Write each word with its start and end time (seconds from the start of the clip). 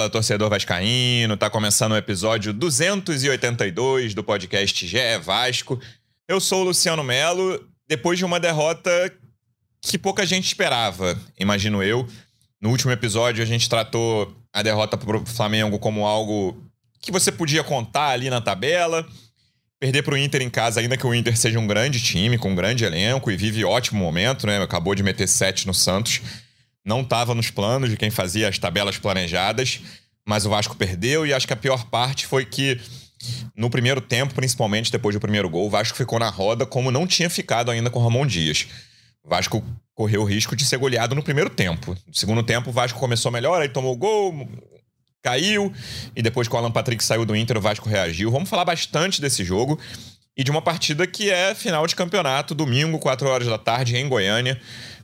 Fala, 0.00 0.08
torcedor 0.08 0.48
vascaíno. 0.48 1.36
Tá 1.36 1.50
começando 1.50 1.92
o 1.92 1.96
episódio 1.96 2.54
282 2.54 4.14
do 4.14 4.24
podcast 4.24 4.86
GE 4.86 5.18
Vasco. 5.22 5.78
Eu 6.26 6.40
sou 6.40 6.62
o 6.62 6.64
Luciano 6.64 7.04
Melo. 7.04 7.68
Depois 7.86 8.18
de 8.18 8.24
uma 8.24 8.40
derrota 8.40 8.90
que 9.82 9.98
pouca 9.98 10.24
gente 10.24 10.46
esperava, 10.46 11.20
imagino 11.38 11.82
eu. 11.82 12.08
No 12.58 12.70
último 12.70 12.90
episódio, 12.90 13.42
a 13.42 13.46
gente 13.46 13.68
tratou 13.68 14.34
a 14.50 14.62
derrota 14.62 14.96
pro 14.96 15.26
Flamengo 15.26 15.78
como 15.78 16.06
algo 16.06 16.56
que 17.02 17.12
você 17.12 17.30
podia 17.30 17.62
contar 17.62 18.08
ali 18.08 18.30
na 18.30 18.40
tabela. 18.40 19.06
Perder 19.78 20.02
pro 20.02 20.16
Inter 20.16 20.40
em 20.40 20.48
casa, 20.48 20.80
ainda 20.80 20.96
que 20.96 21.06
o 21.06 21.14
Inter 21.14 21.36
seja 21.36 21.58
um 21.58 21.66
grande 21.66 22.00
time, 22.00 22.38
com 22.38 22.52
um 22.52 22.54
grande 22.54 22.86
elenco 22.86 23.30
e 23.30 23.36
vive 23.36 23.66
ótimo 23.66 24.02
momento, 24.02 24.46
né? 24.46 24.62
Acabou 24.62 24.94
de 24.94 25.02
meter 25.02 25.28
7 25.28 25.66
no 25.66 25.74
Santos 25.74 26.22
não 26.84 27.02
estava 27.02 27.34
nos 27.34 27.50
planos 27.50 27.90
de 27.90 27.96
quem 27.96 28.10
fazia 28.10 28.48
as 28.48 28.58
tabelas 28.58 28.98
planejadas, 28.98 29.80
mas 30.26 30.46
o 30.46 30.50
Vasco 30.50 30.76
perdeu 30.76 31.26
e 31.26 31.34
acho 31.34 31.46
que 31.46 31.52
a 31.52 31.56
pior 31.56 31.86
parte 31.86 32.26
foi 32.26 32.44
que 32.44 32.80
no 33.54 33.68
primeiro 33.68 34.00
tempo, 34.00 34.34
principalmente 34.34 34.90
depois 34.90 35.14
do 35.14 35.20
primeiro 35.20 35.48
gol, 35.48 35.66
o 35.66 35.70
Vasco 35.70 35.96
ficou 35.96 36.18
na 36.18 36.30
roda 36.30 36.64
como 36.64 36.90
não 36.90 37.06
tinha 37.06 37.28
ficado 37.28 37.70
ainda 37.70 37.90
com 37.90 37.98
o 37.98 38.02
Ramon 38.02 38.26
Dias. 38.26 38.66
O 39.22 39.28
Vasco 39.28 39.62
correu 39.94 40.22
o 40.22 40.24
risco 40.24 40.56
de 40.56 40.64
ser 40.64 40.78
goleado 40.78 41.14
no 41.14 41.22
primeiro 41.22 41.50
tempo. 41.50 41.94
No 42.06 42.14
segundo 42.14 42.42
tempo, 42.42 42.70
o 42.70 42.72
Vasco 42.72 42.98
começou 42.98 43.30
melhor, 43.30 43.60
aí 43.60 43.68
tomou 43.68 43.92
o 43.92 43.96
gol, 43.96 44.48
caiu, 45.22 45.72
e 46.16 46.22
depois 46.22 46.48
que 46.48 46.54
o 46.54 46.56
Alan 46.56 46.70
Patrick 46.70 47.04
saiu 47.04 47.26
do 47.26 47.36
Inter, 47.36 47.58
o 47.58 47.60
Vasco 47.60 47.88
reagiu. 47.88 48.30
Vamos 48.30 48.48
falar 48.48 48.64
bastante 48.64 49.20
desse 49.20 49.44
jogo 49.44 49.78
e 50.34 50.42
de 50.42 50.50
uma 50.50 50.62
partida 50.62 51.06
que 51.06 51.30
é 51.30 51.54
final 51.54 51.86
de 51.86 51.94
campeonato, 51.94 52.54
domingo, 52.54 52.98
4 52.98 53.28
horas 53.28 53.46
da 53.46 53.58
tarde, 53.58 53.96
em 53.96 54.08
Goiânia. 54.08 54.58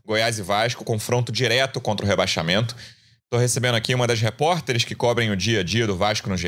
Goiás 0.06 0.38
e 0.38 0.42
Vasco, 0.42 0.84
confronto 0.84 1.32
direto 1.32 1.80
contra 1.80 2.06
o 2.06 2.08
rebaixamento. 2.08 2.76
Estou 3.24 3.40
recebendo 3.40 3.74
aqui 3.74 3.92
uma 3.92 4.06
das 4.06 4.20
repórteres 4.20 4.84
que 4.84 4.94
cobrem 4.94 5.32
o 5.32 5.36
dia 5.36 5.60
a 5.60 5.62
dia 5.64 5.84
do 5.84 5.96
Vasco 5.96 6.28
no 6.30 6.36
GE. 6.36 6.46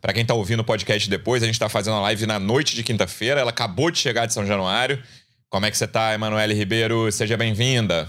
Para 0.00 0.12
quem 0.12 0.22
está 0.22 0.34
ouvindo 0.34 0.60
o 0.60 0.64
podcast 0.64 1.08
depois, 1.08 1.44
a 1.44 1.46
gente 1.46 1.54
está 1.54 1.68
fazendo 1.68 1.94
a 1.94 2.00
live 2.00 2.26
na 2.26 2.40
noite 2.40 2.74
de 2.74 2.82
quinta-feira. 2.82 3.40
Ela 3.40 3.50
acabou 3.50 3.88
de 3.88 3.98
chegar 3.98 4.26
de 4.26 4.34
São 4.34 4.44
Januário. 4.44 5.00
Como 5.48 5.64
é 5.64 5.70
que 5.70 5.78
você 5.78 5.84
está, 5.84 6.12
Emanuele 6.12 6.54
Ribeiro? 6.54 7.10
Seja 7.12 7.36
bem-vinda. 7.36 8.08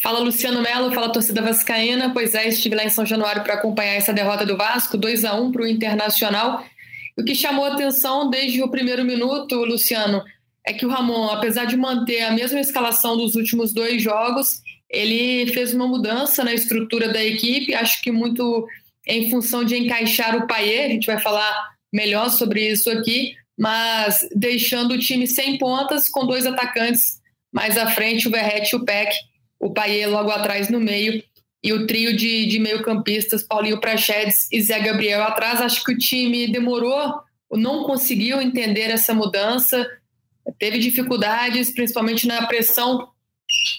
Fala 0.00 0.20
Luciano 0.20 0.62
Melo, 0.62 0.92
fala 0.92 1.12
torcida 1.12 1.42
vascaína. 1.42 2.12
Pois 2.12 2.32
é, 2.32 2.46
estive 2.46 2.76
lá 2.76 2.84
em 2.84 2.90
São 2.90 3.04
Januário 3.04 3.42
para 3.42 3.54
acompanhar 3.54 3.94
essa 3.94 4.12
derrota 4.12 4.46
do 4.46 4.56
Vasco, 4.56 4.96
2 4.96 5.24
a 5.24 5.34
1 5.34 5.50
para 5.50 5.62
o 5.62 5.66
Internacional. 5.66 6.64
O 7.18 7.24
que 7.24 7.34
chamou 7.34 7.64
atenção 7.64 8.30
desde 8.30 8.62
o 8.62 8.68
primeiro 8.68 9.04
minuto, 9.04 9.56
Luciano, 9.64 10.22
é 10.66 10.72
que 10.72 10.86
o 10.86 10.88
Ramon, 10.88 11.28
apesar 11.28 11.66
de 11.66 11.76
manter 11.76 12.22
a 12.22 12.32
mesma 12.32 12.60
escalação 12.60 13.16
dos 13.16 13.34
últimos 13.34 13.72
dois 13.72 14.02
jogos, 14.02 14.62
ele 14.88 15.52
fez 15.52 15.74
uma 15.74 15.86
mudança 15.86 16.42
na 16.42 16.54
estrutura 16.54 17.08
da 17.12 17.22
equipe, 17.22 17.74
acho 17.74 18.00
que 18.00 18.10
muito 18.10 18.66
em 19.06 19.30
função 19.30 19.64
de 19.64 19.76
encaixar 19.76 20.36
o 20.36 20.46
Paier, 20.46 20.86
a 20.86 20.88
gente 20.88 21.06
vai 21.06 21.20
falar 21.20 21.74
melhor 21.92 22.30
sobre 22.30 22.66
isso 22.66 22.90
aqui, 22.90 23.34
mas 23.58 24.26
deixando 24.34 24.94
o 24.94 24.98
time 24.98 25.26
sem 25.26 25.58
pontas, 25.58 26.08
com 26.08 26.26
dois 26.26 26.46
atacantes 26.46 27.20
mais 27.52 27.76
à 27.76 27.90
frente, 27.90 28.26
o 28.26 28.30
Verrete 28.30 28.74
e 28.74 28.78
o 28.78 28.84
Peck, 28.84 29.14
o 29.60 29.72
Paier 29.72 30.10
logo 30.10 30.30
atrás 30.30 30.68
no 30.68 30.80
meio, 30.80 31.22
e 31.62 31.72
o 31.72 31.86
trio 31.86 32.16
de, 32.16 32.46
de 32.46 32.58
meio-campistas, 32.58 33.42
Paulinho 33.42 33.80
Prachedes 33.80 34.48
e 34.52 34.60
Zé 34.60 34.80
Gabriel 34.80 35.22
atrás. 35.22 35.62
Acho 35.62 35.82
que 35.82 35.92
o 35.92 35.98
time 35.98 36.46
demorou, 36.46 37.20
não 37.50 37.84
conseguiu 37.84 38.40
entender 38.42 38.90
essa 38.90 39.14
mudança, 39.14 39.88
teve 40.58 40.78
dificuldades, 40.78 41.72
principalmente 41.72 42.26
na 42.26 42.46
pressão 42.46 43.08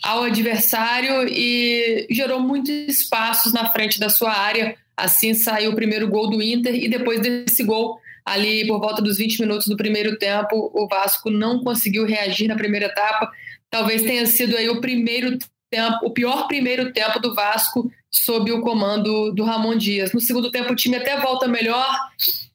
ao 0.03 0.23
adversário 0.23 1.27
e 1.27 2.07
gerou 2.09 2.39
muitos 2.39 2.69
espaços 2.69 3.53
na 3.53 3.71
frente 3.71 3.99
da 3.99 4.09
sua 4.09 4.31
área. 4.31 4.75
Assim 4.95 5.33
saiu 5.33 5.71
o 5.71 5.75
primeiro 5.75 6.07
gol 6.07 6.29
do 6.29 6.41
Inter 6.41 6.75
e 6.75 6.87
depois 6.87 7.19
desse 7.19 7.63
gol, 7.63 7.99
ali 8.23 8.65
por 8.67 8.79
volta 8.79 9.01
dos 9.01 9.17
20 9.17 9.41
minutos 9.41 9.67
do 9.67 9.75
primeiro 9.75 10.17
tempo, 10.17 10.71
o 10.73 10.87
Vasco 10.87 11.29
não 11.29 11.63
conseguiu 11.63 12.05
reagir 12.05 12.47
na 12.47 12.55
primeira 12.55 12.85
etapa. 12.85 13.31
Talvez 13.69 14.03
tenha 14.03 14.25
sido 14.25 14.55
aí 14.55 14.69
o 14.69 14.79
primeiro 14.79 15.37
tempo, 15.69 16.05
o 16.05 16.11
pior 16.11 16.47
primeiro 16.47 16.93
tempo 16.93 17.19
do 17.19 17.35
Vasco 17.35 17.91
sob 18.09 18.51
o 18.51 18.61
comando 18.61 19.33
do 19.33 19.43
Ramon 19.43 19.75
Dias. 19.75 20.13
No 20.13 20.21
segundo 20.21 20.51
tempo 20.51 20.71
o 20.71 20.75
time 20.75 20.95
até 20.95 21.19
volta 21.19 21.47
melhor, 21.47 21.93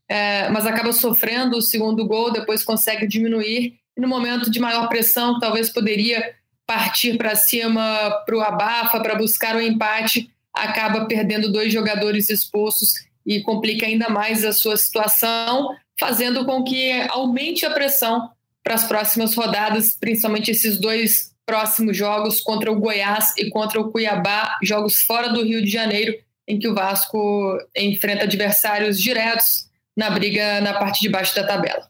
é, 0.08 0.48
mas 0.48 0.66
acaba 0.66 0.92
sofrendo 0.92 1.58
o 1.58 1.62
segundo 1.62 2.06
gol, 2.06 2.32
depois 2.32 2.64
consegue 2.64 3.06
diminuir 3.06 3.79
no 4.00 4.08
momento 4.08 4.50
de 4.50 4.58
maior 4.58 4.88
pressão, 4.88 5.38
talvez 5.38 5.70
poderia 5.70 6.34
partir 6.66 7.16
para 7.16 7.34
cima 7.34 8.22
para 8.24 8.36
o 8.36 8.40
abafa, 8.40 9.00
para 9.00 9.14
buscar 9.14 9.56
o 9.56 9.58
um 9.58 9.62
empate, 9.62 10.30
acaba 10.54 11.06
perdendo 11.06 11.52
dois 11.52 11.72
jogadores 11.72 12.30
expulsos 12.30 12.94
e 13.26 13.42
complica 13.42 13.86
ainda 13.86 14.08
mais 14.08 14.44
a 14.44 14.52
sua 14.52 14.76
situação, 14.76 15.68
fazendo 15.98 16.44
com 16.44 16.64
que 16.64 16.92
aumente 17.10 17.66
a 17.66 17.70
pressão 17.70 18.30
para 18.62 18.74
as 18.74 18.84
próximas 18.84 19.34
rodadas, 19.34 19.96
principalmente 19.98 20.50
esses 20.50 20.78
dois 20.78 21.34
próximos 21.44 21.96
jogos 21.96 22.40
contra 22.40 22.70
o 22.70 22.78
Goiás 22.78 23.34
e 23.36 23.50
contra 23.50 23.80
o 23.80 23.90
Cuiabá, 23.90 24.56
jogos 24.62 25.02
fora 25.02 25.28
do 25.28 25.42
Rio 25.42 25.62
de 25.62 25.70
Janeiro, 25.70 26.14
em 26.46 26.58
que 26.58 26.68
o 26.68 26.74
Vasco 26.74 27.58
enfrenta 27.76 28.24
adversários 28.24 29.00
diretos 29.00 29.68
na 29.96 30.10
briga 30.10 30.60
na 30.60 30.74
parte 30.74 31.00
de 31.00 31.08
baixo 31.08 31.34
da 31.34 31.46
tabela. 31.46 31.88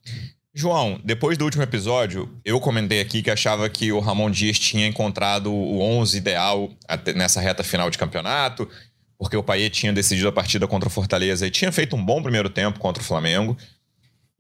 João, 0.53 1.01
depois 1.05 1.39
do 1.39 1.45
último 1.45 1.63
episódio, 1.63 2.29
eu 2.45 2.59
comentei 2.59 3.01
aqui 3.01 3.23
que 3.23 3.31
achava 3.31 3.69
que 3.71 3.93
o 3.93 4.01
Ramon 4.01 4.31
Dias 4.31 4.59
tinha 4.59 4.87
encontrado 4.87 5.53
o 5.53 5.81
11 5.81 6.19
ideal 6.19 6.71
nessa 7.15 7.41
reta 7.41 7.63
final 7.63 7.89
de 7.89 7.97
campeonato, 7.97 8.69
porque 9.17 9.37
o 9.37 9.45
Paiet 9.45 9.71
tinha 9.71 9.93
decidido 9.93 10.27
a 10.27 10.33
partida 10.33 10.67
contra 10.67 10.89
o 10.89 10.93
Fortaleza 10.93 11.47
e 11.47 11.51
tinha 11.51 11.71
feito 11.71 11.95
um 11.95 12.05
bom 12.05 12.21
primeiro 12.21 12.51
tempo 12.51 12.81
contra 12.81 13.01
o 13.01 13.07
Flamengo. 13.07 13.57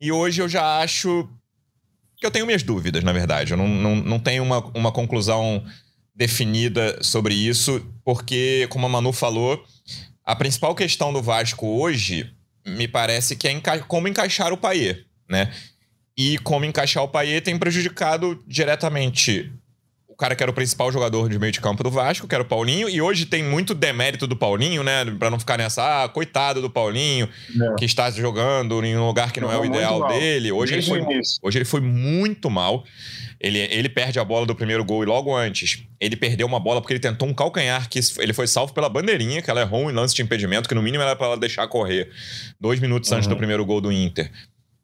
E 0.00 0.10
hoje 0.10 0.42
eu 0.42 0.48
já 0.48 0.80
acho 0.80 1.28
que 2.16 2.26
eu 2.26 2.30
tenho 2.30 2.46
minhas 2.46 2.64
dúvidas, 2.64 3.04
na 3.04 3.12
verdade. 3.12 3.52
Eu 3.52 3.56
não, 3.56 3.68
não, 3.68 3.96
não 3.96 4.18
tenho 4.18 4.42
uma, 4.42 4.58
uma 4.74 4.90
conclusão 4.90 5.64
definida 6.12 7.02
sobre 7.02 7.34
isso, 7.34 7.86
porque, 8.04 8.66
como 8.68 8.84
a 8.84 8.88
Manu 8.88 9.12
falou, 9.12 9.64
a 10.24 10.34
principal 10.34 10.74
questão 10.74 11.12
do 11.12 11.22
Vasco 11.22 11.66
hoje 11.66 12.34
me 12.66 12.88
parece 12.88 13.36
que 13.36 13.46
é 13.46 13.52
enca 13.52 13.78
como 13.80 14.08
encaixar 14.08 14.52
o 14.52 14.56
Paier, 14.56 15.06
né? 15.28 15.52
E 16.20 16.36
como 16.36 16.66
encaixar 16.66 17.02
o 17.02 17.08
Paier 17.08 17.40
tem 17.40 17.56
prejudicado 17.56 18.38
diretamente 18.46 19.50
o 20.06 20.14
cara 20.14 20.36
que 20.36 20.42
era 20.42 20.50
o 20.50 20.54
principal 20.54 20.92
jogador 20.92 21.30
de 21.30 21.38
meio 21.38 21.50
de 21.50 21.62
campo 21.62 21.82
do 21.82 21.90
Vasco, 21.90 22.28
que 22.28 22.34
era 22.34 22.44
o 22.44 22.46
Paulinho, 22.46 22.90
e 22.90 23.00
hoje 23.00 23.24
tem 23.24 23.42
muito 23.42 23.74
demérito 23.74 24.26
do 24.26 24.36
Paulinho, 24.36 24.82
né? 24.82 25.02
Pra 25.18 25.30
não 25.30 25.38
ficar 25.38 25.56
nessa, 25.56 26.04
ah, 26.04 26.08
coitado 26.10 26.60
do 26.60 26.68
Paulinho, 26.68 27.26
é. 27.26 27.74
que 27.78 27.86
está 27.86 28.10
jogando 28.10 28.84
em 28.84 28.98
um 28.98 29.06
lugar 29.06 29.32
que 29.32 29.40
não, 29.40 29.48
não 29.48 29.54
é 29.54 29.58
o 29.58 29.64
ideal 29.64 30.06
dele. 30.08 30.52
Hoje 30.52 30.74
ele, 30.74 30.82
foi, 30.82 31.00
hoje 31.42 31.56
ele 31.56 31.64
foi 31.64 31.80
muito 31.80 32.50
mal. 32.50 32.84
Ele, 33.40 33.58
ele 33.58 33.88
perde 33.88 34.18
a 34.18 34.24
bola 34.24 34.44
do 34.44 34.54
primeiro 34.54 34.84
gol 34.84 35.02
e 35.02 35.06
logo 35.06 35.34
antes 35.34 35.82
ele 35.98 36.16
perdeu 36.16 36.46
uma 36.46 36.60
bola 36.60 36.82
porque 36.82 36.92
ele 36.92 37.00
tentou 37.00 37.26
um 37.26 37.32
calcanhar 37.32 37.88
que 37.88 37.98
ele 38.18 38.34
foi 38.34 38.46
salvo 38.46 38.74
pela 38.74 38.90
bandeirinha, 38.90 39.40
que 39.40 39.50
ela 39.50 39.62
errou 39.62 39.90
em 39.90 39.94
lance 39.94 40.14
de 40.14 40.20
impedimento, 40.20 40.68
que 40.68 40.74
no 40.74 40.82
mínimo 40.82 41.02
era 41.02 41.16
para 41.16 41.28
ela 41.28 41.36
deixar 41.38 41.66
correr 41.66 42.10
dois 42.60 42.78
minutos 42.78 43.10
uhum. 43.10 43.16
antes 43.16 43.26
do 43.26 43.34
primeiro 43.38 43.64
gol 43.64 43.80
do 43.80 43.90
Inter. 43.90 44.30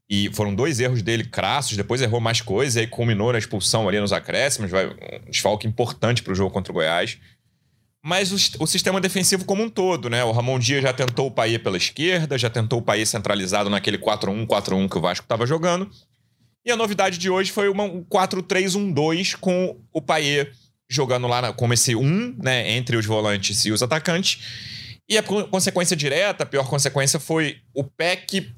E 0.09 0.31
foram 0.33 0.55
dois 0.55 0.79
erros 0.79 1.03
dele 1.03 1.25
crassos, 1.25 1.77
depois 1.77 2.01
errou 2.01 2.21
mais 2.21 2.41
coisas, 2.41 2.77
e 2.77 2.81
aí 2.81 2.87
culminou 2.87 3.33
na 3.33 3.39
expulsão 3.39 3.89
ali 3.89 3.99
nos 3.99 4.13
acréscimos, 4.13 4.71
vai, 4.71 4.87
um 4.87 5.31
desfalque 5.31 5.67
importante 5.67 6.23
para 6.23 6.33
o 6.33 6.37
jogo 6.37 6.53
contra 6.53 6.71
o 6.71 6.75
Goiás. 6.75 7.19
Mas 8.05 8.31
o, 8.31 8.63
o, 8.63 8.67
sistema 8.69 9.01
defensivo 9.01 9.45
como 9.45 9.65
um 9.65 9.69
todo, 9.69 10.09
né? 10.09 10.23
O 10.23 10.31
Ramon 10.31 10.61
Dias 10.61 10.81
já 10.81 10.93
tentou 10.93 11.27
o 11.27 11.31
Paê 11.31 11.59
pela 11.59 11.77
esquerda, 11.77 12.39
já 12.39 12.49
tentou 12.49 12.79
o 12.79 12.83
Paê 12.83 13.05
centralizado 13.05 13.69
naquele 13.69 13.99
4-1-4-1 13.99 14.89
que 14.89 14.97
o 14.97 15.01
Vasco 15.01 15.25
estava 15.25 15.45
jogando. 15.45 15.91
E 16.65 16.71
a 16.71 16.77
novidade 16.77 17.19
de 17.19 17.29
hoje 17.29 17.51
foi 17.51 17.69
uma, 17.69 17.83
um 17.83 18.05
4-3-1-2 18.05 19.37
com 19.41 19.77
o 19.93 20.01
Paê 20.01 20.53
jogando 20.89 21.27
lá 21.27 21.43
na, 21.43 21.53
como 21.53 21.75
esse 21.75 21.97
1, 21.97 22.37
né? 22.41 22.71
Entre 22.77 22.97
os 22.97 23.05
volantes 23.05 23.65
e 23.65 23.73
os 23.73 23.83
atacantes. 23.83 24.41
E 25.09 25.19
a 25.19 25.23
consequência 25.23 25.97
direta, 25.97 26.45
a 26.45 26.47
pior 26.47 26.69
consequência 26.69 27.19
foi 27.19 27.59
o 27.75 27.83
PEC 27.83 28.53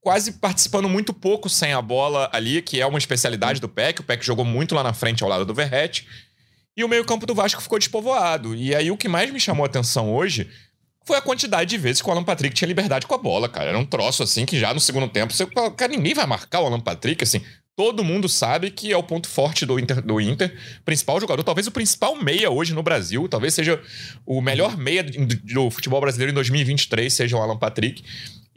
quase 0.00 0.32
participando 0.32 0.88
muito 0.88 1.12
pouco 1.12 1.48
sem 1.48 1.72
a 1.72 1.82
bola 1.82 2.28
ali, 2.32 2.62
que 2.62 2.80
é 2.80 2.86
uma 2.86 2.98
especialidade 2.98 3.60
do 3.60 3.68
PEC. 3.68 4.00
O 4.00 4.04
PEC 4.04 4.24
jogou 4.24 4.44
muito 4.44 4.74
lá 4.74 4.82
na 4.82 4.92
frente 4.92 5.22
ao 5.22 5.28
lado 5.28 5.44
do 5.44 5.54
Verrete. 5.54 6.06
E 6.76 6.82
o 6.82 6.88
meio-campo 6.88 7.26
do 7.26 7.34
Vasco 7.34 7.60
ficou 7.60 7.78
despovoado. 7.78 8.54
E 8.54 8.74
aí 8.74 8.90
o 8.90 8.96
que 8.96 9.08
mais 9.08 9.30
me 9.30 9.38
chamou 9.38 9.64
a 9.64 9.66
atenção 9.66 10.14
hoje 10.14 10.50
foi 11.04 11.16
a 11.16 11.20
quantidade 11.20 11.70
de 11.70 11.78
vezes 11.78 12.00
que 12.00 12.08
o 12.08 12.12
Alan 12.12 12.24
Patrick 12.24 12.54
tinha 12.54 12.68
liberdade 12.68 13.06
com 13.06 13.14
a 13.14 13.18
bola, 13.18 13.48
cara. 13.48 13.70
Era 13.70 13.78
um 13.78 13.84
troço 13.84 14.22
assim 14.22 14.46
que 14.46 14.58
já 14.58 14.72
no 14.72 14.80
segundo 14.80 15.08
tempo, 15.08 15.32
você, 15.32 15.46
cara, 15.46 15.92
ninguém 15.92 16.14
vai 16.14 16.26
marcar 16.26 16.60
o 16.60 16.66
Alan 16.66 16.80
Patrick, 16.80 17.22
assim. 17.22 17.42
Todo 17.76 18.04
mundo 18.04 18.28
sabe 18.28 18.70
que 18.70 18.92
é 18.92 18.96
o 18.96 19.02
ponto 19.02 19.26
forte 19.26 19.64
do 19.64 19.78
Inter, 19.78 20.02
do 20.02 20.20
Inter, 20.20 20.54
principal 20.84 21.18
jogador, 21.18 21.42
talvez 21.42 21.66
o 21.66 21.70
principal 21.70 22.14
meia 22.14 22.50
hoje 22.50 22.74
no 22.74 22.82
Brasil, 22.82 23.26
talvez 23.26 23.54
seja 23.54 23.80
o 24.26 24.42
melhor 24.42 24.76
meia 24.76 25.02
do, 25.02 25.36
do 25.36 25.70
futebol 25.70 26.00
brasileiro 26.00 26.30
em 26.30 26.34
2023, 26.34 27.12
seja 27.12 27.36
o 27.36 27.40
Alan 27.40 27.56
Patrick. 27.56 28.04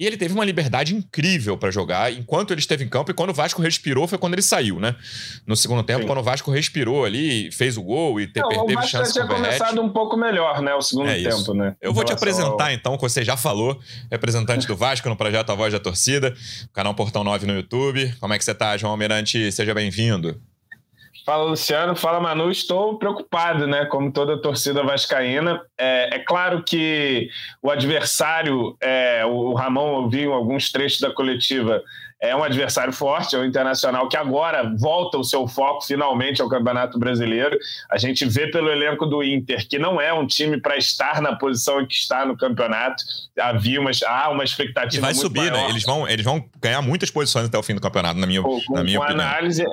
E 0.03 0.05
ele 0.05 0.17
teve 0.17 0.33
uma 0.33 0.43
liberdade 0.43 0.93
incrível 0.93 1.57
para 1.57 1.71
jogar 1.71 2.11
enquanto 2.11 2.51
ele 2.51 2.59
esteve 2.59 2.83
em 2.83 2.89
campo. 2.89 3.09
E 3.09 3.13
quando 3.13 3.29
o 3.29 3.33
Vasco 3.33 3.61
respirou 3.61 4.05
foi 4.05 4.17
quando 4.17 4.33
ele 4.33 4.41
saiu, 4.41 4.77
né? 4.77 4.97
No 5.47 5.55
segundo 5.55 5.81
tempo, 5.81 6.01
Sim. 6.01 6.07
quando 6.07 6.17
o 6.17 6.23
Vasco 6.23 6.51
respirou 6.51 7.05
ali, 7.05 7.49
fez 7.53 7.77
o 7.77 7.81
gol 7.81 8.19
e 8.19 8.29
Não, 8.35 8.49
teve 8.49 8.75
o 8.77 8.81
chance 8.81 9.17
com 9.17 9.25
o 9.25 9.29
começado 9.29 9.81
um 9.81 9.87
pouco 9.87 10.17
melhor, 10.17 10.61
né? 10.61 10.75
O 10.75 10.81
segundo 10.81 11.07
é 11.07 11.23
tempo, 11.23 11.53
né? 11.53 11.77
Eu 11.81 11.93
vou 11.93 12.03
te 12.03 12.11
apresentar 12.11 12.65
ao... 12.65 12.73
então, 12.73 12.97
que 12.97 13.01
você 13.01 13.23
já 13.23 13.37
falou, 13.37 13.79
representante 14.11 14.67
do 14.67 14.75
Vasco 14.75 15.07
no 15.07 15.15
projeto 15.15 15.51
A 15.51 15.55
Voz 15.55 15.71
da 15.71 15.79
Torcida, 15.79 16.35
canal 16.73 16.93
Portão 16.93 17.23
9 17.23 17.47
no 17.47 17.53
YouTube. 17.53 18.13
Como 18.19 18.33
é 18.33 18.37
que 18.37 18.43
você 18.43 18.53
tá, 18.53 18.75
João 18.75 18.91
Almirante? 18.91 19.53
Seja 19.53 19.73
bem-vindo. 19.73 20.37
Fala 21.25 21.43
Luciano, 21.45 21.95
fala 21.95 22.19
Manu. 22.19 22.51
Estou 22.51 22.97
preocupado, 22.97 23.65
né? 23.65 23.85
Como 23.85 24.11
toda 24.11 24.41
torcida 24.41 24.83
vascaína. 24.83 25.61
É, 25.77 26.15
é 26.15 26.19
claro 26.19 26.63
que 26.63 27.29
o 27.61 27.71
adversário, 27.71 28.75
é, 28.81 29.25
o 29.25 29.53
Ramon 29.53 30.03
ouviu 30.03 30.33
alguns 30.33 30.69
trechos 30.71 30.99
da 30.99 31.11
coletiva, 31.11 31.81
é 32.21 32.33
um 32.35 32.43
adversário 32.43 32.93
forte, 32.93 33.35
é 33.35 33.39
o 33.39 33.45
Internacional 33.45 34.07
que 34.07 34.15
agora 34.15 34.73
volta 34.79 35.17
o 35.17 35.23
seu 35.23 35.45
foco 35.45 35.85
finalmente 35.85 36.41
ao 36.41 36.47
Campeonato 36.47 36.97
Brasileiro. 36.97 37.57
A 37.89 37.97
gente 37.97 38.25
vê 38.25 38.47
pelo 38.47 38.69
elenco 38.69 39.05
do 39.05 39.21
Inter 39.23 39.67
que 39.67 39.77
não 39.77 39.99
é 39.99 40.13
um 40.13 40.25
time 40.25 40.59
para 40.59 40.77
estar 40.77 41.21
na 41.21 41.35
posição 41.35 41.81
em 41.81 41.85
que 41.85 41.95
está 41.95 42.25
no 42.25 42.37
campeonato. 42.37 43.03
Havia 43.37 43.79
uma, 43.79 43.91
há 44.07 44.29
uma 44.29 44.43
expectativa. 44.43 44.97
E 44.97 45.01
vai 45.01 45.13
subir, 45.13 45.43
né? 45.43 45.51
maior. 45.51 45.63
né? 45.65 45.69
Eles 45.69 45.83
vão, 45.83 46.07
eles 46.07 46.23
vão 46.23 46.45
ganhar 46.61 46.81
muitas 46.81 47.11
posições 47.11 47.45
até 47.45 47.57
o 47.57 47.63
fim 47.63 47.75
do 47.75 47.81
campeonato, 47.81 48.19
na 48.19 48.27
minha, 48.27 48.41
com, 48.41 48.59
na 48.69 48.83
minha 48.83 48.99
com 48.99 49.05
opinião. 49.05 49.27
análise 49.27 49.65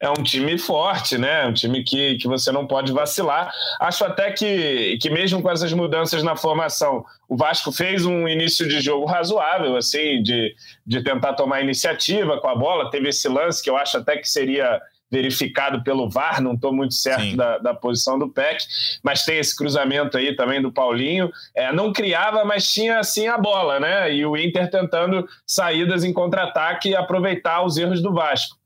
é 0.00 0.08
um 0.10 0.22
time 0.22 0.56
forte, 0.56 1.18
né? 1.18 1.46
Um 1.46 1.52
time 1.52 1.82
que, 1.82 2.16
que 2.18 2.28
você 2.28 2.52
não 2.52 2.66
pode 2.66 2.92
vacilar. 2.92 3.52
Acho 3.80 4.04
até 4.04 4.30
que, 4.30 4.96
que 5.00 5.10
mesmo 5.10 5.42
com 5.42 5.50
essas 5.50 5.72
mudanças 5.72 6.22
na 6.22 6.36
formação, 6.36 7.04
o 7.28 7.36
Vasco 7.36 7.72
fez 7.72 8.06
um 8.06 8.28
início 8.28 8.68
de 8.68 8.80
jogo 8.80 9.06
razoável, 9.06 9.76
assim, 9.76 10.22
de, 10.22 10.54
de 10.86 11.02
tentar 11.02 11.34
tomar 11.34 11.62
iniciativa 11.62 12.40
com 12.40 12.48
a 12.48 12.54
bola. 12.54 12.90
Teve 12.90 13.08
esse 13.08 13.28
lance 13.28 13.62
que 13.62 13.68
eu 13.68 13.76
acho 13.76 13.98
até 13.98 14.16
que 14.16 14.28
seria 14.28 14.80
verificado 15.10 15.82
pelo 15.82 16.08
VAR, 16.08 16.40
não 16.42 16.52
estou 16.52 16.72
muito 16.72 16.92
certo 16.92 17.34
da, 17.34 17.56
da, 17.56 17.74
posição 17.74 18.18
do 18.18 18.28
PEC, 18.28 18.62
mas 19.02 19.24
tem 19.24 19.38
esse 19.38 19.56
cruzamento 19.56 20.18
aí 20.18 20.36
também 20.36 20.60
do 20.60 20.70
Paulinho. 20.70 21.30
É, 21.54 21.72
não 21.72 21.94
criava, 21.94 22.44
mas 22.44 22.70
tinha 22.70 22.98
assim 22.98 23.26
a 23.26 23.38
bola, 23.38 23.80
né? 23.80 24.14
E 24.14 24.24
o 24.26 24.36
Inter 24.36 24.70
tentando 24.70 25.26
saídas 25.46 26.04
em 26.04 26.12
contra-ataque 26.12 26.90
e 26.90 26.94
aproveitar 26.94 27.64
os 27.64 27.78
erros 27.78 28.02
do 28.02 28.12
Vasco. 28.12 28.57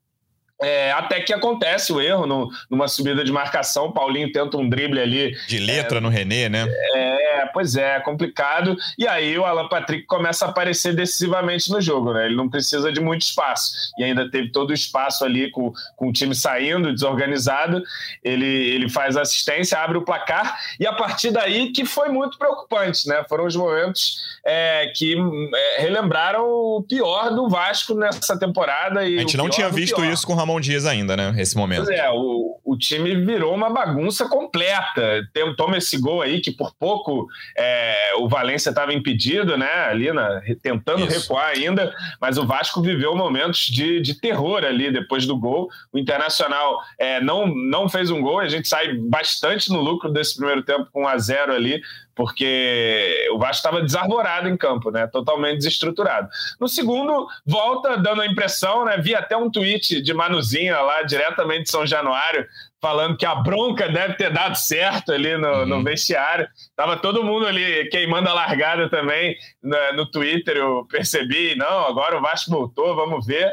É, 0.63 0.93
até 0.93 1.21
que 1.21 1.33
acontece 1.33 1.93
o 1.93 2.01
erro 2.01 2.27
no, 2.27 2.51
numa 2.71 2.89
subida 2.89 3.25
de 3.25 3.33
marcação. 3.33 3.87
O 3.87 3.93
Paulinho 3.93 4.31
tenta 4.33 4.57
um 4.57 4.69
drible 4.69 5.01
ali. 5.01 5.37
De 5.49 5.59
letra 5.59 5.99
é, 5.99 6.01
no 6.01 6.09
René, 6.09 6.49
né? 6.49 6.67
É, 6.95 7.47
pois 7.53 7.77
é, 7.77 7.99
complicado. 8.01 8.77
E 8.99 9.07
aí 9.07 9.39
o 9.39 9.45
Alan 9.45 9.69
Patrick 9.69 10.07
começa 10.07 10.47
a 10.47 10.49
aparecer 10.49 10.95
decisivamente 10.95 11.71
no 11.71 11.81
jogo, 11.81 12.13
né? 12.13 12.27
Ele 12.27 12.37
não 12.37 12.49
precisa 12.49 12.93
de 12.93 13.01
muito 13.01 13.23
espaço. 13.23 13.73
E 13.99 14.05
ainda 14.05 14.31
teve 14.31 14.51
todo 14.51 14.71
o 14.71 14.75
espaço 14.75 15.25
ali 15.25 15.51
com, 15.51 15.73
com 15.97 16.09
o 16.09 16.13
time 16.13 16.35
saindo, 16.35 16.93
desorganizado. 16.93 17.83
Ele, 18.23 18.47
ele 18.47 18.89
faz 18.89 19.17
assistência, 19.17 19.79
abre 19.79 19.99
o 19.99 20.03
placar. 20.03 20.59
E 20.79 20.87
a 20.87 20.93
partir 20.93 21.31
daí 21.31 21.73
que 21.73 21.85
foi 21.85 22.09
muito 22.09 22.39
preocupante, 22.39 23.09
né? 23.09 23.25
Foram 23.29 23.47
os 23.47 23.57
momentos 23.57 24.21
é, 24.45 24.93
que 24.95 25.17
é, 25.55 25.83
relembraram 25.83 26.45
o 26.45 26.85
pior 26.89 27.31
do 27.31 27.49
Vasco 27.49 27.95
nessa 27.95 28.39
temporada. 28.39 29.07
E 29.07 29.17
a 29.17 29.21
gente 29.21 29.37
não 29.37 29.49
tinha 29.49 29.69
visto 29.69 29.97
pior. 29.97 30.13
isso 30.13 30.27
com 30.27 30.33
o 30.33 30.37
Ramon 30.37 30.52
Ramon 30.53 30.61
Dias 30.61 30.87
ainda, 30.87 31.17
né? 31.17 31.35
Esse 31.39 31.57
momento. 31.57 31.85
Pois 31.85 31.99
é, 31.99 32.09
o, 32.11 32.59
o 32.73 32.79
time 32.79 33.15
virou 33.17 33.55
uma 33.55 33.69
bagunça 33.69 34.27
completa. 34.29 35.29
Tem, 35.33 35.55
toma 35.55 35.77
esse 35.77 35.99
gol 35.99 36.23
aí 36.23 36.41
que 36.41 36.51
por 36.51 36.75
pouco 36.75 37.29
é, 37.57 38.15
o 38.19 38.29
Valência 38.29 38.71
estava 38.71 38.95
impedido, 38.95 39.59
né? 39.59 39.71
Ali 39.91 40.11
na, 40.11 40.41
tentando 40.63 41.07
Isso. 41.07 41.21
recuar 41.21 41.49
ainda, 41.49 41.95
mas 42.19 42.39
o 42.39 42.47
Vasco 42.47 42.81
viveu 42.81 43.15
momentos 43.15 43.67
de, 43.67 44.01
de 44.01 44.19
terror 44.19 44.65
ali 44.65 44.91
depois 44.91 45.27
do 45.27 45.37
gol. 45.37 45.69
O 45.93 45.99
Internacional 45.99 46.79
é, 46.99 47.21
não, 47.21 47.47
não 47.47 47.89
fez 47.91 48.11
um 48.11 48.23
gol, 48.23 48.41
a 48.41 48.49
gente 48.49 48.67
sai 48.67 48.95
bastante 48.95 49.71
no 49.71 49.81
lucro 49.81 50.11
desse 50.11 50.37
primeiro 50.37 50.63
tempo 50.63 50.89
com 50.91 51.03
1 51.03 51.09
a 51.09 51.19
0 51.19 51.53
ali, 51.53 51.83
porque 52.15 53.29
o 53.33 53.39
Vasco 53.39 53.57
estava 53.57 53.83
desarvorado 53.83 54.49
em 54.49 54.57
campo, 54.57 54.91
né? 54.91 55.07
Totalmente 55.07 55.59
desestruturado. 55.59 56.29
No 56.61 56.69
segundo, 56.69 57.27
volta 57.45 57.97
dando 57.97 58.23
a 58.23 58.27
impressão, 58.27 58.85
né? 58.85 58.97
Vi 58.99 59.15
até 59.15 59.37
um 59.37 59.51
tweet 59.51 60.01
de 60.01 60.15
Manuzinha 60.15 60.79
lá, 60.81 61.03
diretamente 61.03 61.65
de 61.65 61.71
São 61.71 61.87
Januário, 61.87 62.47
falando 62.83 63.17
que 63.17 63.25
a 63.25 63.37
bronca 63.37 63.89
deve 63.89 64.15
ter 64.15 64.33
dado 64.33 64.57
certo 64.57 65.13
ali 65.13 65.37
no, 65.37 65.61
uhum. 65.61 65.67
no 65.67 65.85
vestiário. 65.85 66.49
Tava 66.75 66.97
todo 66.97 67.23
mundo 67.23 67.47
ali 67.47 67.89
queimando 67.89 68.29
a 68.29 68.35
largada 68.35 68.91
também 68.91 69.37
no, 69.63 69.93
no 69.95 70.11
Twitter, 70.11 70.57
eu 70.57 70.85
percebi, 70.91 71.55
não, 71.55 71.87
agora 71.87 72.19
o 72.19 72.21
Vasco 72.21 72.51
voltou, 72.51 72.97
vamos 72.97 73.25
ver. 73.25 73.51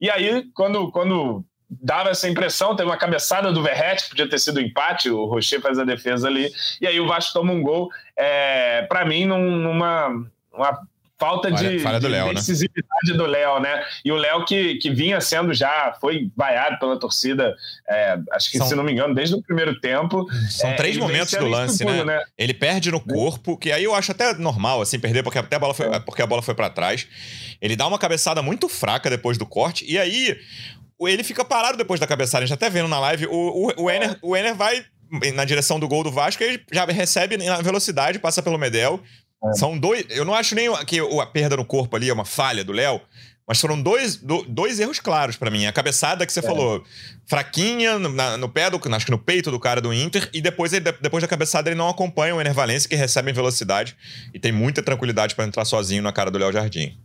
E 0.00 0.08
aí, 0.08 0.46
quando, 0.54 0.90
quando 0.90 1.44
dava 1.68 2.08
essa 2.08 2.26
impressão, 2.26 2.74
teve 2.74 2.88
uma 2.88 2.96
cabeçada 2.96 3.52
do 3.52 3.62
Verrete, 3.62 4.08
podia 4.08 4.28
ter 4.28 4.38
sido 4.38 4.58
um 4.58 4.62
empate, 4.62 5.10
o 5.10 5.26
Rocher 5.26 5.60
faz 5.60 5.78
a 5.78 5.84
defesa 5.84 6.26
ali, 6.26 6.50
e 6.80 6.86
aí 6.86 6.98
o 6.98 7.06
Vasco 7.06 7.34
toma 7.34 7.52
um 7.52 7.62
gol, 7.62 7.90
é, 8.16 8.82
para 8.88 9.04
mim, 9.04 9.26
num, 9.26 9.56
numa 9.58 10.08
uma 10.52 10.78
falta 11.20 11.50
falha, 11.50 11.70
de, 11.70 11.78
falha 11.80 12.00
do 12.00 12.06
de 12.06 12.12
Léo, 12.12 12.28
né? 12.28 12.34
decisividade 12.34 13.10
né? 13.10 13.14
do 13.14 13.26
Léo, 13.26 13.60
né? 13.60 13.84
E 14.02 14.10
o 14.10 14.16
Léo 14.16 14.44
que, 14.46 14.76
que 14.76 14.90
vinha 14.90 15.20
sendo 15.20 15.52
já, 15.52 15.94
foi 16.00 16.30
vaiado 16.34 16.78
pela 16.78 16.98
torcida, 16.98 17.54
é, 17.86 18.18
acho 18.32 18.50
que 18.50 18.56
São... 18.56 18.66
se 18.66 18.74
não 18.74 18.82
me 18.82 18.92
engano, 18.92 19.14
desde 19.14 19.34
o 19.34 19.42
primeiro 19.42 19.78
tempo. 19.78 20.26
São 20.48 20.70
é, 20.70 20.74
três 20.74 20.96
momentos 20.96 21.32
do 21.34 21.46
lance, 21.46 21.84
né? 21.84 22.02
né? 22.02 22.24
Ele 22.38 22.54
perde 22.54 22.90
no 22.90 23.00
corpo, 23.00 23.58
que 23.58 23.70
aí 23.70 23.84
eu 23.84 23.94
acho 23.94 24.12
até 24.12 24.32
normal, 24.34 24.80
assim, 24.80 24.98
perder 24.98 25.22
porque 25.22 25.38
até 25.38 25.56
a 25.56 25.58
bola 25.58 25.74
foi, 25.74 25.86
é. 25.86 26.00
porque 26.00 26.22
a 26.22 26.26
bola 26.26 26.40
foi 26.40 26.54
para 26.54 26.70
trás. 26.70 27.06
Ele 27.60 27.76
dá 27.76 27.86
uma 27.86 27.98
cabeçada 27.98 28.40
muito 28.40 28.66
fraca 28.68 29.10
depois 29.10 29.36
do 29.36 29.44
corte, 29.44 29.84
e 29.86 29.98
aí 29.98 30.38
ele 31.02 31.22
fica 31.22 31.44
parado 31.44 31.76
depois 31.76 32.00
da 32.00 32.06
cabeçada. 32.06 32.44
A 32.44 32.46
gente 32.46 32.58
tá 32.58 32.66
até 32.66 32.72
vendo 32.72 32.88
na 32.88 32.98
live. 32.98 33.26
O, 33.26 33.68
o, 33.68 33.84
o, 33.84 33.90
Ener, 33.90 34.16
o 34.22 34.34
Ener 34.34 34.54
vai 34.54 34.84
na 35.34 35.44
direção 35.44 35.78
do 35.78 35.88
gol 35.88 36.04
do 36.04 36.10
Vasco, 36.10 36.42
ele 36.42 36.62
já 36.72 36.84
recebe 36.84 37.36
na 37.36 37.60
velocidade, 37.60 38.18
passa 38.18 38.42
pelo 38.42 38.56
Medel. 38.56 39.02
É. 39.44 39.52
São 39.54 39.78
dois. 39.78 40.04
Eu 40.10 40.24
não 40.24 40.34
acho 40.34 40.54
nem 40.54 40.72
que 40.84 40.98
a 41.00 41.26
perda 41.26 41.56
no 41.56 41.64
corpo 41.64 41.96
ali 41.96 42.08
é 42.08 42.12
uma 42.12 42.24
falha 42.24 42.62
do 42.62 42.72
Léo, 42.72 43.00
mas 43.46 43.60
foram 43.60 43.80
dois, 43.80 44.16
do, 44.16 44.44
dois 44.44 44.78
erros 44.78 45.00
claros 45.00 45.36
para 45.36 45.50
mim. 45.50 45.66
A 45.66 45.72
cabeçada 45.72 46.24
que 46.24 46.32
você 46.32 46.40
é. 46.40 46.42
falou, 46.42 46.84
fraquinha 47.26 47.98
no, 47.98 48.08
na, 48.08 48.36
no 48.36 48.48
pé 48.48 48.70
do. 48.70 48.80
Acho 48.94 49.06
que 49.06 49.10
no 49.10 49.18
peito 49.18 49.50
do 49.50 49.58
cara 49.58 49.80
do 49.80 49.92
Inter, 49.92 50.28
e 50.32 50.40
depois, 50.40 50.72
ele, 50.72 50.92
depois 51.00 51.22
da 51.22 51.28
cabeçada 51.28 51.68
ele 51.68 51.76
não 51.76 51.88
acompanha 51.88 52.34
o 52.34 52.40
Ener 52.40 52.54
Valencia, 52.54 52.88
que 52.88 52.94
recebe 52.94 53.30
em 53.30 53.34
velocidade 53.34 53.96
e 54.32 54.38
tem 54.38 54.52
muita 54.52 54.82
tranquilidade 54.82 55.34
para 55.34 55.46
entrar 55.46 55.64
sozinho 55.64 56.02
na 56.02 56.12
cara 56.12 56.30
do 56.30 56.38
Léo 56.38 56.52
Jardim. 56.52 56.96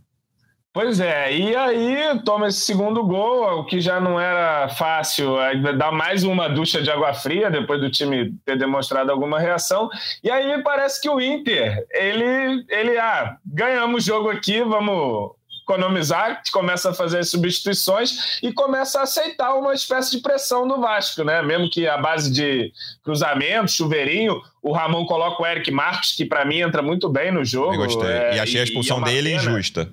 Pois 0.76 1.00
é, 1.00 1.34
e 1.34 1.56
aí 1.56 2.20
toma 2.22 2.48
esse 2.48 2.60
segundo 2.60 3.02
gol, 3.02 3.60
o 3.60 3.64
que 3.64 3.80
já 3.80 3.98
não 3.98 4.20
era 4.20 4.68
fácil, 4.68 5.36
dá 5.78 5.90
mais 5.90 6.22
uma 6.22 6.50
ducha 6.50 6.82
de 6.82 6.90
água 6.90 7.14
fria 7.14 7.50
depois 7.50 7.80
do 7.80 7.90
time 7.90 8.34
ter 8.44 8.58
demonstrado 8.58 9.10
alguma 9.10 9.40
reação. 9.40 9.88
E 10.22 10.30
aí 10.30 10.54
me 10.54 10.62
parece 10.62 11.00
que 11.00 11.08
o 11.08 11.18
Inter, 11.18 11.86
ele, 11.90 12.62
ele 12.68 12.98
ah, 12.98 13.38
ganhamos 13.46 14.04
o 14.04 14.06
jogo 14.06 14.28
aqui, 14.28 14.62
vamos 14.64 15.30
economizar, 15.62 16.42
começa 16.52 16.90
a 16.90 16.94
fazer 16.94 17.20
as 17.20 17.30
substituições 17.30 18.38
e 18.42 18.52
começa 18.52 19.00
a 19.00 19.04
aceitar 19.04 19.54
uma 19.54 19.72
espécie 19.72 20.10
de 20.10 20.18
pressão 20.18 20.68
do 20.68 20.78
Vasco, 20.78 21.24
né? 21.24 21.40
Mesmo 21.40 21.70
que 21.70 21.88
a 21.88 21.96
base 21.96 22.30
de 22.30 22.70
cruzamento, 23.02 23.72
chuveirinho, 23.72 24.42
o 24.62 24.72
Ramon 24.72 25.06
coloca 25.06 25.42
o 25.42 25.46
Eric 25.46 25.70
Marques, 25.70 26.12
que 26.12 26.26
para 26.26 26.44
mim 26.44 26.58
entra 26.58 26.82
muito 26.82 27.08
bem 27.08 27.32
no 27.32 27.42
jogo. 27.46 27.72
Eu 27.72 27.78
gostei. 27.78 28.10
É, 28.10 28.36
e 28.36 28.40
achei 28.40 28.60
a 28.60 28.64
expulsão 28.64 28.98
e, 28.98 29.00
é 29.00 29.04
dele 29.06 29.34
injusta 29.36 29.90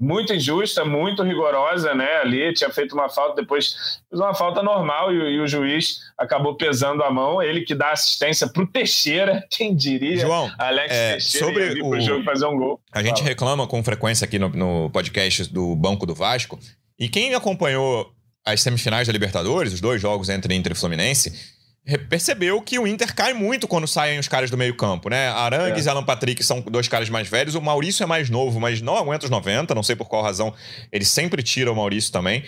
muito 0.00 0.32
injusta, 0.32 0.82
muito 0.82 1.22
rigorosa, 1.22 1.94
né? 1.94 2.16
Ali 2.22 2.54
tinha 2.54 2.70
feito 2.70 2.94
uma 2.94 3.10
falta, 3.10 3.42
depois 3.42 4.00
fez 4.08 4.18
uma 4.18 4.34
falta 4.34 4.62
normal 4.62 5.12
e, 5.12 5.34
e, 5.34 5.40
o 5.40 5.46
juiz 5.46 6.00
acabou 6.16 6.54
pesando 6.54 7.02
a 7.04 7.10
mão. 7.10 7.42
Ele 7.42 7.60
que 7.60 7.74
dá 7.74 7.90
assistência 7.90 8.48
para 8.48 8.62
o 8.62 8.66
Teixeira, 8.66 9.44
quem 9.52 9.76
diria? 9.76 10.16
João, 10.16 10.50
Alex 10.58 10.94
é, 10.94 11.12
Teixeira 11.12 11.46
sobre 11.46 11.82
o 11.82 12.00
jogo 12.00 12.24
fazer 12.24 12.46
um 12.46 12.56
gol. 12.56 12.80
A 12.90 13.02
gente 13.02 13.22
reclama 13.22 13.66
com 13.66 13.84
frequência 13.84 14.24
aqui 14.24 14.38
no, 14.38 14.48
no 14.48 14.88
podcast 14.90 15.52
do 15.52 15.76
Banco 15.76 16.06
do 16.06 16.14
Vasco. 16.14 16.58
E 16.98 17.06
quem 17.06 17.34
acompanhou 17.34 18.10
as 18.44 18.62
semifinais 18.62 19.06
da 19.06 19.12
Libertadores, 19.12 19.74
os 19.74 19.80
dois 19.82 20.00
jogos 20.00 20.30
entre 20.30 20.54
Inter 20.54 20.72
e 20.72 20.74
Fluminense, 20.74 21.59
percebeu 22.08 22.60
que 22.60 22.78
o 22.78 22.86
Inter 22.86 23.14
cai 23.14 23.32
muito 23.32 23.66
quando 23.66 23.86
saem 23.86 24.18
os 24.18 24.28
caras 24.28 24.50
do 24.50 24.56
meio-campo, 24.56 25.08
né? 25.08 25.28
Arangues 25.28 25.86
é. 25.86 25.88
e 25.88 25.90
Alan 25.90 26.04
Patrick 26.04 26.42
são 26.44 26.60
dois 26.60 26.86
caras 26.88 27.08
mais 27.08 27.28
velhos. 27.28 27.54
O 27.54 27.60
Maurício 27.60 28.02
é 28.02 28.06
mais 28.06 28.28
novo, 28.28 28.60
mas 28.60 28.80
não 28.80 28.96
aguenta 28.96 29.24
os 29.24 29.30
90, 29.30 29.74
não 29.74 29.82
sei 29.82 29.96
por 29.96 30.08
qual 30.08 30.22
razão. 30.22 30.54
Ele 30.92 31.04
sempre 31.04 31.42
tira 31.42 31.72
o 31.72 31.74
Maurício 31.74 32.12
também. 32.12 32.44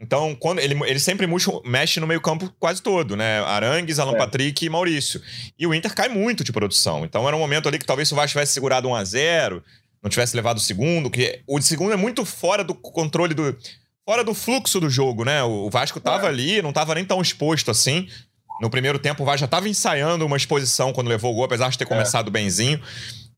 Então, 0.00 0.34
quando 0.34 0.60
ele, 0.60 0.78
ele 0.84 1.00
sempre 1.00 1.26
mexe 1.64 2.00
no 2.00 2.06
meio-campo 2.06 2.52
quase 2.58 2.80
todo, 2.82 3.16
né? 3.16 3.40
Arangues, 3.44 3.98
Alan 3.98 4.14
é. 4.14 4.18
Patrick 4.18 4.64
e 4.64 4.70
Maurício. 4.70 5.20
E 5.58 5.66
o 5.66 5.74
Inter 5.74 5.94
cai 5.94 6.08
muito 6.08 6.44
de 6.44 6.52
produção. 6.52 7.04
Então, 7.04 7.26
era 7.26 7.36
um 7.36 7.40
momento 7.40 7.68
ali 7.68 7.78
que 7.78 7.86
talvez 7.86 8.10
o 8.12 8.14
Vasco 8.14 8.32
tivesse 8.32 8.52
segurado 8.52 8.88
1 8.88 8.94
a 8.94 9.04
0 9.04 9.62
não 10.06 10.10
tivesse 10.10 10.36
levado 10.36 10.58
o 10.58 10.60
segundo, 10.60 11.10
que 11.10 11.42
o 11.48 11.60
segundo 11.60 11.92
é 11.92 11.96
muito 11.96 12.24
fora 12.24 12.62
do 12.62 12.74
controle 12.74 13.34
do. 13.34 13.56
Fora 14.04 14.22
do 14.22 14.34
fluxo 14.34 14.78
do 14.78 14.88
jogo, 14.88 15.24
né? 15.24 15.42
O 15.42 15.68
Vasco 15.68 15.98
tava 15.98 16.26
é. 16.26 16.28
ali, 16.28 16.62
não 16.62 16.72
tava 16.72 16.94
nem 16.94 17.04
tão 17.04 17.20
exposto 17.20 17.72
assim. 17.72 18.06
No 18.60 18.70
primeiro 18.70 18.98
tempo, 18.98 19.22
o 19.22 19.26
Vasco 19.26 19.40
já 19.40 19.44
estava 19.46 19.68
ensaiando 19.68 20.24
uma 20.24 20.36
exposição 20.36 20.92
quando 20.92 21.08
levou 21.08 21.32
o 21.32 21.34
gol, 21.34 21.44
apesar 21.44 21.68
de 21.70 21.78
ter 21.78 21.84
é. 21.84 21.86
começado 21.86 22.28
é. 22.28 22.30
benzinho. 22.30 22.80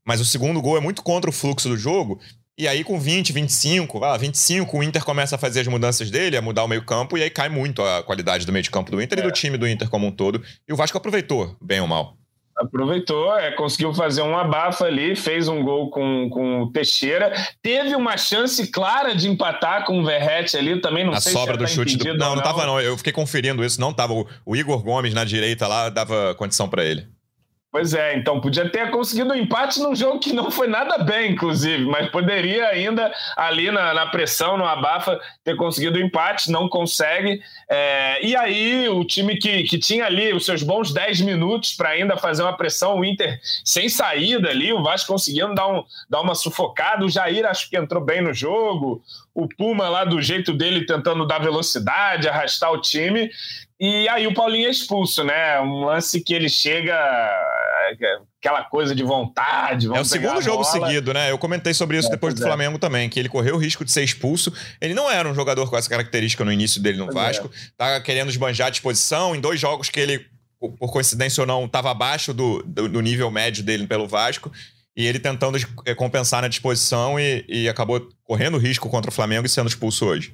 Mas 0.05 0.21
o 0.21 0.25
segundo 0.25 0.61
gol 0.61 0.77
é 0.77 0.79
muito 0.79 1.03
contra 1.03 1.29
o 1.29 1.33
fluxo 1.33 1.69
do 1.69 1.77
jogo. 1.77 2.19
E 2.57 2.67
aí, 2.67 2.83
com 2.83 2.99
20, 2.99 3.31
25, 3.31 3.99
vai 3.99 4.09
lá, 4.09 4.17
25, 4.17 4.77
o 4.77 4.83
Inter 4.83 5.03
começa 5.05 5.35
a 5.35 5.39
fazer 5.39 5.61
as 5.61 5.67
mudanças 5.67 6.11
dele, 6.11 6.35
a 6.35 6.41
mudar 6.41 6.65
o 6.65 6.67
meio-campo, 6.67 7.17
e 7.17 7.23
aí 7.23 7.29
cai 7.29 7.47
muito 7.47 7.81
a 7.81 8.03
qualidade 8.03 8.45
do 8.45 8.51
meio 8.51 8.63
de 8.63 8.69
campo 8.69 8.91
do 8.91 9.01
Inter 9.01 9.17
é. 9.17 9.21
e 9.21 9.23
do 9.23 9.31
time 9.31 9.57
do 9.57 9.65
Inter 9.65 9.89
como 9.89 10.05
um 10.05 10.11
todo. 10.11 10.43
E 10.67 10.73
o 10.73 10.75
Vasco 10.75 10.97
aproveitou, 10.97 11.55
bem 11.61 11.79
ou 11.79 11.87
mal. 11.87 12.18
Aproveitou, 12.59 13.37
é, 13.37 13.51
conseguiu 13.51 13.93
fazer 13.93 14.21
um 14.21 14.37
abafa 14.37 14.85
ali, 14.85 15.15
fez 15.15 15.47
um 15.47 15.63
gol 15.63 15.89
com, 15.89 16.29
com 16.29 16.63
o 16.63 16.71
Teixeira. 16.71 17.31
Teve 17.61 17.95
uma 17.95 18.17
chance 18.17 18.69
clara 18.69 19.15
de 19.15 19.29
empatar 19.29 19.85
com 19.85 19.99
o 19.99 20.05
Verrete 20.05 20.57
ali, 20.57 20.81
também 20.81 21.05
não 21.05 21.13
a 21.13 21.21
sei 21.21 21.31
sobra 21.31 21.53
se 21.53 21.59
do 21.59 21.67
chute 21.67 21.97
do... 21.97 22.05
Não, 22.05 22.29
não, 22.29 22.35
não 22.35 22.43
tava 22.43 22.65
não. 22.65 22.81
Eu 22.81 22.97
fiquei 22.97 23.13
conferindo 23.13 23.63
isso, 23.63 23.79
não 23.79 23.93
tava. 23.93 24.13
O, 24.13 24.27
o 24.45 24.55
Igor 24.55 24.83
Gomes 24.83 25.13
na 25.13 25.23
direita 25.23 25.67
lá 25.67 25.89
dava 25.89 26.35
condição 26.35 26.67
para 26.67 26.83
ele. 26.83 27.07
Pois 27.71 27.93
é, 27.93 28.15
então 28.15 28.41
podia 28.41 28.67
ter 28.67 28.89
conseguido 28.89 29.31
um 29.31 29.35
empate 29.35 29.79
num 29.79 29.95
jogo 29.95 30.19
que 30.19 30.33
não 30.33 30.49
foi 30.49 30.65
nada 30.67 30.97
bem, 30.97 31.33
inclusive, 31.33 31.85
mas 31.85 32.09
poderia 32.09 32.67
ainda 32.67 33.13
ali 33.37 33.69
na, 33.69 33.93
na 33.93 34.07
pressão, 34.07 34.57
no 34.57 34.65
abafa, 34.65 35.19
ter 35.43 35.55
conseguido 35.55 35.99
o 35.99 36.01
um 36.01 36.05
empate, 36.05 36.51
não 36.51 36.67
consegue. 36.67 37.39
É, 37.69 38.25
e 38.25 38.35
aí 38.35 38.89
o 38.89 39.05
time 39.05 39.37
que, 39.37 39.63
que 39.65 39.77
tinha 39.77 40.07
ali 40.07 40.33
os 40.33 40.45
seus 40.45 40.63
bons 40.63 40.91
10 40.91 41.21
minutos 41.21 41.75
para 41.75 41.89
ainda 41.89 42.17
fazer 42.17 42.41
uma 42.41 42.57
pressão, 42.57 42.97
o 42.97 43.05
Inter 43.05 43.39
sem 43.63 43.87
saída 43.87 44.49
ali, 44.49 44.73
o 44.73 44.81
Vasco 44.81 45.13
conseguindo 45.13 45.53
dar, 45.53 45.67
um, 45.67 45.83
dar 46.09 46.21
uma 46.21 46.33
sufocada, 46.33 47.05
o 47.05 47.09
Jair 47.09 47.45
acho 47.45 47.69
que 47.69 47.77
entrou 47.77 48.03
bem 48.03 48.19
no 48.19 48.33
jogo, 48.33 49.03
o 49.31 49.47
Puma 49.47 49.87
lá 49.89 50.03
do 50.03 50.19
jeito 50.19 50.53
dele 50.53 50.87
tentando 50.87 51.23
dar 51.23 51.37
velocidade, 51.37 52.27
arrastar 52.27 52.71
o 52.71 52.81
time. 52.81 53.29
E 53.79 54.09
aí 54.09 54.27
o 54.27 54.33
Paulinho 54.33 54.67
é 54.67 54.71
expulso, 54.71 55.23
né? 55.23 55.59
Um 55.61 55.85
lance 55.85 56.19
que 56.21 56.33
ele 56.33 56.49
chega 56.49 56.93
aquela 58.37 58.63
coisa 58.63 58.93
de 58.93 59.03
vontade. 59.03 59.87
É 59.87 59.99
o 59.99 60.05
segundo 60.05 60.41
jogo 60.41 60.65
seguido, 60.65 61.13
né? 61.13 61.31
Eu 61.31 61.37
comentei 61.37 61.73
sobre 61.73 61.97
isso 61.97 62.09
é, 62.09 62.11
depois 62.11 62.33
do 62.33 62.41
é. 62.41 62.45
Flamengo 62.45 62.77
também, 62.77 63.09
que 63.09 63.17
ele 63.17 63.29
correu 63.29 63.55
o 63.55 63.57
risco 63.57 63.85
de 63.85 63.91
ser 63.91 64.03
expulso. 64.03 64.51
Ele 64.81 64.93
não 64.93 65.09
era 65.09 65.29
um 65.29 65.33
jogador 65.33 65.69
com 65.69 65.77
essa 65.77 65.89
característica 65.89 66.43
no 66.43 66.51
início 66.51 66.81
dele 66.81 66.97
no 66.97 67.05
pois 67.05 67.15
é. 67.15 67.19
Vasco. 67.19 67.47
É. 67.47 67.71
Tá 67.77 68.01
querendo 68.01 68.29
esbanjar 68.29 68.67
a 68.67 68.71
disposição 68.71 69.33
em 69.33 69.39
dois 69.39 69.59
jogos 69.59 69.89
que 69.89 69.99
ele, 69.99 70.25
por 70.59 70.91
coincidência 70.91 71.41
ou 71.41 71.47
não, 71.47 71.65
estava 71.65 71.89
abaixo 71.89 72.33
do, 72.33 72.61
do, 72.63 72.89
do, 72.89 73.01
nível 73.01 73.31
médio 73.31 73.63
dele 73.63 73.87
pelo 73.87 74.07
Vasco. 74.07 74.51
E 74.93 75.05
ele 75.05 75.19
tentando 75.19 75.57
eh, 75.85 75.95
compensar 75.95 76.41
na 76.41 76.49
disposição 76.49 77.17
e, 77.17 77.45
e 77.47 77.69
acabou 77.69 78.09
correndo 78.25 78.57
risco 78.57 78.89
contra 78.89 79.09
o 79.09 79.13
Flamengo 79.13 79.45
e 79.45 79.49
sendo 79.49 79.69
expulso 79.69 80.05
hoje. 80.05 80.33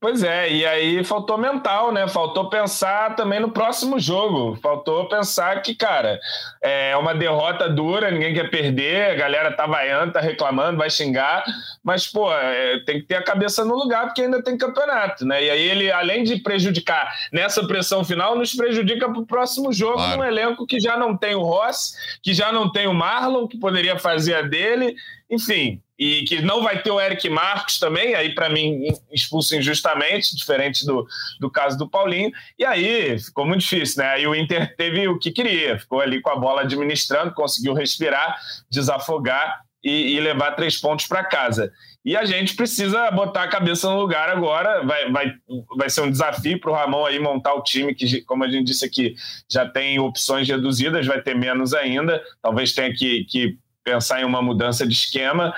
Pois 0.00 0.22
é, 0.22 0.48
e 0.48 0.64
aí 0.64 1.02
faltou 1.02 1.36
mental, 1.36 1.90
né? 1.90 2.06
Faltou 2.06 2.48
pensar 2.48 3.16
também 3.16 3.40
no 3.40 3.50
próximo 3.50 3.98
jogo. 3.98 4.56
Faltou 4.62 5.08
pensar 5.08 5.60
que, 5.60 5.74
cara, 5.74 6.20
é 6.62 6.96
uma 6.96 7.12
derrota 7.12 7.68
dura, 7.68 8.08
ninguém 8.08 8.32
quer 8.32 8.48
perder, 8.48 9.10
a 9.10 9.14
galera 9.16 9.52
tá 9.52 9.66
vaiando, 9.66 10.12
tá 10.12 10.20
reclamando, 10.20 10.78
vai 10.78 10.88
xingar, 10.88 11.42
mas, 11.82 12.06
pô, 12.06 12.32
é, 12.32 12.78
tem 12.86 13.00
que 13.00 13.08
ter 13.08 13.16
a 13.16 13.24
cabeça 13.24 13.64
no 13.64 13.74
lugar 13.74 14.04
porque 14.04 14.22
ainda 14.22 14.40
tem 14.40 14.56
campeonato, 14.56 15.26
né? 15.26 15.42
E 15.42 15.50
aí 15.50 15.62
ele, 15.68 15.90
além 15.90 16.22
de 16.22 16.36
prejudicar 16.36 17.12
nessa 17.32 17.66
pressão 17.66 18.04
final, 18.04 18.38
nos 18.38 18.54
prejudica 18.54 19.12
pro 19.12 19.26
próximo 19.26 19.72
jogo 19.72 19.96
claro. 19.96 20.18
num 20.18 20.24
elenco 20.24 20.64
que 20.64 20.78
já 20.78 20.96
não 20.96 21.16
tem 21.16 21.34
o 21.34 21.42
Ross, 21.42 21.94
que 22.22 22.32
já 22.32 22.52
não 22.52 22.70
tem 22.70 22.86
o 22.86 22.94
Marlon, 22.94 23.48
que 23.48 23.58
poderia 23.58 23.98
fazer 23.98 24.36
a 24.36 24.42
dele, 24.42 24.94
enfim, 25.28 25.82
e 25.98 26.22
que 26.22 26.40
não 26.40 26.62
vai 26.62 26.80
ter 26.80 26.90
o 26.90 27.00
Eric 27.00 27.28
Marcos 27.28 27.78
também, 27.78 28.14
aí 28.14 28.34
para 28.34 28.48
mim 28.48 28.86
expulso 29.10 29.56
injustamente, 29.56 30.36
diferente 30.36 30.86
do, 30.86 31.06
do 31.40 31.50
caso 31.50 31.76
do 31.76 31.88
Paulinho, 31.88 32.30
e 32.58 32.64
aí 32.64 33.18
ficou 33.18 33.44
muito 33.44 33.62
difícil, 33.62 34.02
né? 34.02 34.10
Aí 34.10 34.26
o 34.26 34.34
Inter 34.34 34.76
teve 34.76 35.08
o 35.08 35.18
que 35.18 35.32
queria, 35.32 35.78
ficou 35.78 36.00
ali 36.00 36.20
com 36.20 36.30
a 36.30 36.36
bola 36.36 36.62
administrando, 36.62 37.34
conseguiu 37.34 37.74
respirar, 37.74 38.38
desafogar 38.70 39.62
e, 39.82 40.14
e 40.14 40.20
levar 40.20 40.52
três 40.52 40.80
pontos 40.80 41.06
para 41.06 41.24
casa. 41.24 41.72
E 42.04 42.16
a 42.16 42.24
gente 42.24 42.54
precisa 42.54 43.10
botar 43.10 43.42
a 43.42 43.48
cabeça 43.48 43.88
no 43.90 44.00
lugar 44.00 44.30
agora. 44.30 44.84
Vai, 44.84 45.10
vai, 45.10 45.34
vai 45.76 45.90
ser 45.90 46.00
um 46.02 46.10
desafio 46.10 46.60
para 46.60 46.70
o 46.70 46.74
Ramon 46.74 47.04
aí 47.04 47.18
montar 47.18 47.54
o 47.54 47.62
time, 47.62 47.94
que, 47.94 48.22
como 48.22 48.44
a 48.44 48.48
gente 48.48 48.66
disse 48.66 48.84
aqui, 48.84 49.14
já 49.50 49.68
tem 49.68 49.98
opções 49.98 50.48
reduzidas, 50.48 51.06
vai 51.06 51.20
ter 51.20 51.34
menos 51.34 51.74
ainda. 51.74 52.22
Talvez 52.40 52.72
tenha 52.72 52.94
que, 52.94 53.24
que 53.24 53.58
pensar 53.88 54.20
em 54.20 54.24
uma 54.24 54.42
mudança 54.42 54.86
de 54.86 54.92
esquema. 54.92 55.54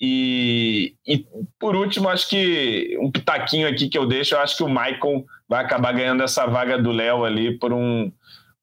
E, 0.00 0.94
e, 1.06 1.26
por 1.58 1.76
último, 1.76 2.08
acho 2.08 2.28
que 2.28 2.96
um 3.00 3.10
pitaquinho 3.10 3.68
aqui 3.68 3.88
que 3.88 3.98
eu 3.98 4.06
deixo, 4.06 4.34
eu 4.34 4.40
acho 4.40 4.56
que 4.56 4.62
o 4.62 4.68
Maicon 4.68 5.24
vai 5.46 5.62
acabar 5.62 5.92
ganhando 5.92 6.22
essa 6.22 6.46
vaga 6.46 6.78
do 6.78 6.90
Léo 6.90 7.24
ali 7.24 7.58
por 7.58 7.72
um 7.72 8.10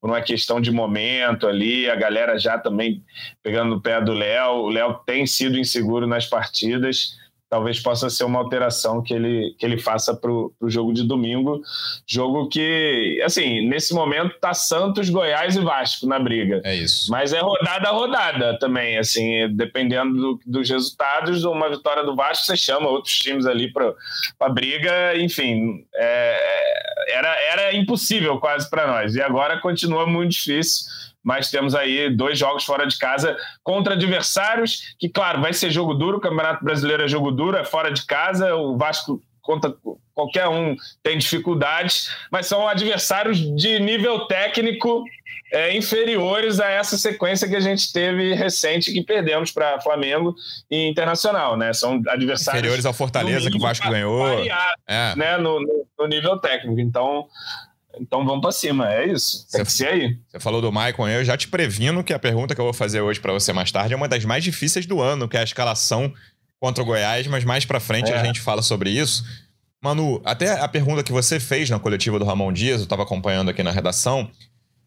por 0.00 0.10
uma 0.10 0.20
questão 0.20 0.60
de 0.60 0.72
momento 0.72 1.46
ali, 1.46 1.88
a 1.88 1.94
galera 1.94 2.36
já 2.36 2.58
também 2.58 3.04
pegando 3.40 3.76
no 3.76 3.80
pé 3.80 4.00
do 4.00 4.12
Léo. 4.12 4.64
O 4.64 4.68
Léo 4.68 4.94
tem 5.06 5.24
sido 5.28 5.56
inseguro 5.56 6.08
nas 6.08 6.26
partidas 6.26 7.16
talvez 7.52 7.78
possa 7.78 8.08
ser 8.08 8.24
uma 8.24 8.38
alteração 8.38 9.02
que 9.02 9.12
ele, 9.12 9.54
que 9.58 9.66
ele 9.66 9.76
faça 9.76 10.16
para 10.16 10.30
o 10.32 10.54
jogo 10.68 10.90
de 10.90 11.06
domingo. 11.06 11.60
Jogo 12.06 12.48
que, 12.48 13.20
assim, 13.22 13.68
nesse 13.68 13.92
momento 13.92 14.40
tá 14.40 14.54
Santos, 14.54 15.10
Goiás 15.10 15.54
e 15.54 15.60
Vasco 15.60 16.06
na 16.06 16.18
briga. 16.18 16.62
É 16.64 16.74
isso. 16.74 17.10
Mas 17.10 17.34
é 17.34 17.40
rodada 17.40 17.90
a 17.90 17.92
rodada 17.92 18.58
também, 18.58 18.96
assim, 18.96 19.54
dependendo 19.54 20.16
do, 20.16 20.40
dos 20.46 20.70
resultados, 20.70 21.44
uma 21.44 21.68
vitória 21.68 22.02
do 22.02 22.16
Vasco, 22.16 22.46
você 22.46 22.56
chama 22.56 22.88
outros 22.88 23.18
times 23.18 23.44
ali 23.44 23.70
para 23.70 23.92
a 24.40 24.48
briga, 24.48 25.14
enfim, 25.18 25.84
é, 25.94 27.12
era, 27.18 27.36
era 27.52 27.76
impossível 27.76 28.40
quase 28.40 28.70
para 28.70 28.86
nós. 28.86 29.14
E 29.14 29.20
agora 29.20 29.60
continua 29.60 30.06
muito 30.06 30.30
difícil 30.30 30.86
mas 31.22 31.50
temos 31.50 31.74
aí 31.74 32.10
dois 32.10 32.38
jogos 32.38 32.64
fora 32.64 32.86
de 32.86 32.98
casa 32.98 33.36
contra 33.62 33.94
adversários 33.94 34.94
que, 34.98 35.08
claro, 35.08 35.40
vai 35.40 35.52
ser 35.52 35.70
jogo 35.70 35.94
duro, 35.94 36.18
o 36.18 36.20
Campeonato 36.20 36.64
Brasileiro 36.64 37.04
é 37.04 37.08
jogo 37.08 37.30
duro, 37.30 37.56
é 37.56 37.64
fora 37.64 37.90
de 37.90 38.04
casa, 38.04 38.54
o 38.54 38.76
Vasco 38.76 39.22
contra 39.42 39.74
qualquer 40.14 40.48
um 40.48 40.76
tem 41.02 41.18
dificuldades, 41.18 42.08
mas 42.30 42.46
são 42.46 42.66
adversários 42.66 43.38
de 43.56 43.78
nível 43.80 44.26
técnico 44.26 45.04
é, 45.52 45.76
inferiores 45.76 46.58
a 46.60 46.70
essa 46.70 46.96
sequência 46.96 47.46
que 47.48 47.56
a 47.56 47.60
gente 47.60 47.92
teve 47.92 48.32
recente 48.34 48.92
que 48.92 49.02
perdemos 49.02 49.50
para 49.50 49.80
Flamengo 49.80 50.34
e 50.70 50.88
Internacional, 50.88 51.56
né? 51.56 51.72
São 51.72 52.00
adversários 52.08 52.60
inferiores 52.60 52.86
ao 52.86 52.94
Fortaleza 52.94 53.50
que 53.50 53.56
o 53.56 53.60
Vasco 53.60 53.88
ganhou, 53.90 54.18
variado, 54.18 54.80
é. 54.86 55.16
né? 55.16 55.36
No, 55.36 55.60
no, 55.60 55.86
no 55.98 56.06
nível 56.06 56.38
técnico. 56.38 56.80
Então 56.80 57.26
então 58.00 58.24
vamos 58.24 58.40
para 58.40 58.52
cima, 58.52 58.92
é 58.92 59.06
isso. 59.06 59.46
Tem 59.50 59.60
você, 59.60 59.64
que 59.64 59.72
ser 59.72 59.88
aí. 59.88 60.18
Você 60.30 60.40
falou 60.40 60.60
do 60.60 60.72
Maicon, 60.72 61.08
eu 61.08 61.24
já 61.24 61.36
te 61.36 61.48
previno 61.48 62.02
que 62.02 62.12
a 62.12 62.18
pergunta 62.18 62.54
que 62.54 62.60
eu 62.60 62.64
vou 62.64 62.74
fazer 62.74 63.00
hoje 63.00 63.20
para 63.20 63.32
você 63.32 63.52
mais 63.52 63.70
tarde 63.70 63.94
é 63.94 63.96
uma 63.96 64.08
das 64.08 64.24
mais 64.24 64.42
difíceis 64.42 64.86
do 64.86 65.00
ano, 65.00 65.28
que 65.28 65.36
é 65.36 65.40
a 65.40 65.44
escalação 65.44 66.12
contra 66.60 66.82
o 66.82 66.86
Goiás, 66.86 67.26
mas 67.26 67.44
mais 67.44 67.64
para 67.64 67.80
frente 67.80 68.12
é. 68.12 68.16
a 68.16 68.24
gente 68.24 68.40
fala 68.40 68.62
sobre 68.62 68.90
isso. 68.90 69.24
Manu, 69.82 70.22
até 70.24 70.60
a 70.60 70.68
pergunta 70.68 71.02
que 71.02 71.10
você 71.10 71.40
fez 71.40 71.68
na 71.68 71.78
coletiva 71.78 72.18
do 72.18 72.24
Ramon 72.24 72.52
Dias, 72.52 72.78
eu 72.78 72.84
estava 72.84 73.02
acompanhando 73.02 73.50
aqui 73.50 73.64
na 73.64 73.72
redação, 73.72 74.30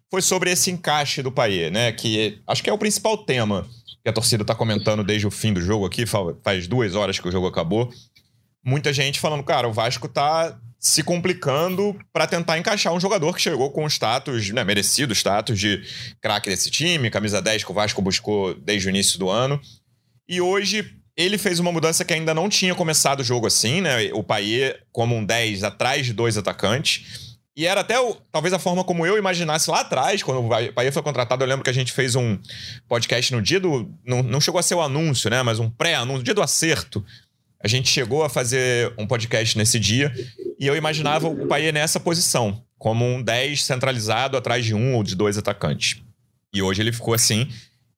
foi 0.09 0.21
sobre 0.21 0.51
esse 0.51 0.71
encaixe 0.71 1.21
do 1.21 1.31
Paê, 1.31 1.69
né? 1.69 1.91
Que 1.91 2.39
acho 2.47 2.63
que 2.63 2.69
é 2.69 2.73
o 2.73 2.77
principal 2.77 3.17
tema 3.17 3.67
que 4.01 4.09
a 4.09 4.13
torcida 4.13 4.43
está 4.43 4.55
comentando 4.55 5.03
desde 5.03 5.27
o 5.27 5.31
fim 5.31 5.51
do 5.51 5.59
jogo 5.59 5.85
aqui, 5.85 6.05
faz 6.43 6.67
duas 6.67 6.95
horas 6.95 7.19
que 7.19 7.27
o 7.27 7.31
jogo 7.31 7.47
acabou. 7.47 7.91
Muita 8.65 8.91
gente 8.91 9.19
falando, 9.19 9.43
cara, 9.43 9.67
o 9.67 9.73
Vasco 9.73 10.07
tá 10.07 10.57
se 10.79 11.03
complicando 11.03 11.97
para 12.11 12.27
tentar 12.27 12.57
encaixar 12.57 12.93
um 12.93 12.99
jogador 12.99 13.33
que 13.33 13.41
chegou 13.41 13.71
com 13.71 13.85
o 13.85 13.87
status, 13.87 14.49
né, 14.49 14.63
merecido 14.63 15.13
status 15.13 15.59
de 15.59 15.83
craque 16.21 16.49
desse 16.49 16.69
time, 16.69 17.09
camisa 17.09 17.41
10 17.41 17.63
que 17.63 17.71
o 17.71 17.73
Vasco 17.73 18.01
buscou 18.01 18.53
desde 18.55 18.87
o 18.87 18.89
início 18.89 19.17
do 19.17 19.29
ano. 19.29 19.59
E 20.27 20.41
hoje 20.41 20.95
ele 21.15 21.37
fez 21.37 21.59
uma 21.59 21.71
mudança 21.71 22.03
que 22.03 22.13
ainda 22.13 22.33
não 22.33 22.49
tinha 22.49 22.75
começado 22.75 23.21
o 23.21 23.23
jogo 23.23 23.47
assim, 23.47 23.81
né? 23.81 24.11
O 24.13 24.23
Paier 24.23 24.83
como 24.91 25.15
um 25.15 25.23
10 25.23 25.63
atrás 25.63 26.05
de 26.05 26.13
dois 26.13 26.37
atacantes. 26.37 27.35
E 27.57 27.65
era 27.65 27.81
até, 27.81 27.97
o, 27.97 28.15
talvez, 28.31 28.53
a 28.53 28.59
forma 28.59 28.83
como 28.83 29.05
eu 29.05 29.17
imaginasse 29.17 29.71
lá 29.71 29.79
atrás, 29.79 30.21
quando 30.21 30.45
o 30.45 30.73
Paier 30.73 30.91
foi 30.91 31.01
contratado. 31.01 31.41
Eu 31.41 31.47
lembro 31.47 31.63
que 31.63 31.69
a 31.69 31.73
gente 31.73 31.93
fez 31.93 32.13
um 32.13 32.37
podcast 32.87 33.33
no 33.33 33.41
dia 33.41 33.61
do. 33.61 33.89
Não, 34.05 34.21
não 34.21 34.41
chegou 34.41 34.59
a 34.59 34.63
ser 34.63 34.75
o 34.75 34.81
anúncio, 34.81 35.29
né? 35.29 35.41
Mas 35.41 35.57
um 35.57 35.69
pré-anúncio, 35.69 36.23
dia 36.23 36.33
do 36.33 36.41
acerto 36.41 37.03
a 37.65 37.67
gente 37.67 37.89
chegou 37.89 38.23
a 38.23 38.29
fazer 38.29 38.93
um 38.95 39.07
podcast 39.07 39.57
nesse 39.57 39.79
dia 39.79 40.13
e 40.59 40.67
eu 40.67 40.75
imaginava 40.75 41.27
o 41.27 41.47
Paier 41.47 41.73
nessa 41.73 41.99
posição, 41.99 42.63
como 42.77 43.03
um 43.03 43.23
10 43.23 43.63
centralizado 43.63 44.37
atrás 44.37 44.63
de 44.63 44.75
um 44.75 44.93
ou 44.93 45.03
de 45.03 45.15
dois 45.15 45.35
atacantes. 45.35 45.99
E 46.53 46.61
hoje 46.61 46.83
ele 46.83 46.91
ficou 46.91 47.15
assim. 47.15 47.49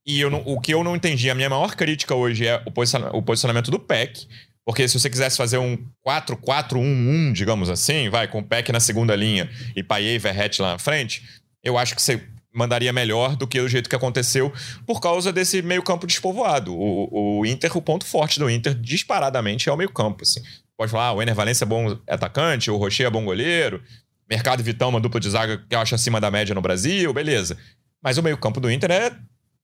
E 0.06 0.24
não, 0.24 0.42
o 0.46 0.62
que 0.62 0.74
eu 0.74 0.86
não 0.86 0.96
entendi, 0.96 1.30
a 1.30 1.36
minha 1.36 1.50
maior 1.50 1.76
crítica 1.76 2.16
hoje 2.16 2.48
é 2.48 2.64
o, 2.66 2.72
posiciona, 2.72 3.10
o 3.14 3.22
posicionamento 3.22 3.70
do 3.70 3.78
PEC. 3.78 4.26
Porque 4.64 4.88
se 4.88 4.98
você 4.98 5.10
quisesse 5.10 5.36
fazer 5.36 5.58
um 5.58 5.78
4-4-1-1, 6.08 7.34
digamos 7.34 7.70
assim, 7.70 8.08
vai, 8.08 8.26
com 8.26 8.40
o 8.40 8.44
PEC 8.44 8.72
na 8.72 8.80
segunda 8.80 9.18
linha 9.18 9.50
e 9.76 9.84
Paier 9.84 10.16
e 10.16 10.18
Verrete 10.20 10.62
lá 10.62 10.72
na 10.72 10.80
frente, 10.80 11.24
eu 11.62 11.78
acho 11.78 11.94
que 11.94 12.02
você 12.02 12.24
mandaria 12.58 12.92
melhor 12.92 13.36
do 13.36 13.48
que 13.48 13.60
o 13.60 13.68
jeito 13.68 13.90
que 13.90 13.96
aconteceu 13.96 14.52
por 14.86 15.00
causa 15.00 15.32
desse 15.32 15.62
meio-campo 15.62 16.08
despovoado. 16.08 16.74
O, 16.76 17.40
o 17.40 17.46
Inter, 17.46 17.76
o 17.78 17.82
ponto 17.82 18.06
forte 18.06 18.40
do 18.40 18.50
Inter, 18.50 18.74
disparadamente, 18.74 19.70
é 19.70 19.72
o 19.72 19.78
meio-campo. 19.78 20.24
Assim. 20.24 20.42
Pode 20.78 20.92
falar, 20.92 21.08
ah, 21.08 21.14
o 21.14 21.22
Ener 21.22 21.36
Valência 21.36 21.64
é 21.64 21.68
bom 21.68 21.98
atacante, 22.08 22.72
o 22.72 22.78
Rocher 22.78 23.08
é 23.08 23.10
bom 23.10 23.24
goleiro, 23.24 23.82
Mercado 24.30 24.60
e 24.60 24.64
Vitão, 24.64 24.90
uma 24.90 25.00
dupla 25.00 25.20
de 25.20 25.30
zaga 25.30 25.58
que 25.58 25.76
eu 25.76 25.80
acho 25.80 25.96
acima 25.96 26.20
da 26.20 26.30
média 26.30 26.54
no 26.54 26.62
Brasil, 26.62 27.14
beleza. 27.14 27.58
Mas 28.04 28.18
o 28.18 28.24
meio-campo 28.24 28.60
do 28.60 28.70
Inter 28.70 28.92
é 28.92 29.12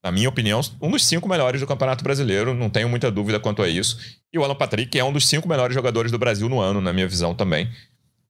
na 0.04 0.12
minha 0.12 0.28
opinião, 0.28 0.60
um 0.82 0.92
dos 0.92 1.06
cinco 1.06 1.30
melhores 1.30 1.62
do 1.62 1.68
Campeonato 1.68 2.04
Brasileiro, 2.04 2.54
não 2.54 2.70
tenho 2.70 2.90
muita 2.90 3.10
dúvida 3.10 3.40
quanto 3.40 3.62
a 3.62 3.70
isso. 3.70 3.98
E 4.34 4.38
o 4.38 4.44
Alan 4.44 4.54
Patrick 4.54 5.00
é 5.00 5.04
um 5.04 5.14
dos 5.14 5.26
cinco 5.26 5.48
melhores 5.48 5.74
jogadores 5.74 6.12
do 6.12 6.20
Brasil 6.20 6.50
no 6.50 6.60
ano, 6.60 6.82
na 6.82 6.92
minha 6.92 7.08
visão 7.08 7.34
também. 7.34 7.72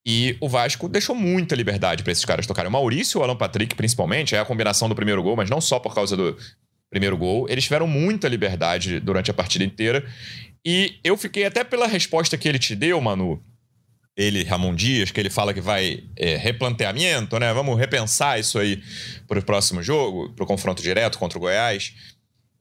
E 0.06 0.36
o 0.42 0.50
Vasco 0.50 0.90
deixou 0.90 1.16
muita 1.16 1.56
liberdade 1.56 2.04
para 2.04 2.12
esses 2.12 2.26
caras 2.26 2.46
tocarem. 2.46 2.70
O 2.70 2.72
Maurício 2.72 3.18
e 3.18 3.20
o 3.20 3.24
Alan 3.24 3.38
Patrick, 3.38 3.74
principalmente, 3.76 4.36
é 4.36 4.40
a 4.40 4.46
combinação 4.46 4.90
do 4.90 4.96
primeiro 4.96 5.24
gol, 5.24 5.36
mas 5.36 5.50
não 5.50 5.62
só 5.62 5.80
por 5.80 5.96
causa 5.96 6.18
do 6.18 6.38
primeiro 6.90 7.18
gol. 7.18 7.48
Eles 7.50 7.64
tiveram 7.64 7.88
muita 7.88 8.28
liberdade 8.28 9.00
durante 9.00 9.32
a 9.32 9.34
partida 9.34 9.64
inteira. 9.64 10.06
E 10.66 11.00
eu 11.04 11.18
fiquei 11.18 11.46
até 11.46 11.64
pela 11.64 11.88
resposta 11.88 12.38
que 12.38 12.48
ele 12.48 12.60
te 12.60 12.76
deu, 12.76 13.00
Manu. 13.00 13.42
Ele, 14.16 14.44
Ramon 14.44 14.76
Dias, 14.76 15.10
que 15.10 15.20
ele 15.20 15.30
fala 15.30 15.54
que 15.54 15.62
vai 15.62 16.04
é, 16.16 16.36
replanteamento, 16.38 17.40
né? 17.40 17.52
Vamos 17.52 17.80
repensar 17.80 18.40
isso 18.40 18.60
aí 18.60 18.84
para 19.28 19.40
o 19.40 19.44
próximo 19.44 19.82
jogo, 19.82 20.32
para 20.36 20.44
o 20.44 20.48
confronto 20.48 20.84
direto 20.84 21.18
contra 21.18 21.38
o 21.38 21.42
Goiás 21.42 21.94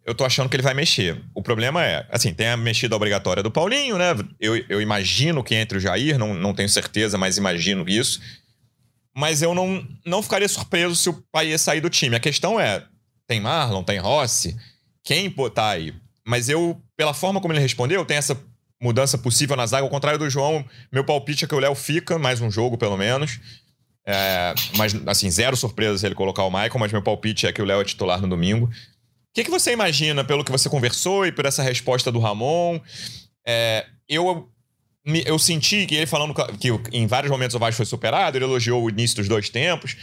eu 0.05 0.15
tô 0.15 0.25
achando 0.25 0.49
que 0.49 0.57
ele 0.57 0.63
vai 0.63 0.75
mexer. 0.75 1.23
O 1.35 1.43
problema 1.43 1.85
é, 1.85 2.07
assim, 2.11 2.35
tem 2.35 2.49
a 2.49 2.57
mexida 2.57 2.97
obrigatória 2.97 3.43
do 3.43 3.51
Paulinho, 3.51 3.97
né? 3.97 4.15
Eu, 4.41 4.57
eu 4.69 4.81
imagino 4.81 5.45
que 5.45 5.55
entre 5.55 5.79
o 5.79 5.81
Jair, 5.81 6.19
não, 6.19 6.35
não 6.35 6.53
tenho 6.53 6.69
certeza, 6.69 7.17
mas 7.17 7.37
imagino 7.37 7.85
isso. 7.89 8.21
Mas 9.15 9.43
eu 9.43 9.55
não, 9.55 9.87
não 10.05 10.23
ficaria 10.23 10.49
surpreso 10.49 10.97
se 10.97 11.09
o 11.09 11.23
Paier 11.31 11.59
sair 11.59 11.81
do 11.81 11.91
time. 11.91 12.17
A 12.17 12.21
questão 12.21 12.59
é, 12.59 12.85
tem 13.27 13.41
Marlon, 13.41 13.85
tem 13.85 13.99
Rossi, 13.99 14.57
quem 15.05 15.31
botar 15.31 15.71
aí? 15.71 15.95
Mas 16.27 16.49
eu, 16.49 16.81
pela 16.97 17.15
forma 17.15 17.41
como 17.41 17.53
ele 17.53 17.61
respondeu, 17.61 18.05
tem 18.05 18.17
essa 18.17 18.39
mudança 18.81 19.17
possível 19.17 19.57
na 19.57 19.67
zaga. 19.67 19.85
Ao 19.85 19.91
contrário 19.91 20.19
do 20.19 20.29
João, 20.29 20.65
meu 20.91 21.05
palpite 21.05 21.45
é 21.45 21.49
que 21.49 21.55
o 21.55 21.59
Léo 21.59 21.75
fica, 21.75 22.19
mais 22.19 22.41
um 22.41 22.51
jogo 22.51 22.77
pelo 22.77 22.97
menos. 22.97 23.39
É, 24.05 24.53
mas, 24.77 24.95
assim, 25.07 25.31
zero 25.31 25.57
surpresa 25.57 25.99
se 25.99 26.07
ele 26.07 26.15
colocar 26.15 26.43
o 26.43 26.51
Michael, 26.51 26.79
mas 26.79 26.91
meu 26.91 27.03
palpite 27.03 27.47
é 27.47 27.53
que 27.53 27.63
o 27.63 27.65
Léo 27.65 27.81
é 27.81 27.85
titular 27.85 28.21
no 28.21 28.29
domingo. 28.29 28.69
O 29.33 29.35
que, 29.35 29.45
que 29.45 29.51
você 29.51 29.73
imagina 29.73 30.23
pelo 30.23 30.45
que 30.45 30.53
você 30.53 30.69
conversou 30.69 31.25
e 31.25 31.33
por 31.33 31.47
essa 31.47 31.63
resposta 31.63 32.13
do 32.13 32.19
Ramon? 32.19 32.79
É, 33.47 33.87
eu, 34.07 34.47
eu 35.25 35.39
senti 35.39 35.87
que 35.87 35.95
ele 35.95 36.07
falando 36.07 36.35
que 36.61 36.69
em 36.93 37.07
vários 37.07 37.31
momentos 37.31 37.57
o 37.57 37.59
Vasco 37.59 37.79
foi 37.79 37.87
superado, 37.87 38.37
ele 38.37 38.45
elogiou 38.45 38.85
o 38.85 38.91
início 38.91 39.17
dos 39.17 39.29
dois 39.29 39.49
tempos. 39.49 39.97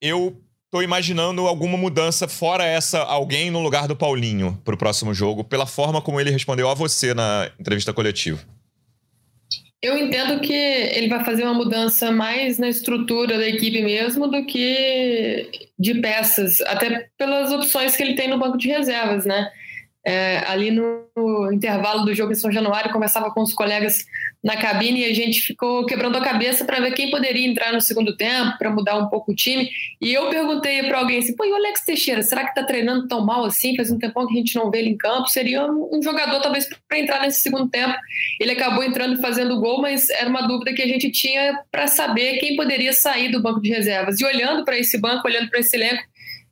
Eu 0.00 0.42
tô 0.70 0.80
imaginando 0.80 1.46
alguma 1.46 1.76
mudança 1.76 2.26
fora 2.26 2.64
essa, 2.64 3.00
alguém 3.00 3.50
no 3.50 3.60
lugar 3.60 3.86
do 3.86 3.94
Paulinho 3.94 4.58
pro 4.64 4.78
próximo 4.78 5.12
jogo, 5.12 5.44
pela 5.44 5.66
forma 5.66 6.00
como 6.00 6.18
ele 6.18 6.30
respondeu 6.30 6.70
a 6.70 6.74
você 6.74 7.12
na 7.12 7.50
entrevista 7.60 7.92
coletiva. 7.92 8.40
Eu 9.80 9.96
entendo 9.96 10.40
que 10.40 10.52
ele 10.52 11.08
vai 11.08 11.24
fazer 11.24 11.44
uma 11.44 11.54
mudança 11.54 12.10
mais 12.10 12.58
na 12.58 12.68
estrutura 12.68 13.38
da 13.38 13.46
equipe 13.46 13.80
mesmo 13.80 14.26
do 14.26 14.44
que 14.44 15.68
de 15.78 16.00
peças, 16.00 16.60
até 16.62 17.08
pelas 17.16 17.52
opções 17.52 17.96
que 17.96 18.02
ele 18.02 18.14
tem 18.14 18.28
no 18.28 18.38
banco 18.38 18.58
de 18.58 18.68
reservas, 18.68 19.24
né? 19.24 19.52
É, 20.08 20.42
ali 20.46 20.70
no 20.70 21.52
intervalo 21.52 22.02
do 22.06 22.14
jogo 22.14 22.32
em 22.32 22.34
São 22.34 22.50
Januário, 22.50 22.90
conversava 22.90 23.30
com 23.30 23.42
os 23.42 23.52
colegas 23.52 24.06
na 24.42 24.56
cabine 24.56 25.00
e 25.00 25.04
a 25.04 25.14
gente 25.14 25.38
ficou 25.42 25.84
quebrando 25.84 26.16
a 26.16 26.22
cabeça 26.22 26.64
para 26.64 26.80
ver 26.80 26.92
quem 26.92 27.10
poderia 27.10 27.46
entrar 27.46 27.74
no 27.74 27.80
segundo 27.82 28.16
tempo, 28.16 28.56
para 28.56 28.70
mudar 28.70 28.96
um 28.96 29.08
pouco 29.08 29.32
o 29.32 29.34
time. 29.34 29.68
E 30.00 30.14
eu 30.14 30.30
perguntei 30.30 30.82
para 30.84 31.00
alguém 31.00 31.18
assim: 31.18 31.36
pô, 31.36 31.44
e 31.44 31.52
o 31.52 31.56
Alex 31.56 31.84
Teixeira, 31.84 32.22
será 32.22 32.44
que 32.44 32.50
está 32.50 32.62
treinando 32.62 33.06
tão 33.06 33.22
mal 33.26 33.44
assim? 33.44 33.76
Faz 33.76 33.90
um 33.90 33.98
tempão 33.98 34.26
que 34.26 34.32
a 34.32 34.36
gente 34.38 34.56
não 34.56 34.70
vê 34.70 34.78
ele 34.78 34.90
em 34.90 34.96
campo. 34.96 35.28
Seria 35.28 35.70
um 35.70 36.00
jogador, 36.02 36.40
talvez, 36.40 36.66
para 36.88 36.98
entrar 36.98 37.20
nesse 37.20 37.42
segundo 37.42 37.68
tempo. 37.68 37.94
Ele 38.40 38.52
acabou 38.52 38.82
entrando 38.82 39.18
e 39.18 39.20
fazendo 39.20 39.60
gol, 39.60 39.82
mas 39.82 40.08
era 40.08 40.30
uma 40.30 40.48
dúvida 40.48 40.72
que 40.72 40.80
a 40.80 40.88
gente 40.88 41.10
tinha 41.10 41.62
para 41.70 41.86
saber 41.86 42.38
quem 42.38 42.56
poderia 42.56 42.94
sair 42.94 43.30
do 43.30 43.42
banco 43.42 43.60
de 43.60 43.68
reservas. 43.68 44.18
E 44.18 44.24
olhando 44.24 44.64
para 44.64 44.78
esse 44.78 44.98
banco, 44.98 45.28
olhando 45.28 45.50
para 45.50 45.60
esse 45.60 45.76
elenco, 45.76 46.02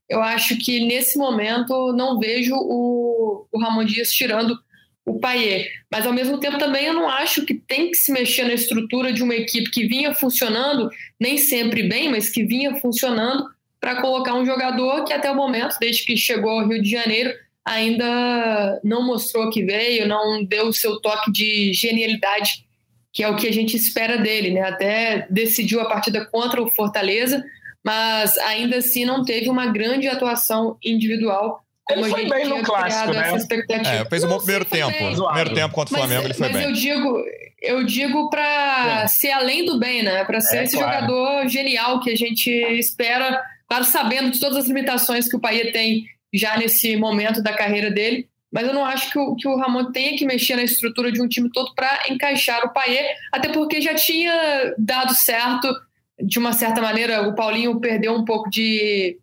eu 0.09 0.23
acho 0.23 0.57
que 0.59 0.87
nesse 0.87 1.19
momento 1.19 1.93
não 1.93 2.19
vejo 2.19 2.55
o, 2.55 3.47
o 3.51 3.59
Ramon 3.59 3.85
Dias 3.85 4.13
tirando 4.13 4.59
o 5.05 5.19
Paier. 5.21 5.71
Mas 5.91 6.05
ao 6.05 6.13
mesmo 6.13 6.39
tempo 6.39 6.59
também 6.59 6.87
eu 6.87 6.95
não 6.95 7.09
acho 7.09 7.45
que 7.47 7.55
tem 7.55 7.91
que 7.91 7.97
se 7.97 8.13
mexer 8.13 8.45
na 8.45 8.55
estrutura 8.55 9.13
de 9.13 9.23
uma 9.23 9.35
equipe 9.35 9.71
que 9.71 9.87
vinha 9.87 10.15
funcionando, 10.15 10.91
nem 11.19 11.39
sempre 11.39 11.85
bem, 11.85 12.11
mas 12.11 12.29
que 12.29 12.45
vinha 12.45 12.77
funcionando, 12.77 13.47
para 13.81 14.01
colocar 14.01 14.35
um 14.35 14.45
jogador 14.45 15.05
que 15.05 15.13
até 15.13 15.31
o 15.31 15.37
momento, 15.37 15.77
desde 15.79 16.05
que 16.05 16.17
chegou 16.17 16.51
ao 16.51 16.69
Rio 16.69 16.83
de 16.83 16.91
Janeiro, 16.91 17.33
ainda 17.65 18.81
não 18.83 19.05
mostrou 19.05 19.51
que 19.51 19.63
veio, 19.65 20.09
não 20.09 20.45
deu 20.45 20.69
o 20.69 20.73
seu 20.73 21.01
toque 21.01 21.31
de 21.31 21.73
genialidade, 21.73 22.65
que 23.13 23.23
é 23.23 23.29
o 23.29 23.37
que 23.37 23.47
a 23.47 23.53
gente 23.53 23.77
espera 23.77 24.19
dele, 24.19 24.51
né? 24.51 24.63
Até 24.63 25.27
decidiu 25.31 25.81
a 25.81 25.89
partida 25.89 26.25
contra 26.27 26.61
o 26.63 26.71
Fortaleza, 26.71 27.45
mas 27.87 28.37
ainda 28.39 28.79
assim 28.79 29.05
não 29.05 29.25
teve 29.25 29.49
uma 29.49 29.67
grande 29.67 30.09
atuação 30.09 30.77
individual 30.85 31.65
ele 31.89 32.11
foi 32.11 32.29
bem 32.29 32.49
no 32.49 32.65
clássico, 32.65 33.13
né? 33.13 33.33
É, 33.85 34.05
fez 34.07 34.25
um 34.25 34.29
bom 34.29 34.39
primeiro 34.39 34.65
tempo. 34.65 34.91
No 35.11 35.27
primeiro 35.27 35.55
tempo 35.55 35.73
contra 35.73 35.95
o 35.95 35.99
Flamengo, 35.99 36.25
ele 36.25 36.35
foi 36.35 36.49
mas 36.49 36.57
bem. 36.57 36.67
Mas 36.67 36.85
eu 36.85 36.95
digo, 36.95 37.25
eu 37.63 37.85
digo 37.85 38.29
para 38.29 39.03
é. 39.05 39.07
ser 39.07 39.31
além 39.31 39.65
do 39.65 39.79
bem, 39.79 40.03
né? 40.03 40.25
Para 40.25 40.41
ser 40.41 40.59
é, 40.59 40.65
esse 40.65 40.77
claro. 40.77 41.07
jogador 41.07 41.49
genial 41.49 42.01
que 42.01 42.11
a 42.11 42.17
gente 42.17 42.51
espera, 42.51 43.41
claro, 43.69 43.85
sabendo 43.85 44.33
de 44.33 44.41
todas 44.41 44.57
as 44.57 44.67
limitações 44.67 45.29
que 45.29 45.37
o 45.37 45.41
Paia 45.41 45.73
tem 45.73 46.05
já 46.35 46.57
nesse 46.57 46.97
momento 46.97 47.41
da 47.41 47.53
carreira 47.53 47.89
dele. 47.89 48.29
Mas 48.53 48.67
eu 48.67 48.75
não 48.75 48.85
acho 48.85 49.13
que 49.13 49.19
o, 49.19 49.37
que 49.37 49.47
o 49.47 49.57
Ramon 49.57 49.93
tenha 49.93 50.17
que 50.17 50.25
mexer 50.25 50.57
na 50.57 50.65
estrutura 50.65 51.13
de 51.13 51.23
um 51.23 51.29
time 51.29 51.51
todo 51.53 51.73
para 51.75 52.01
encaixar 52.09 52.65
o 52.65 52.73
Paier, 52.73 53.15
até 53.33 53.49
porque 53.49 53.81
já 53.81 53.95
tinha 53.95 54.75
dado 54.77 55.15
certo, 55.15 55.73
de 56.21 56.39
uma 56.39 56.53
certa 56.53 56.81
maneira, 56.81 57.29
o 57.29 57.35
Paulinho 57.35 57.79
perdeu 57.81 58.15
um 58.15 58.25
pouco 58.25 58.49
de 58.51 59.19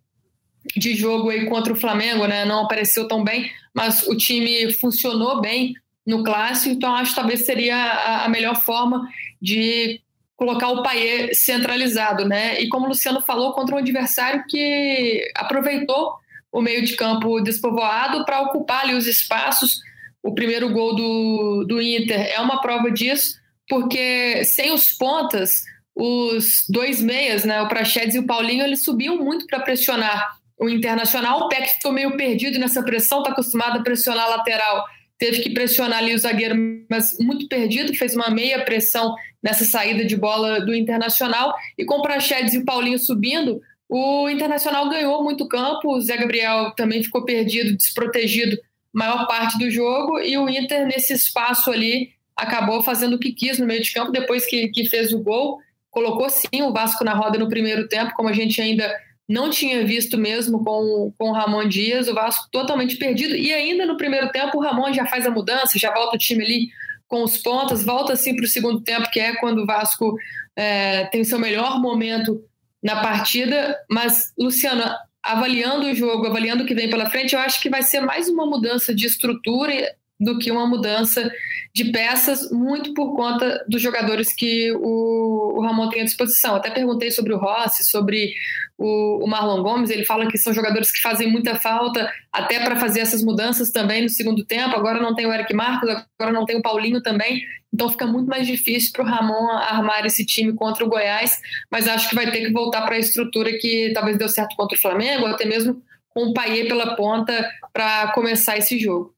de 0.76 0.94
jogo 0.94 1.28
aí 1.28 1.46
contra 1.46 1.72
o 1.72 1.76
Flamengo, 1.76 2.26
né? 2.26 2.44
Não 2.44 2.64
apareceu 2.64 3.06
tão 3.06 3.22
bem, 3.22 3.50
mas 3.74 4.06
o 4.06 4.16
time 4.16 4.72
funcionou 4.72 5.40
bem 5.40 5.74
no 6.06 6.22
clássico, 6.22 6.74
então 6.74 6.94
acho 6.94 7.10
que 7.10 7.16
talvez 7.16 7.44
seria 7.44 7.76
a, 7.76 8.24
a 8.24 8.28
melhor 8.28 8.56
forma 8.56 9.06
de 9.40 10.00
colocar 10.36 10.68
o 10.68 10.82
Paier 10.82 11.34
centralizado, 11.34 12.26
né? 12.26 12.60
E 12.60 12.68
como 12.68 12.86
o 12.86 12.88
Luciano 12.88 13.20
falou, 13.20 13.52
contra 13.52 13.74
um 13.74 13.78
adversário 13.78 14.44
que 14.48 15.30
aproveitou 15.36 16.14
o 16.52 16.60
meio 16.60 16.84
de 16.84 16.94
campo 16.94 17.40
despovoado 17.40 18.24
para 18.24 18.40
ocupar 18.42 18.82
ali 18.82 18.94
os 18.94 19.06
espaços. 19.06 19.80
O 20.22 20.34
primeiro 20.34 20.72
gol 20.72 20.94
do, 20.94 21.64
do 21.66 21.80
Inter 21.80 22.32
é 22.32 22.40
uma 22.40 22.60
prova 22.60 22.90
disso, 22.90 23.38
porque 23.68 24.44
sem 24.44 24.72
os 24.72 24.90
pontas, 24.92 25.64
os 25.94 26.64
dois 26.68 27.00
meias, 27.00 27.44
né, 27.44 27.62
o 27.62 27.68
Prachedes 27.68 28.14
e 28.14 28.18
o 28.18 28.26
Paulinho, 28.26 28.64
eles 28.64 28.82
subiam 28.82 29.16
muito 29.16 29.46
para 29.46 29.60
pressionar 29.60 30.36
o 30.58 30.68
Internacional. 30.68 31.40
O 31.40 31.48
Peck 31.48 31.74
ficou 31.74 31.92
meio 31.92 32.16
perdido 32.16 32.58
nessa 32.58 32.82
pressão, 32.82 33.18
está 33.18 33.30
acostumado 33.30 33.78
a 33.78 33.82
pressionar 33.82 34.24
a 34.24 34.36
lateral, 34.36 34.84
teve 35.18 35.40
que 35.40 35.50
pressionar 35.50 35.98
ali 35.98 36.14
o 36.14 36.18
zagueiro, 36.18 36.56
mas 36.90 37.16
muito 37.20 37.48
perdido, 37.48 37.94
fez 37.94 38.14
uma 38.14 38.30
meia 38.30 38.64
pressão 38.64 39.14
nessa 39.42 39.64
saída 39.64 40.04
de 40.04 40.16
bola 40.16 40.60
do 40.60 40.74
Internacional. 40.74 41.54
E 41.78 41.84
com 41.84 41.98
o 41.98 42.02
Prachedes 42.02 42.54
e 42.54 42.58
o 42.58 42.64
Paulinho 42.64 42.98
subindo, 42.98 43.60
o 43.88 44.28
Internacional 44.28 44.88
ganhou 44.88 45.22
muito 45.22 45.46
campo, 45.46 45.94
o 45.94 46.00
Zé 46.00 46.16
Gabriel 46.16 46.72
também 46.76 47.02
ficou 47.02 47.24
perdido, 47.24 47.76
desprotegido 47.76 48.58
maior 48.92 49.26
parte 49.26 49.58
do 49.58 49.70
jogo, 49.70 50.20
e 50.20 50.38
o 50.38 50.48
Inter, 50.48 50.86
nesse 50.86 51.12
espaço 51.12 51.70
ali, 51.70 52.10
acabou 52.36 52.82
fazendo 52.82 53.14
o 53.14 53.18
que 53.18 53.32
quis 53.32 53.58
no 53.58 53.66
meio 53.66 53.82
de 53.82 53.92
campo, 53.92 54.12
depois 54.12 54.46
que, 54.46 54.68
que 54.68 54.88
fez 54.88 55.12
o 55.12 55.22
gol. 55.22 55.58
Colocou 55.94 56.28
sim 56.28 56.62
o 56.62 56.72
Vasco 56.72 57.04
na 57.04 57.14
roda 57.14 57.38
no 57.38 57.48
primeiro 57.48 57.86
tempo, 57.86 58.12
como 58.16 58.28
a 58.28 58.32
gente 58.32 58.60
ainda 58.60 58.92
não 59.28 59.48
tinha 59.48 59.86
visto 59.86 60.18
mesmo 60.18 60.62
com, 60.64 61.14
com 61.16 61.30
o 61.30 61.32
Ramon 61.32 61.68
Dias, 61.68 62.08
o 62.08 62.14
Vasco 62.14 62.48
totalmente 62.50 62.96
perdido. 62.96 63.36
E 63.36 63.52
ainda 63.52 63.86
no 63.86 63.96
primeiro 63.96 64.28
tempo, 64.32 64.58
o 64.58 64.60
Ramon 64.60 64.92
já 64.92 65.06
faz 65.06 65.24
a 65.24 65.30
mudança, 65.30 65.78
já 65.78 65.94
volta 65.94 66.16
o 66.16 66.18
time 66.18 66.44
ali 66.44 66.68
com 67.06 67.22
os 67.22 67.38
pontas, 67.38 67.84
volta 67.84 68.12
assim 68.12 68.34
para 68.34 68.44
o 68.44 68.48
segundo 68.48 68.80
tempo, 68.80 69.08
que 69.10 69.20
é 69.20 69.36
quando 69.36 69.62
o 69.62 69.66
Vasco 69.66 70.16
é, 70.56 71.04
tem 71.06 71.22
seu 71.22 71.38
melhor 71.38 71.80
momento 71.80 72.42
na 72.82 73.00
partida. 73.00 73.78
Mas, 73.88 74.32
Luciano, 74.36 74.82
avaliando 75.22 75.86
o 75.86 75.94
jogo, 75.94 76.26
avaliando 76.26 76.64
o 76.64 76.66
que 76.66 76.74
vem 76.74 76.90
pela 76.90 77.08
frente, 77.08 77.34
eu 77.34 77.40
acho 77.40 77.62
que 77.62 77.70
vai 77.70 77.82
ser 77.82 78.00
mais 78.00 78.28
uma 78.28 78.44
mudança 78.44 78.92
de 78.92 79.06
estrutura 79.06 79.94
do 80.24 80.38
que 80.38 80.50
uma 80.50 80.66
mudança 80.66 81.30
de 81.74 81.90
peças, 81.90 82.50
muito 82.50 82.94
por 82.94 83.14
conta 83.16 83.64
dos 83.68 83.82
jogadores 83.82 84.32
que 84.32 84.72
o, 84.72 85.58
o 85.58 85.62
Ramon 85.62 85.88
tem 85.88 86.02
à 86.02 86.04
disposição. 86.04 86.54
Até 86.54 86.70
perguntei 86.70 87.10
sobre 87.10 87.34
o 87.34 87.38
Rossi, 87.38 87.82
sobre 87.84 88.32
o, 88.78 89.24
o, 89.24 89.26
Marlon 89.26 89.62
Gomes, 89.62 89.90
ele 89.90 90.04
fala 90.04 90.28
que 90.28 90.38
são 90.38 90.52
jogadores 90.52 90.92
que 90.92 91.00
fazem 91.00 91.30
muita 91.30 91.56
falta 91.56 92.10
até 92.32 92.60
para 92.60 92.76
fazer 92.76 93.00
essas 93.00 93.24
mudanças 93.24 93.70
também 93.70 94.02
no 94.02 94.08
segundo 94.08 94.44
tempo. 94.44 94.74
Agora 94.76 95.00
não 95.00 95.14
tem 95.14 95.26
o 95.26 95.32
Eric 95.32 95.52
Marcos, 95.52 95.88
agora 95.90 96.32
não 96.32 96.44
tem 96.44 96.56
o 96.56 96.62
Paulinho 96.62 97.02
também. 97.02 97.42
Então 97.72 97.88
fica 97.88 98.06
muito 98.06 98.28
mais 98.28 98.46
difícil 98.46 98.92
para 98.92 99.02
o 99.02 99.06
Ramon 99.06 99.50
armar 99.50 100.06
esse 100.06 100.24
time 100.24 100.52
contra 100.52 100.84
o 100.84 100.88
Goiás, 100.88 101.40
mas 101.70 101.88
acho 101.88 102.08
que 102.08 102.14
vai 102.14 102.30
ter 102.30 102.46
que 102.46 102.52
voltar 102.52 102.82
para 102.82 102.94
a 102.94 102.98
estrutura 102.98 103.50
que 103.58 103.90
talvez 103.92 104.16
deu 104.16 104.28
certo 104.28 104.54
contra 104.54 104.78
o 104.78 104.80
Flamengo, 104.80 105.24
ou 105.24 105.28
até 105.28 105.44
mesmo 105.44 105.82
com 106.10 106.26
o 106.26 106.32
Paier 106.32 106.68
pela 106.68 106.94
ponta 106.94 107.50
para 107.72 108.12
começar 108.12 108.56
esse 108.56 108.78
jogo. 108.78 109.13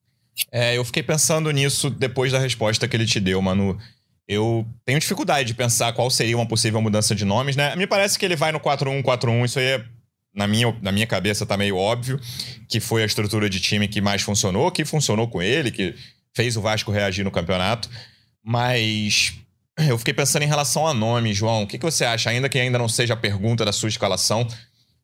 É, 0.50 0.76
eu 0.76 0.84
fiquei 0.84 1.02
pensando 1.02 1.50
nisso 1.50 1.88
depois 1.90 2.32
da 2.32 2.38
resposta 2.38 2.86
que 2.86 2.96
ele 2.96 3.06
te 3.06 3.20
deu, 3.20 3.40
Manu. 3.40 3.78
Eu 4.28 4.66
tenho 4.84 4.98
dificuldade 4.98 5.46
de 5.48 5.54
pensar 5.54 5.92
qual 5.92 6.10
seria 6.10 6.36
uma 6.36 6.46
possível 6.46 6.82
mudança 6.82 7.14
de 7.14 7.24
nomes, 7.24 7.54
né? 7.56 7.74
Me 7.76 7.86
parece 7.86 8.18
que 8.18 8.24
ele 8.24 8.36
vai 8.36 8.50
no 8.52 8.60
4-1-4-1, 8.60 9.44
isso 9.44 9.58
aí 9.58 9.66
é 9.66 9.84
na 10.34 10.46
minha, 10.46 10.76
na 10.82 10.92
minha 10.92 11.06
cabeça 11.06 11.46
tá 11.46 11.56
meio 11.56 11.76
óbvio 11.76 12.20
que 12.68 12.78
foi 12.78 13.02
a 13.02 13.06
estrutura 13.06 13.48
de 13.48 13.58
time 13.58 13.88
que 13.88 14.02
mais 14.02 14.20
funcionou, 14.20 14.70
que 14.70 14.84
funcionou 14.84 15.28
com 15.28 15.40
ele, 15.40 15.70
que 15.70 15.94
fez 16.34 16.56
o 16.56 16.60
Vasco 16.60 16.92
reagir 16.92 17.24
no 17.24 17.30
campeonato. 17.30 17.88
Mas 18.44 19.34
eu 19.78 19.96
fiquei 19.96 20.12
pensando 20.12 20.42
em 20.42 20.48
relação 20.48 20.86
a 20.86 20.92
nome, 20.92 21.32
João. 21.32 21.62
O 21.62 21.66
que, 21.66 21.78
que 21.78 21.84
você 21.84 22.04
acha? 22.04 22.28
Ainda 22.28 22.48
que 22.48 22.58
ainda 22.58 22.78
não 22.78 22.88
seja 22.88 23.14
a 23.14 23.16
pergunta 23.16 23.64
da 23.64 23.72
sua 23.72 23.88
escalação, 23.88 24.46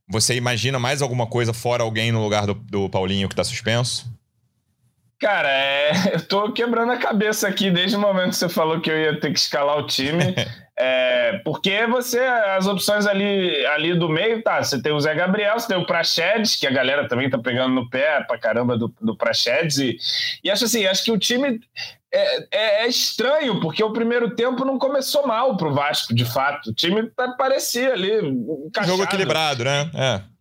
você 0.07 0.35
imagina 0.35 0.79
mais 0.79 1.01
alguma 1.01 1.27
coisa 1.27 1.53
fora 1.53 1.83
alguém 1.83 2.13
no 2.13 2.23
lugar 2.23 2.47
do, 2.47 2.55
do 2.55 2.91
Paulinho 2.91 3.29
que 3.29 3.35
tá 3.35 3.45
suspenso? 3.45 4.13
Cara, 5.23 5.49
é, 5.49 5.93
eu 6.15 6.27
tô 6.27 6.53
quebrando 6.53 6.91
a 6.91 6.97
cabeça 6.97 7.47
aqui 7.47 7.71
desde 7.71 7.97
o 7.97 8.01
momento 8.01 8.31
que 8.31 8.37
você 8.37 8.49
falou 8.49 8.81
que 8.81 8.91
eu 8.91 8.99
ia 8.99 9.21
ter 9.21 9.33
que 9.33 9.39
escalar 9.39 9.79
o 9.79 9.87
time. 9.87 10.35
É, 10.75 11.39
porque 11.45 11.87
você, 11.87 12.19
as 12.19 12.67
opções 12.67 13.07
ali, 13.07 13.65
ali 13.67 13.95
do 13.95 14.09
meio, 14.09 14.43
tá? 14.43 14.65
Você 14.65 14.83
tem 14.83 14.91
o 14.91 14.99
Zé 14.99 15.15
Gabriel, 15.15 15.61
você 15.61 15.69
tem 15.69 15.77
o 15.77 15.87
Prachedes, 15.87 16.57
que 16.57 16.67
a 16.67 16.73
galera 16.73 17.07
também 17.07 17.29
tá 17.29 17.39
pegando 17.39 17.75
no 17.75 17.91
pé 17.91 18.25
pra 18.27 18.39
caramba 18.39 18.77
do, 18.77 18.93
do 19.01 19.15
Prachedes. 19.15 19.77
E, 19.77 19.99
e 20.43 20.51
acho 20.51 20.65
assim, 20.65 20.87
acho 20.87 21.05
que 21.05 21.13
o 21.13 21.19
time 21.19 21.61
é, 22.13 22.37
é, 22.51 22.85
é, 22.85 22.89
estranho, 22.89 23.61
porque 23.61 23.85
o 23.85 23.93
primeiro 23.93 24.35
tempo 24.35 24.65
não 24.65 24.79
começou 24.79 25.27
mal 25.27 25.57
pro 25.59 25.75
Vasco, 25.75 26.15
de 26.15 26.25
fato. 26.25 26.71
O 26.71 26.75
time 26.75 27.09
tá, 27.11 27.33
parecia 27.33 27.93
ali. 27.93 28.11
Encaixado. 28.67 28.97
Jogo 28.97 29.05
equilibrado, 29.05 29.65
né? 29.65 29.91
É. 29.95 30.32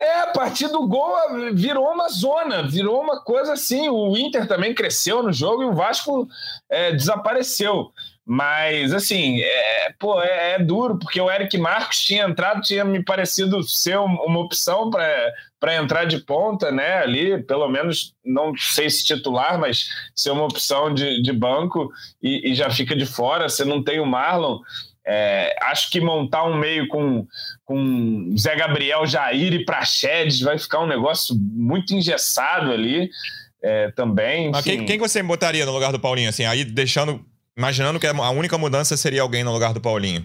É, 0.00 0.20
a 0.20 0.26
partir 0.28 0.68
do 0.68 0.86
gol 0.88 1.14
virou 1.52 1.86
uma 1.86 2.08
zona, 2.08 2.66
virou 2.66 2.98
uma 3.00 3.20
coisa 3.22 3.52
assim. 3.52 3.90
O 3.90 4.16
Inter 4.16 4.48
também 4.48 4.74
cresceu 4.74 5.22
no 5.22 5.30
jogo 5.30 5.62
e 5.62 5.66
o 5.66 5.74
Vasco 5.74 6.26
é, 6.70 6.92
desapareceu. 6.92 7.92
Mas, 8.32 8.94
assim, 8.94 9.40
é, 9.42 9.92
pô, 9.98 10.22
é, 10.22 10.52
é, 10.52 10.58
duro, 10.58 10.98
porque 10.98 11.20
o 11.20 11.30
Eric 11.30 11.58
Marcos 11.58 11.98
tinha 12.00 12.24
entrado, 12.24 12.62
tinha 12.62 12.84
me 12.84 13.04
parecido 13.04 13.60
ser 13.62 13.98
uma 13.98 14.38
opção 14.38 14.88
para 14.88 15.74
entrar 15.74 16.04
de 16.04 16.18
ponta, 16.20 16.70
né? 16.70 16.98
Ali, 16.98 17.42
pelo 17.42 17.68
menos, 17.68 18.14
não 18.24 18.56
sei 18.56 18.88
se 18.88 19.04
titular, 19.04 19.58
mas 19.58 19.88
ser 20.14 20.30
uma 20.30 20.44
opção 20.44 20.94
de, 20.94 21.20
de 21.20 21.32
banco 21.32 21.90
e, 22.22 22.52
e 22.52 22.54
já 22.54 22.70
fica 22.70 22.94
de 22.94 23.04
fora. 23.04 23.48
Você 23.48 23.64
não 23.64 23.82
tem 23.82 23.98
o 23.98 24.06
Marlon. 24.06 24.60
É, 25.06 25.56
acho 25.62 25.90
que 25.90 26.00
montar 26.00 26.44
um 26.44 26.56
meio 26.56 26.86
com, 26.88 27.26
com 27.64 28.34
Zé 28.38 28.54
Gabriel, 28.54 29.06
Jair 29.06 29.52
e 29.54 29.64
Praxedes 29.64 30.40
vai 30.40 30.58
ficar 30.58 30.80
um 30.80 30.86
negócio 30.86 31.34
muito 31.36 31.94
engessado 31.94 32.70
ali 32.70 33.10
é, 33.62 33.90
também. 33.92 34.50
Mas 34.50 34.64
quem, 34.64 34.84
quem 34.84 34.98
você 34.98 35.22
botaria 35.22 35.64
no 35.64 35.72
lugar 35.72 35.92
do 35.92 36.00
Paulinho? 36.00 36.28
Assim, 36.28 36.44
aí 36.44 36.64
deixando, 36.64 37.24
imaginando 37.56 37.98
que 37.98 38.06
a 38.06 38.30
única 38.30 38.58
mudança 38.58 38.96
seria 38.96 39.22
alguém 39.22 39.44
no 39.44 39.52
lugar 39.52 39.72
do 39.72 39.80
Paulinho. 39.80 40.24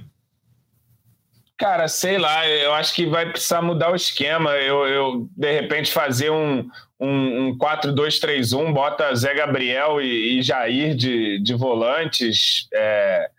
Cara, 1.57 1.87
sei 1.87 2.17
lá, 2.17 2.45
eu 2.47 2.73
acho 2.73 2.93
que 2.93 3.05
vai 3.05 3.29
precisar 3.31 3.61
mudar 3.61 3.89
o 3.89 3.95
esquema. 3.95 4.51
Eu, 4.51 4.85
eu 4.85 5.29
de 5.37 5.53
repente, 5.53 5.89
fazer 5.89 6.29
um, 6.29 6.67
um, 6.99 7.47
um 7.47 7.57
4-2-3-1, 7.57 8.73
bota 8.73 9.15
Zé 9.15 9.33
Gabriel 9.33 10.01
e, 10.01 10.37
e 10.37 10.41
Jair 10.41 10.93
de, 10.95 11.39
de 11.39 11.53
volantes. 11.53 12.67
É, 12.73 13.29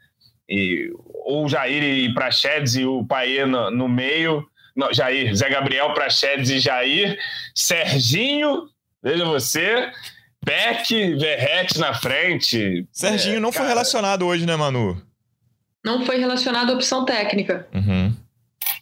e, 0.48 0.90
ou 1.24 1.48
Jair 1.48 1.82
e 1.82 2.14
Prachedes 2.14 2.76
e 2.76 2.84
o 2.84 3.04
Paê 3.04 3.44
no, 3.44 3.70
no, 3.70 3.88
meio. 3.88 4.46
Não, 4.74 4.92
Jair, 4.92 5.34
Zé 5.34 5.48
Gabriel, 5.48 5.92
Prachedes 5.94 6.50
e 6.50 6.58
Jair. 6.58 7.18
Serginho, 7.54 8.68
veja 9.02 9.24
você. 9.24 9.90
Beck, 10.44 11.14
Verrete 11.16 11.78
na 11.78 11.94
frente. 11.94 12.86
Serginho 12.92 13.36
é, 13.36 13.40
não 13.40 13.50
cara... 13.50 13.64
foi 13.64 13.68
relacionado 13.74 14.26
hoje, 14.26 14.46
né, 14.46 14.54
Manu? 14.54 15.00
Não 15.84 16.04
foi 16.04 16.18
relacionado 16.18 16.70
à 16.70 16.74
opção 16.74 17.04
técnica. 17.04 17.66
Uhum. 17.74 18.14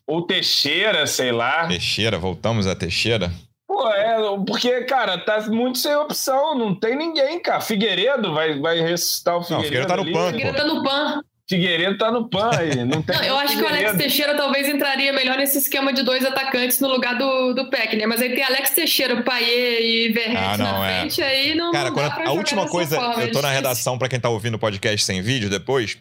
Ou 0.07 0.27
Teixeira, 0.27 1.07
sei 1.07 1.33
lá. 1.33 1.66
Teixeira, 1.66 2.18
voltamos 2.18 2.66
a 2.66 2.74
Teixeira? 2.74 3.33
Pô, 3.66 3.88
é, 3.88 4.16
porque, 4.46 4.83
cara, 4.85 5.18
tá 5.18 5.40
muito 5.48 5.79
sem 5.79 5.94
opção, 5.96 6.57
não 6.57 6.74
tem 6.74 6.96
ninguém, 6.96 7.40
cara. 7.40 7.61
Figueiredo 7.61 8.33
vai, 8.33 8.59
vai 8.61 8.81
ressuscitar 8.81 9.37
o 9.37 9.42
Figueiredo. 9.42 9.55
Não, 9.55 9.61
o 9.61 9.64
Figueiredo 9.64 9.88
tá 9.88 9.96
no 9.96 10.12
PAN. 10.12 10.33
Figueiredo 10.33 10.57
tá 10.57 10.64
no 10.64 10.83
PAN. 10.83 11.24
Figueiredo 11.48 11.98
tá 11.98 12.11
no 12.11 12.28
PAN 12.28 12.50
aí. 12.57 12.74
Não, 12.85 13.02
tem 13.02 13.16
não, 13.16 13.22
eu 13.22 13.37
acho 13.37 13.54
Figueiredo. 13.54 13.76
que 13.76 13.85
o 13.85 13.88
Alex 13.88 13.98
Teixeira 13.98 14.35
talvez 14.35 14.66
entraria 14.66 15.12
melhor 15.12 15.37
nesse 15.37 15.59
esquema 15.59 15.92
de 15.92 16.02
dois 16.02 16.24
atacantes 16.24 16.80
no 16.80 16.88
lugar 16.88 17.18
do, 17.18 17.52
do 17.52 17.68
Peck, 17.68 17.94
né? 17.96 18.07
Mas 18.07 18.22
aí 18.22 18.35
tem 18.35 18.42
Alex 18.42 18.70
Teixeira, 18.70 19.22
Paier 19.22 19.80
e 19.83 20.09
Verrete 20.11 20.37
ah, 20.37 20.57
não, 20.57 20.80
na 20.80 20.90
é. 20.90 21.00
frente, 21.00 21.22
aí 21.22 21.54
não. 21.54 21.70
Cara, 21.70 21.90
não 21.90 21.94
quando 21.94 22.11
a, 22.11 22.28
a 22.28 22.33
última 22.33 22.66
coisa, 22.66 22.96
forma, 22.96 23.22
eu 23.22 23.30
tô 23.30 23.40
é 23.40 23.42
na 23.42 23.50
redação 23.50 23.98
para 23.98 24.09
quem 24.09 24.18
tá 24.18 24.30
ouvindo 24.30 24.54
o 24.54 24.59
podcast 24.59 25.04
sem 25.04 25.20
vídeo 25.20 25.50
depois. 25.50 25.98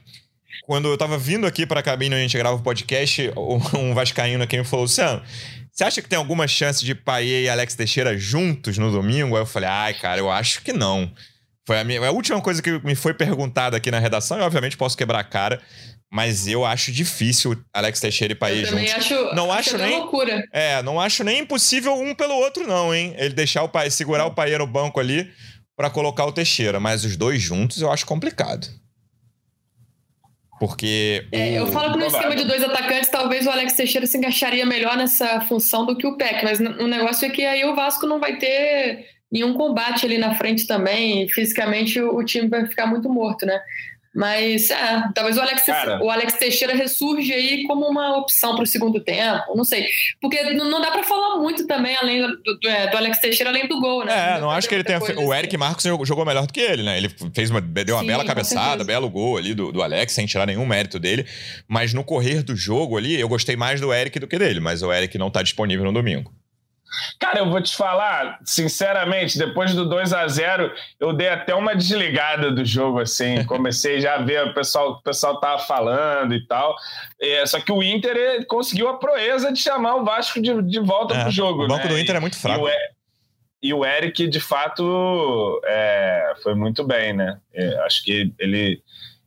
Quando 0.65 0.87
eu 0.87 0.97
tava 0.97 1.17
vindo 1.17 1.45
aqui 1.45 1.65
pra 1.65 1.83
cabine 1.83 2.15
onde 2.15 2.21
a 2.21 2.27
gente 2.27 2.37
grava 2.37 2.55
o 2.55 2.63
podcast, 2.63 3.31
um 3.77 3.93
Vascaíno 3.93 4.43
aqui 4.43 4.57
me 4.57 4.63
falou: 4.63 4.83
Luciano, 4.83 5.21
você 5.69 5.83
acha 5.83 6.01
que 6.01 6.07
tem 6.07 6.17
alguma 6.17 6.47
chance 6.47 6.85
de 6.85 6.95
Paier 6.95 7.43
e 7.43 7.49
Alex 7.49 7.75
Teixeira 7.75 8.17
juntos 8.17 8.77
no 8.77 8.91
domingo? 8.91 9.35
Aí 9.35 9.41
eu 9.41 9.45
falei: 9.45 9.67
ai, 9.67 9.93
cara, 9.93 10.21
eu 10.21 10.31
acho 10.31 10.61
que 10.61 10.71
não. 10.71 11.11
Foi 11.65 11.79
a, 11.79 11.83
minha, 11.83 12.05
a 12.05 12.11
última 12.11 12.41
coisa 12.41 12.61
que 12.61 12.79
me 12.79 12.93
foi 12.93 13.13
perguntada 13.13 13.77
aqui 13.77 13.89
na 13.89 13.99
redação, 13.99 14.37
e 14.37 14.41
obviamente 14.41 14.75
posso 14.75 14.97
quebrar 14.97 15.19
a 15.19 15.23
cara. 15.23 15.61
Mas 16.11 16.47
eu 16.47 16.63
acho 16.63 16.91
difícil 16.91 17.59
Alex 17.73 17.99
Teixeira 17.99 18.33
e 18.33 18.35
Paê 18.35 18.63
juntos. 18.65 18.93
Acho, 18.93 19.33
não 19.33 19.51
acho, 19.51 19.75
acho 19.75 19.77
nem 19.79 19.97
loucura. 19.97 20.43
É, 20.51 20.83
não 20.83 20.99
acho 20.99 21.23
nem 21.23 21.39
impossível 21.39 21.95
um 21.95 22.13
pelo 22.13 22.35
outro 22.35 22.67
não, 22.67 22.93
hein? 22.93 23.15
Ele 23.17 23.33
deixar 23.33 23.63
o 23.63 23.69
pai 23.69 23.89
segurar 23.89 24.25
o 24.27 24.31
Paê 24.31 24.55
no 24.55 24.67
banco 24.67 24.99
ali 24.99 25.31
para 25.75 25.89
colocar 25.89 26.25
o 26.25 26.31
Teixeira, 26.31 26.79
mas 26.79 27.03
os 27.03 27.17
dois 27.17 27.41
juntos 27.41 27.81
eu 27.81 27.91
acho 27.91 28.05
complicado. 28.05 28.67
Porque. 30.59 31.27
É, 31.31 31.53
o... 31.53 31.65
Eu 31.65 31.67
falo 31.71 31.93
que 31.93 31.99
no 31.99 32.05
esquema 32.05 32.35
de 32.35 32.43
dois 32.43 32.63
atacantes, 32.63 33.09
talvez 33.09 33.47
o 33.47 33.49
Alex 33.49 33.73
Teixeira 33.73 34.05
se 34.05 34.17
encaixaria 34.17 34.65
melhor 34.65 34.95
nessa 34.95 35.41
função 35.41 35.85
do 35.85 35.97
que 35.97 36.05
o 36.05 36.15
Peck, 36.15 36.43
mas 36.43 36.59
o 36.59 36.87
negócio 36.87 37.25
é 37.25 37.29
que 37.29 37.43
aí 37.43 37.65
o 37.65 37.75
Vasco 37.75 38.05
não 38.05 38.19
vai 38.19 38.37
ter 38.37 39.12
nenhum 39.33 39.55
combate 39.55 40.05
ali 40.05 40.19
na 40.19 40.35
frente 40.35 40.67
também. 40.67 41.27
fisicamente 41.27 41.99
o, 41.99 42.15
o 42.15 42.23
time 42.23 42.47
vai 42.47 42.67
ficar 42.67 42.85
muito 42.85 43.09
morto, 43.09 43.47
né? 43.47 43.59
Mas 44.15 44.69
é, 44.69 45.03
talvez 45.15 45.37
o 45.37 45.41
Alex, 45.41 45.63
o 45.99 46.09
Alex 46.11 46.33
Teixeira 46.33 46.75
ressurge 46.75 47.33
aí 47.33 47.65
como 47.65 47.87
uma 47.87 48.15
opção 48.15 48.53
para 48.53 48.63
o 48.63 48.67
segundo 48.67 48.99
tempo, 48.99 49.55
não 49.55 49.63
sei. 49.63 49.87
Porque 50.21 50.53
não 50.53 50.79
dá 50.79 50.91
para 50.91 51.01
falar 51.01 51.37
muito 51.37 51.65
também 51.65 51.95
além 51.95 52.21
do, 52.21 52.59
do, 52.59 52.69
é, 52.69 52.91
do, 52.91 52.95
Alex 52.97 53.19
Teixeira, 53.19 53.49
além 53.49 53.67
do 53.67 53.81
gol, 53.81 54.05
né? 54.05 54.13
É, 54.13 54.33
não, 54.35 54.41
não 54.41 54.51
acho 54.51 54.69
que 54.69 54.75
ele 54.75 54.83
tenha. 54.83 55.01
Fe... 55.01 55.13
O 55.13 55.33
Eric 55.33 55.55
assim. 55.55 55.57
Marcos 55.57 56.07
jogou 56.07 56.23
melhor 56.23 56.45
do 56.45 56.53
que 56.53 56.59
ele, 56.59 56.83
né? 56.83 56.95
Ele 56.95 57.09
fez 57.33 57.49
uma, 57.49 57.59
deu 57.59 57.95
uma 57.95 58.01
Sim, 58.01 58.07
bela 58.07 58.23
cabeçada, 58.23 58.83
belo 58.83 59.09
gol 59.09 59.37
ali 59.37 59.55
do, 59.55 59.71
do 59.71 59.81
Alex, 59.81 60.13
sem 60.13 60.27
tirar 60.27 60.45
nenhum 60.45 60.65
mérito 60.67 60.99
dele. 60.99 61.25
Mas 61.67 61.91
no 61.91 62.03
correr 62.03 62.43
do 62.43 62.55
jogo 62.55 62.97
ali, 62.97 63.19
eu 63.19 63.27
gostei 63.27 63.55
mais 63.55 63.81
do 63.81 63.91
Eric 63.91 64.19
do 64.19 64.27
que 64.27 64.37
dele, 64.37 64.59
mas 64.59 64.83
o 64.83 64.93
Eric 64.93 65.17
não 65.17 65.29
está 65.29 65.41
disponível 65.41 65.85
no 65.85 65.91
domingo. 65.91 66.31
Cara, 67.19 67.39
eu 67.39 67.49
vou 67.49 67.61
te 67.61 67.75
falar, 67.75 68.39
sinceramente, 68.43 69.37
depois 69.37 69.73
do 69.73 69.87
2 69.87 70.13
a 70.13 70.27
0 70.27 70.71
eu 70.99 71.13
dei 71.13 71.29
até 71.29 71.55
uma 71.55 71.75
desligada 71.75 72.51
do 72.51 72.63
jogo, 72.63 72.99
assim. 72.99 73.43
Comecei 73.47 73.99
já 73.99 74.15
a 74.15 74.21
ver 74.21 74.47
o 74.47 74.53
pessoal, 74.53 74.91
o 74.91 75.01
pessoal 75.01 75.39
tava 75.39 75.59
falando 75.59 76.33
e 76.33 76.45
tal. 76.45 76.75
É, 77.19 77.45
só 77.45 77.59
que 77.59 77.71
o 77.71 77.81
Inter 77.81 78.45
conseguiu 78.47 78.89
a 78.89 78.97
proeza 78.97 79.51
de 79.51 79.59
chamar 79.59 79.95
o 79.95 80.05
Vasco 80.05 80.41
de, 80.41 80.61
de 80.61 80.79
volta 80.79 81.15
é, 81.15 81.23
pro 81.23 81.31
jogo. 81.31 81.63
O 81.63 81.67
banco 81.67 81.87
né? 81.87 81.93
do 81.93 81.99
Inter 81.99 82.15
é 82.15 82.19
muito 82.19 82.37
fraco. 82.37 82.67
E 82.67 82.71
o, 82.71 82.93
e 83.63 83.73
o 83.73 83.85
Eric, 83.85 84.27
de 84.27 84.39
fato, 84.39 85.61
é, 85.65 86.33
foi 86.43 86.53
muito 86.53 86.83
bem, 86.83 87.13
né? 87.13 87.39
É, 87.53 87.77
acho 87.85 88.03
que 88.03 88.33
ele. 88.37 88.81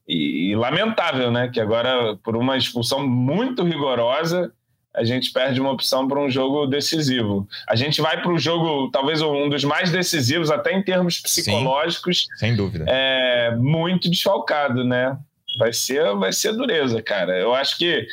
E, 0.06 0.50
e 0.50 0.54
lamentável, 0.54 1.30
né? 1.32 1.48
Que 1.48 1.60
agora, 1.60 2.16
por 2.22 2.36
uma 2.36 2.56
expulsão 2.56 3.04
muito 3.06 3.64
rigorosa 3.64 4.52
a 4.96 5.04
gente 5.04 5.30
perde 5.30 5.60
uma 5.60 5.70
opção 5.70 6.08
para 6.08 6.18
um 6.18 6.30
jogo 6.30 6.66
decisivo. 6.66 7.46
A 7.68 7.76
gente 7.76 8.00
vai 8.00 8.20
para 8.20 8.32
o 8.32 8.38
jogo, 8.38 8.90
talvez 8.90 9.20
um 9.20 9.48
dos 9.48 9.62
mais 9.62 9.90
decisivos, 9.90 10.50
até 10.50 10.72
em 10.72 10.82
termos 10.82 11.20
psicológicos. 11.20 12.22
Sim, 12.22 12.38
sem 12.38 12.56
dúvida. 12.56 12.86
É, 12.88 13.54
muito 13.56 14.10
desfalcado, 14.10 14.82
né? 14.82 15.18
Vai 15.58 15.72
ser, 15.74 16.14
vai 16.16 16.32
ser 16.32 16.54
dureza, 16.54 17.02
cara. 17.02 17.38
Eu 17.38 17.54
acho 17.54 17.76
que. 17.76 18.06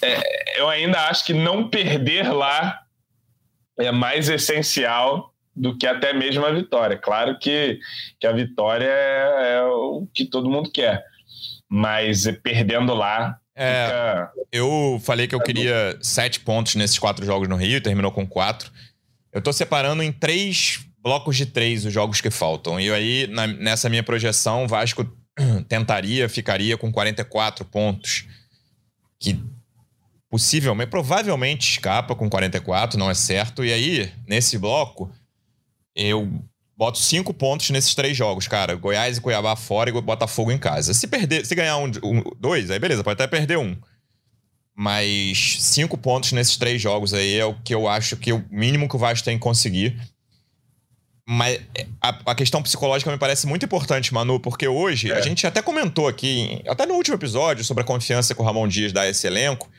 É, 0.00 0.60
eu 0.60 0.68
ainda 0.68 1.08
acho 1.08 1.24
que 1.24 1.34
não 1.34 1.68
perder 1.68 2.32
lá 2.32 2.80
é 3.76 3.90
mais 3.90 4.28
essencial 4.28 5.34
do 5.56 5.76
que 5.76 5.88
até 5.88 6.12
mesmo 6.12 6.46
a 6.46 6.52
vitória. 6.52 6.96
Claro 6.96 7.36
que, 7.38 7.80
que 8.20 8.26
a 8.28 8.32
vitória 8.32 8.86
é, 8.86 9.56
é 9.56 9.62
o 9.64 10.06
que 10.14 10.24
todo 10.24 10.48
mundo 10.48 10.70
quer, 10.70 11.04
mas 11.68 12.30
perdendo 12.42 12.94
lá 12.94 13.41
é. 13.56 14.28
Eu 14.50 15.00
falei 15.02 15.26
que 15.26 15.34
eu 15.34 15.40
queria 15.40 15.98
sete 16.00 16.40
pontos 16.40 16.74
nesses 16.74 16.98
quatro 16.98 17.24
jogos 17.24 17.48
no 17.48 17.56
Rio, 17.56 17.80
terminou 17.80 18.12
com 18.12 18.26
quatro. 18.26 18.70
Eu 19.32 19.40
tô 19.40 19.52
separando 19.52 20.02
em 20.02 20.12
três 20.12 20.86
blocos 21.02 21.36
de 21.36 21.46
três 21.46 21.84
os 21.84 21.92
jogos 21.92 22.20
que 22.20 22.30
faltam. 22.30 22.78
E 22.78 22.90
aí, 22.90 23.26
na, 23.26 23.46
nessa 23.46 23.88
minha 23.88 24.02
projeção, 24.02 24.64
o 24.64 24.68
Vasco 24.68 25.04
tentaria, 25.68 26.28
ficaria 26.28 26.76
com 26.76 26.92
44 26.92 27.64
pontos. 27.64 28.26
Que 29.18 29.40
possivelmente, 30.30 30.88
provavelmente 30.88 31.68
escapa 31.68 32.14
com 32.14 32.28
44, 32.30 32.98
não 32.98 33.10
é 33.10 33.14
certo. 33.14 33.64
E 33.64 33.72
aí, 33.72 34.12
nesse 34.26 34.56
bloco, 34.56 35.12
eu 35.94 36.42
boto 36.76 36.98
cinco 36.98 37.32
pontos 37.32 37.70
nesses 37.70 37.94
três 37.94 38.16
jogos, 38.16 38.48
cara. 38.48 38.74
Goiás 38.74 39.18
e 39.18 39.20
Cuiabá 39.20 39.56
fora 39.56 39.90
e 39.90 40.00
Botafogo 40.00 40.50
em 40.50 40.58
casa. 40.58 40.94
Se 40.94 41.06
perder, 41.06 41.46
se 41.46 41.54
ganhar 41.54 41.78
um, 41.78 41.90
um, 42.02 42.22
dois, 42.38 42.70
aí 42.70 42.78
beleza, 42.78 43.04
pode 43.04 43.14
até 43.14 43.26
perder 43.26 43.58
um. 43.58 43.76
Mas 44.74 45.58
cinco 45.60 45.98
pontos 45.98 46.32
nesses 46.32 46.56
três 46.56 46.80
jogos 46.80 47.12
aí 47.12 47.38
é 47.38 47.44
o 47.44 47.54
que 47.54 47.74
eu 47.74 47.86
acho 47.86 48.16
que 48.16 48.30
é 48.30 48.34
o 48.34 48.44
mínimo 48.50 48.88
que 48.88 48.96
o 48.96 48.98
Vasco 48.98 49.24
tem 49.24 49.36
que 49.36 49.42
conseguir. 49.42 49.96
Mas 51.28 51.60
a, 52.00 52.32
a, 52.32 52.34
questão 52.34 52.62
psicológica 52.62 53.10
me 53.10 53.16
parece 53.16 53.46
muito 53.46 53.64
importante, 53.64 54.12
Manu, 54.12 54.40
porque 54.40 54.66
hoje 54.66 55.12
é. 55.12 55.14
a 55.14 55.20
gente 55.20 55.46
até 55.46 55.62
comentou 55.62 56.08
aqui, 56.08 56.60
até 56.66 56.84
no 56.84 56.94
último 56.94 57.16
episódio, 57.16 57.64
sobre 57.64 57.82
a 57.82 57.86
confiança 57.86 58.34
que 58.34 58.42
o 58.42 58.44
Ramon 58.44 58.66
Dias 58.66 58.92
dá 58.92 59.02
a 59.02 59.08
esse 59.08 59.26
elenco. 59.26 59.70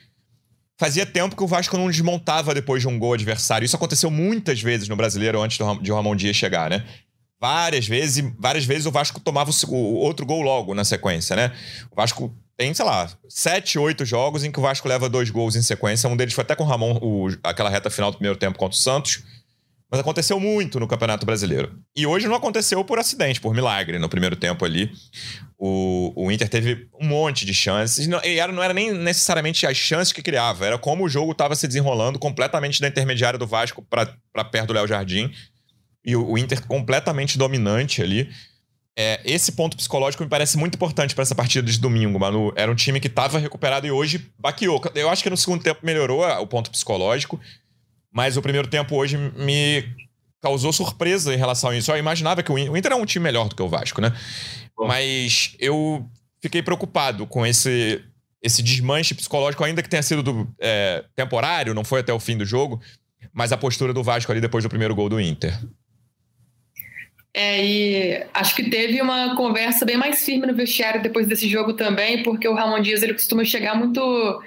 Fazia 0.76 1.06
tempo 1.06 1.36
que 1.36 1.42
o 1.42 1.46
Vasco 1.46 1.76
não 1.76 1.88
desmontava 1.88 2.52
depois 2.52 2.82
de 2.82 2.88
um 2.88 2.98
gol 2.98 3.14
adversário. 3.14 3.64
Isso 3.64 3.76
aconteceu 3.76 4.10
muitas 4.10 4.60
vezes 4.60 4.88
no 4.88 4.96
brasileiro 4.96 5.40
antes 5.40 5.56
do, 5.56 5.80
de 5.80 5.92
Ramon 5.92 6.16
Dias 6.16 6.34
chegar, 6.34 6.68
né? 6.68 6.84
Várias 7.40 7.86
vezes, 7.86 8.24
várias 8.38 8.64
vezes 8.64 8.86
o 8.86 8.90
Vasco 8.90 9.20
tomava 9.20 9.50
o, 9.50 9.74
o 9.74 9.94
outro 9.96 10.26
gol 10.26 10.42
logo 10.42 10.74
na 10.74 10.84
sequência, 10.84 11.36
né? 11.36 11.52
O 11.92 11.94
Vasco 11.94 12.34
tem, 12.56 12.72
sei 12.72 12.84
lá, 12.84 13.08
sete, 13.28 13.78
oito 13.78 14.04
jogos 14.04 14.44
em 14.44 14.50
que 14.50 14.58
o 14.58 14.62
Vasco 14.62 14.88
leva 14.88 15.08
dois 15.08 15.30
gols 15.30 15.54
em 15.54 15.62
sequência. 15.62 16.08
Um 16.08 16.16
deles 16.16 16.34
foi 16.34 16.42
até 16.42 16.56
com 16.56 16.64
o 16.64 16.66
Ramon, 16.66 16.98
o, 17.02 17.28
aquela 17.42 17.70
reta 17.70 17.90
final 17.90 18.10
do 18.10 18.16
primeiro 18.16 18.38
tempo 18.38 18.58
contra 18.58 18.76
o 18.76 18.80
Santos. 18.80 19.22
Mas 19.94 20.00
aconteceu 20.00 20.40
muito 20.40 20.80
no 20.80 20.88
Campeonato 20.88 21.24
Brasileiro. 21.24 21.78
E 21.94 22.04
hoje 22.04 22.26
não 22.26 22.34
aconteceu 22.34 22.84
por 22.84 22.98
acidente, 22.98 23.40
por 23.40 23.54
milagre. 23.54 23.96
No 23.96 24.08
primeiro 24.08 24.34
tempo 24.34 24.64
ali, 24.64 24.90
o, 25.56 26.12
o 26.16 26.32
Inter 26.32 26.48
teve 26.48 26.88
um 27.00 27.06
monte 27.06 27.46
de 27.46 27.54
chances. 27.54 28.08
Não, 28.08 28.20
e 28.24 28.40
era, 28.40 28.50
não 28.50 28.60
era 28.60 28.74
nem 28.74 28.92
necessariamente 28.92 29.64
as 29.64 29.76
chances 29.76 30.12
que 30.12 30.20
criava, 30.20 30.66
era 30.66 30.78
como 30.78 31.04
o 31.04 31.08
jogo 31.08 31.30
estava 31.30 31.54
se 31.54 31.68
desenrolando 31.68 32.18
completamente 32.18 32.80
da 32.80 32.88
intermediária 32.88 33.38
do 33.38 33.46
Vasco 33.46 33.86
para 33.88 34.44
perto 34.50 34.66
do 34.66 34.72
Léo 34.72 34.88
Jardim. 34.88 35.32
E 36.04 36.16
o, 36.16 36.28
o, 36.28 36.36
Inter 36.36 36.66
completamente 36.66 37.38
dominante 37.38 38.02
ali. 38.02 38.28
É, 38.98 39.20
esse 39.24 39.52
ponto 39.52 39.76
psicológico 39.76 40.24
me 40.24 40.28
parece 40.28 40.56
muito 40.56 40.74
importante 40.74 41.14
para 41.14 41.22
essa 41.22 41.36
partida 41.36 41.70
de 41.70 41.78
domingo, 41.78 42.18
Manu. 42.18 42.52
Era 42.56 42.70
um 42.70 42.74
time 42.74 42.98
que 42.98 43.06
estava 43.06 43.38
recuperado 43.38 43.86
e 43.86 43.92
hoje 43.92 44.28
baqueou. 44.36 44.82
Eu 44.92 45.08
acho 45.08 45.22
que 45.22 45.30
no 45.30 45.36
segundo 45.36 45.62
tempo 45.62 45.78
melhorou 45.84 46.24
o 46.40 46.46
ponto 46.48 46.68
psicológico. 46.68 47.40
Mas 48.14 48.36
o 48.36 48.42
primeiro 48.42 48.68
tempo 48.68 48.94
hoje 48.94 49.18
me 49.18 49.84
causou 50.40 50.72
surpresa 50.72 51.34
em 51.34 51.36
relação 51.36 51.70
a 51.70 51.76
isso. 51.76 51.90
Eu 51.90 51.98
imaginava 51.98 52.44
que 52.44 52.52
o 52.52 52.58
Inter 52.76 52.92
é 52.92 52.94
um 52.94 53.04
time 53.04 53.24
melhor 53.24 53.48
do 53.48 53.56
que 53.56 53.62
o 53.62 53.68
Vasco, 53.68 54.00
né? 54.00 54.12
Bom. 54.76 54.86
Mas 54.86 55.56
eu 55.58 56.08
fiquei 56.40 56.62
preocupado 56.62 57.26
com 57.26 57.44
esse, 57.44 58.00
esse 58.40 58.62
desmanche 58.62 59.14
psicológico, 59.14 59.64
ainda 59.64 59.82
que 59.82 59.88
tenha 59.88 60.02
sido 60.02 60.22
do, 60.22 60.48
é, 60.60 61.04
temporário, 61.16 61.74
não 61.74 61.82
foi 61.82 62.00
até 62.00 62.12
o 62.12 62.20
fim 62.20 62.36
do 62.36 62.44
jogo, 62.44 62.80
mas 63.32 63.50
a 63.50 63.56
postura 63.56 63.92
do 63.92 64.04
Vasco 64.04 64.30
ali 64.30 64.40
depois 64.40 64.62
do 64.62 64.70
primeiro 64.70 64.94
gol 64.94 65.08
do 65.08 65.20
Inter. 65.20 65.58
É, 67.36 67.64
e 67.66 68.26
acho 68.32 68.54
que 68.54 68.70
teve 68.70 69.02
uma 69.02 69.34
conversa 69.34 69.84
bem 69.84 69.96
mais 69.96 70.24
firme 70.24 70.46
no 70.46 70.54
vestiário 70.54 71.02
depois 71.02 71.26
desse 71.26 71.48
jogo 71.48 71.72
também, 71.72 72.22
porque 72.22 72.46
o 72.46 72.54
Ramon 72.54 72.80
Dias 72.80 73.02
ele 73.02 73.14
costuma 73.14 73.44
chegar 73.44 73.74
muito 73.74 74.40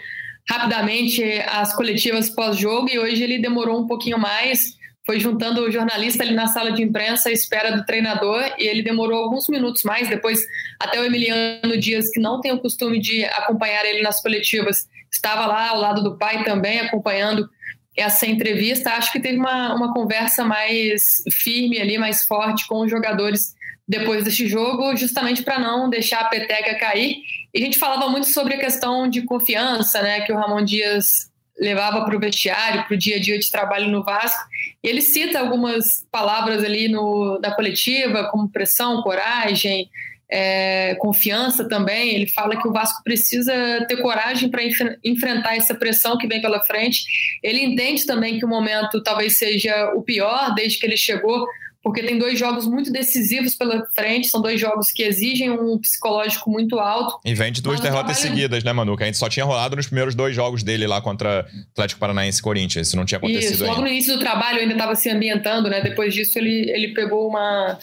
rapidamente 0.49 1.23
às 1.47 1.75
coletivas 1.75 2.29
pós-jogo 2.29 2.89
e 2.89 2.97
hoje 2.97 3.21
ele 3.21 3.39
demorou 3.39 3.81
um 3.81 3.87
pouquinho 3.87 4.17
mais. 4.17 4.77
Foi 5.05 5.19
juntando 5.19 5.61
o 5.61 5.71
jornalista 5.71 6.23
ali 6.23 6.33
na 6.33 6.47
sala 6.47 6.71
de 6.71 6.83
imprensa 6.83 7.29
à 7.29 7.31
espera 7.31 7.75
do 7.75 7.85
treinador 7.85 8.43
e 8.57 8.67
ele 8.67 8.81
demorou 8.81 9.23
alguns 9.23 9.47
minutos 9.47 9.83
mais. 9.83 10.09
Depois, 10.09 10.41
até 10.79 10.99
o 10.99 11.05
Emiliano 11.05 11.77
Dias, 11.77 12.09
que 12.09 12.19
não 12.19 12.41
tem 12.41 12.51
o 12.51 12.59
costume 12.59 12.99
de 12.99 13.23
acompanhar 13.25 13.85
ele 13.85 14.01
nas 14.01 14.21
coletivas, 14.21 14.87
estava 15.11 15.45
lá 15.45 15.69
ao 15.69 15.79
lado 15.79 16.03
do 16.03 16.17
pai 16.17 16.43
também 16.43 16.79
acompanhando 16.79 17.49
essa 17.95 18.25
entrevista. 18.25 18.91
Acho 18.91 19.11
que 19.11 19.19
teve 19.19 19.37
uma, 19.37 19.73
uma 19.73 19.93
conversa 19.93 20.43
mais 20.43 21.23
firme 21.31 21.79
ali, 21.79 21.97
mais 21.97 22.25
forte 22.25 22.67
com 22.67 22.81
os 22.81 22.91
jogadores 22.91 23.55
depois 23.87 24.23
deste 24.23 24.47
jogo, 24.47 24.95
justamente 24.95 25.43
para 25.43 25.57
não 25.57 25.89
deixar 25.89 26.19
a 26.19 26.25
peteca 26.25 26.77
cair. 26.77 27.17
E 27.53 27.61
a 27.61 27.65
gente 27.65 27.79
falava 27.79 28.09
muito 28.09 28.27
sobre 28.27 28.55
a 28.55 28.59
questão 28.59 29.07
de 29.07 29.21
confiança, 29.21 30.01
né, 30.01 30.21
que 30.21 30.33
o 30.33 30.35
Ramon 30.35 30.63
Dias 30.63 31.31
levava 31.59 32.05
para 32.05 32.15
o 32.15 32.19
vestiário, 32.19 32.83
para 32.85 32.93
o 32.93 32.97
dia 32.97 33.15
a 33.15 33.19
dia 33.19 33.39
de 33.39 33.49
trabalho 33.49 33.89
no 33.89 34.03
Vasco. 34.03 34.43
E 34.83 34.87
ele 34.87 35.01
cita 35.01 35.39
algumas 35.39 36.05
palavras 36.11 36.63
ali 36.63 36.87
no, 36.87 37.39
da 37.39 37.51
coletiva, 37.55 38.29
como 38.29 38.49
pressão, 38.49 39.01
coragem, 39.01 39.89
é, 40.29 40.95
confiança 40.99 41.67
também. 41.67 42.13
Ele 42.13 42.27
fala 42.27 42.61
que 42.61 42.67
o 42.67 42.73
Vasco 42.73 43.01
precisa 43.03 43.53
ter 43.87 43.97
coragem 43.97 44.49
para 44.49 44.63
enf 44.63 44.79
enfrentar 45.03 45.55
essa 45.55 45.73
pressão 45.73 46.17
que 46.17 46.27
vem 46.27 46.41
pela 46.41 46.63
frente. 46.65 47.05
Ele 47.41 47.63
entende 47.63 48.05
também 48.05 48.37
que 48.37 48.45
o 48.45 48.49
momento 48.49 49.01
talvez 49.01 49.37
seja 49.37 49.93
o 49.95 50.03
pior 50.03 50.53
desde 50.53 50.77
que 50.77 50.85
ele 50.85 50.97
chegou 50.97 51.47
porque 51.87 52.03
tem 52.03 52.19
dois 52.19 52.37
jogos 52.37 52.67
muito 52.67 52.91
decisivos 52.91 53.55
pela 53.55 53.87
frente, 53.95 54.27
são 54.27 54.41
dois 54.41 54.59
jogos 54.59 54.91
que 54.91 55.03
exigem 55.03 55.49
um 55.49 55.77
psicológico 55.79 56.51
muito 56.51 56.77
alto. 56.79 57.17
E 57.23 57.33
vem 57.33 57.49
de 57.49 57.61
duas 57.61 57.79
derrotas 57.79 58.17
trabalho... 58.17 58.35
seguidas, 58.35 58.61
né, 58.61 58.73
Manu? 58.73 58.97
Que 58.97 59.03
a 59.03 59.05
gente 59.05 59.17
só 59.17 59.29
tinha 59.29 59.45
rolado 59.45 59.77
nos 59.77 59.85
primeiros 59.85 60.13
dois 60.13 60.35
jogos 60.35 60.63
dele 60.63 60.85
lá 60.85 60.99
contra 60.99 61.47
Atlético 61.71 62.01
Paranaense 62.01 62.41
e 62.41 62.43
Corinthians. 62.43 62.87
Isso 62.87 62.97
não 62.97 63.05
tinha 63.05 63.19
acontecido 63.19 63.53
Isso, 63.53 63.63
logo 63.63 63.75
ainda. 63.75 63.87
no 63.87 63.93
início 63.93 64.15
do 64.15 64.19
trabalho 64.19 64.59
ainda 64.59 64.73
estava 64.73 64.95
se 64.95 65.09
ambientando, 65.09 65.69
né? 65.69 65.79
Depois 65.79 66.13
disso 66.13 66.37
ele, 66.37 66.69
ele 66.71 66.89
pegou 66.89 67.25
uma, 67.25 67.79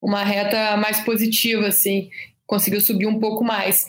uma 0.00 0.22
reta 0.22 0.76
mais 0.76 1.00
positiva, 1.00 1.66
assim, 1.66 2.08
conseguiu 2.46 2.80
subir 2.80 3.08
um 3.08 3.18
pouco 3.18 3.42
mais. 3.42 3.88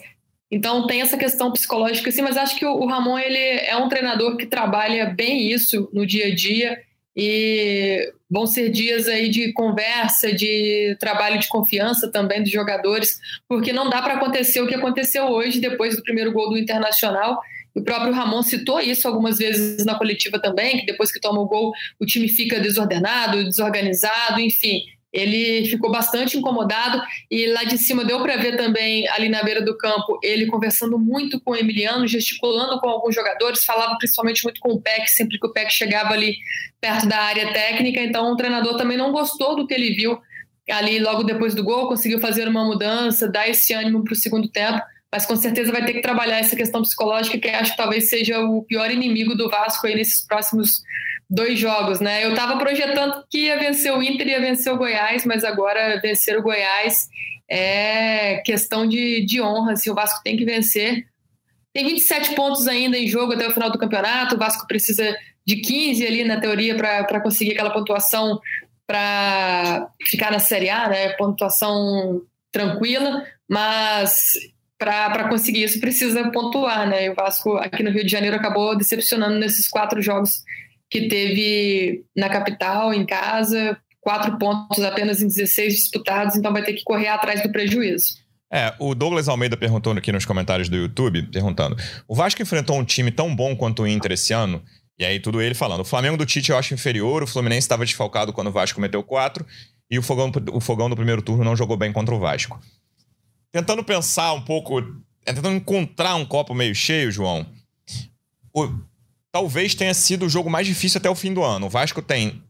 Então 0.50 0.88
tem 0.88 1.02
essa 1.02 1.18
questão 1.18 1.52
psicológica, 1.52 2.10
assim, 2.10 2.24
mas 2.24 2.36
acho 2.36 2.56
que 2.56 2.66
o 2.66 2.88
Ramon 2.88 3.20
ele 3.20 3.38
é 3.38 3.78
um 3.78 3.88
treinador 3.88 4.38
que 4.38 4.48
trabalha 4.48 5.06
bem 5.06 5.52
isso 5.52 5.88
no 5.94 6.04
dia 6.04 6.30
a 6.30 6.36
dia 6.36 6.82
e 7.16 8.12
vão 8.32 8.48
ser 8.48 8.70
dias 8.70 9.10
aí 9.10 9.30
de 9.30 9.52
conversa, 9.52 10.34
de 10.34 10.96
trabalho 11.00 11.38
de 11.38 11.50
confiança 11.50 12.10
também 12.10 12.42
dos 12.42 12.52
jogadores, 12.52 13.20
porque 13.48 13.74
não 13.74 13.90
dá 13.90 14.02
para 14.02 14.14
acontecer 14.14 14.62
o 14.62 14.68
que 14.68 14.76
aconteceu 14.76 15.26
hoje 15.26 15.60
depois 15.60 15.98
do 15.98 16.02
primeiro 16.02 16.32
gol 16.32 16.50
do 16.50 16.58
Internacional. 16.58 17.42
O 17.76 17.84
próprio 17.84 18.14
Ramon 18.14 18.42
citou 18.42 18.80
isso 18.80 19.08
algumas 19.08 19.38
vezes 19.38 19.86
na 19.86 19.96
coletiva 19.96 20.40
também, 20.40 20.80
que 20.80 20.86
depois 20.86 21.12
que 21.12 21.20
toma 21.20 21.42
o 21.42 21.46
gol 21.46 21.74
o 22.00 22.06
time 22.06 22.30
fica 22.30 22.60
desordenado, 22.60 23.44
desorganizado, 23.44 24.40
enfim 24.40 24.84
ele 25.12 25.68
ficou 25.68 25.92
bastante 25.92 26.38
incomodado 26.38 27.02
e 27.30 27.46
lá 27.48 27.64
de 27.64 27.78
cima 27.78 28.06
deu 28.06 28.22
para 28.22 28.38
ver 28.38 28.56
também 28.56 29.08
ali 29.10 29.28
na 29.28 29.44
beira 29.44 29.62
do 29.62 29.78
campo 29.78 30.20
ele 30.24 30.46
conversando 30.46 30.98
muito 30.98 31.40
com 31.42 31.52
o 31.52 31.56
Emiliano, 31.56 32.08
gesticulando 32.08 32.80
com 32.80 32.88
alguns 32.88 33.14
jogadores, 33.14 33.66
falava 33.66 33.98
principalmente 33.98 34.44
muito 34.44 34.62
com 34.62 34.70
o 34.70 34.82
Peck 34.82 35.10
sempre 35.10 35.38
que 35.38 35.46
o 35.46 35.52
Peck 35.52 35.72
chegava 35.72 36.14
ali 36.14 36.38
perto 36.80 37.08
da 37.08 37.18
área 37.18 37.52
técnica, 37.52 38.02
então 38.02 38.32
o 38.32 38.36
treinador 38.36 38.78
também 38.78 38.98
não 38.98 39.12
gostou 39.12 39.56
do 39.56 39.68
que 39.68 39.74
ele 39.74 39.94
viu 39.94 40.18
ali 40.70 41.00
logo 41.00 41.24
depois 41.24 41.54
do 41.54 41.64
gol, 41.64 41.88
conseguiu 41.88 42.20
fazer 42.20 42.48
uma 42.48 42.64
mudança, 42.64 43.30
dar 43.30 43.50
esse 43.50 43.74
ânimo 43.74 44.04
para 44.04 44.14
o 44.14 44.16
segundo 44.16 44.48
tempo, 44.48 44.82
mas 45.12 45.26
com 45.26 45.36
certeza 45.36 45.72
vai 45.72 45.84
ter 45.86 45.94
que 45.94 46.02
trabalhar 46.02 46.38
essa 46.38 46.56
questão 46.56 46.82
psicológica 46.82 47.38
que 47.38 47.50
acho 47.50 47.72
que 47.72 47.78
talvez 47.78 48.10
seja 48.10 48.40
o 48.40 48.64
pior 48.64 48.90
inimigo 48.90 49.36
do 49.36 49.50
Vasco 49.50 49.86
aí 49.86 49.96
nesses 49.96 50.26
próximos 50.26 50.82
dois 51.32 51.58
jogos, 51.58 52.02
né? 52.02 52.26
Eu 52.26 52.32
estava 52.32 52.58
projetando 52.58 53.24
que 53.30 53.46
ia 53.46 53.58
vencer 53.58 53.94
o 53.94 54.04
Inter 54.04 54.28
e 54.28 54.32
ia 54.32 54.42
vencer 54.42 54.74
o 54.74 54.78
Goiás, 54.78 55.26
mas 55.26 55.46
agora 55.46 55.98
vencer 56.02 56.38
o 56.38 56.42
Goiás 56.44 57.08
é 57.50 58.42
questão 58.46 58.86
de, 58.86 59.26
de 59.26 59.42
honra, 59.42 59.72
assim, 59.72 59.90
o 59.90 59.96
Vasco 59.96 60.22
tem 60.24 60.36
que 60.36 60.44
vencer. 60.44 61.06
Tem 61.74 61.86
27 61.86 62.36
pontos 62.36 62.68
ainda 62.68 62.98
em 62.98 63.08
jogo 63.08 63.32
até 63.32 63.48
o 63.48 63.54
final 63.54 63.72
do 63.72 63.80
campeonato, 63.80 64.36
o 64.36 64.38
Vasco 64.38 64.68
precisa 64.68 65.16
de 65.48 65.56
15 65.56 66.06
ali 66.06 66.26
na 66.26 66.40
teoria 66.40 66.76
para 66.76 67.22
conseguir 67.22 67.54
aquela 67.54 67.72
pontuação 67.72 68.40
para 68.86 69.90
ficar 70.06 70.32
na 70.32 70.40
Série 70.40 70.70
A, 70.70 70.90
né? 70.90 71.14
Pontuação 71.14 72.22
tranquila, 72.52 73.26
mas 73.50 74.34
para 74.78 75.30
conseguir 75.30 75.64
isso 75.64 75.80
precisa 75.80 76.30
pontuar, 76.30 76.90
né? 76.90 77.06
E 77.06 77.10
o 77.10 77.16
Vasco 77.16 77.56
aqui 77.56 77.84
no 77.84 77.92
Rio 77.92 78.04
de 78.04 78.12
Janeiro 78.12 78.36
acabou 78.36 78.78
decepcionando 78.78 79.40
nesses 79.40 79.70
quatro 79.70 80.02
jogos 80.02 80.44
que 80.92 81.08
teve 81.08 82.04
na 82.16 82.30
capital, 82.30 82.94
em 82.94 83.06
casa, 83.06 83.80
quatro 84.02 84.38
pontos 84.38 84.84
apenas 84.84 85.22
em 85.22 85.28
16 85.28 85.74
disputados, 85.74 86.36
então 86.36 86.52
vai 86.52 86.64
ter 86.64 86.74
que 86.74 86.84
correr 86.84 87.08
atrás 87.08 87.42
do 87.42 87.50
prejuízo. 87.50 88.20
É, 88.54 88.76
o 88.78 88.94
Douglas 88.94 89.30
Almeida 89.30 89.56
perguntou 89.56 89.94
aqui 89.94 90.12
nos 90.12 90.26
comentários 90.26 90.68
do 90.68 90.76
YouTube, 90.76 91.24
perguntando: 91.32 91.78
o 92.06 92.14
Vasco 92.14 92.42
enfrentou 92.42 92.78
um 92.78 92.84
time 92.84 93.10
tão 93.10 93.34
bom 93.34 93.56
quanto 93.56 93.84
o 93.84 93.88
Inter 93.88 94.12
esse 94.12 94.34
ano? 94.34 94.62
E 95.00 95.06
aí 95.06 95.22
tudo 95.22 95.42
ele 95.42 95.56
falando: 95.56 95.80
o 95.80 95.86
Flamengo 95.86 96.18
do 96.18 96.26
Tite 96.26 96.52
eu 96.52 96.58
acho 96.58 96.74
inferior, 96.74 97.24
o 97.24 97.28
Fluminense 97.28 97.66
estava 97.66 97.86
desfalcado 97.86 98.34
quando 98.34 98.48
o 98.48 98.52
Vasco 98.52 98.82
meteu 98.82 99.02
quatro, 99.02 99.46
e 99.90 99.98
o 99.98 100.02
Fogão, 100.04 100.30
o 100.52 100.60
Fogão 100.60 100.90
no 100.90 100.96
primeiro 100.98 101.22
turno 101.22 101.46
não 101.46 101.56
jogou 101.56 101.78
bem 101.78 101.94
contra 101.94 102.14
o 102.14 102.20
Vasco. 102.20 102.60
Tentando 103.54 103.86
pensar 103.86 104.34
um 104.34 104.42
pouco, 104.42 104.82
tentando 105.24 105.52
encontrar 105.52 106.16
um 106.16 106.26
copo 106.26 106.54
meio 106.54 106.76
cheio, 106.76 107.10
João. 107.10 107.46
O, 108.54 108.70
talvez 109.32 109.74
tenha 109.74 109.94
sido 109.94 110.26
o 110.26 110.30
jogo 110.30 110.50
mais 110.50 110.68
difícil 110.68 110.98
até 111.00 111.10
o 111.10 111.16
fim 111.16 111.34
do 111.34 111.44
ano. 111.44 111.68
O 111.68 111.70
Vasco 111.70 112.02
tem 112.02 112.44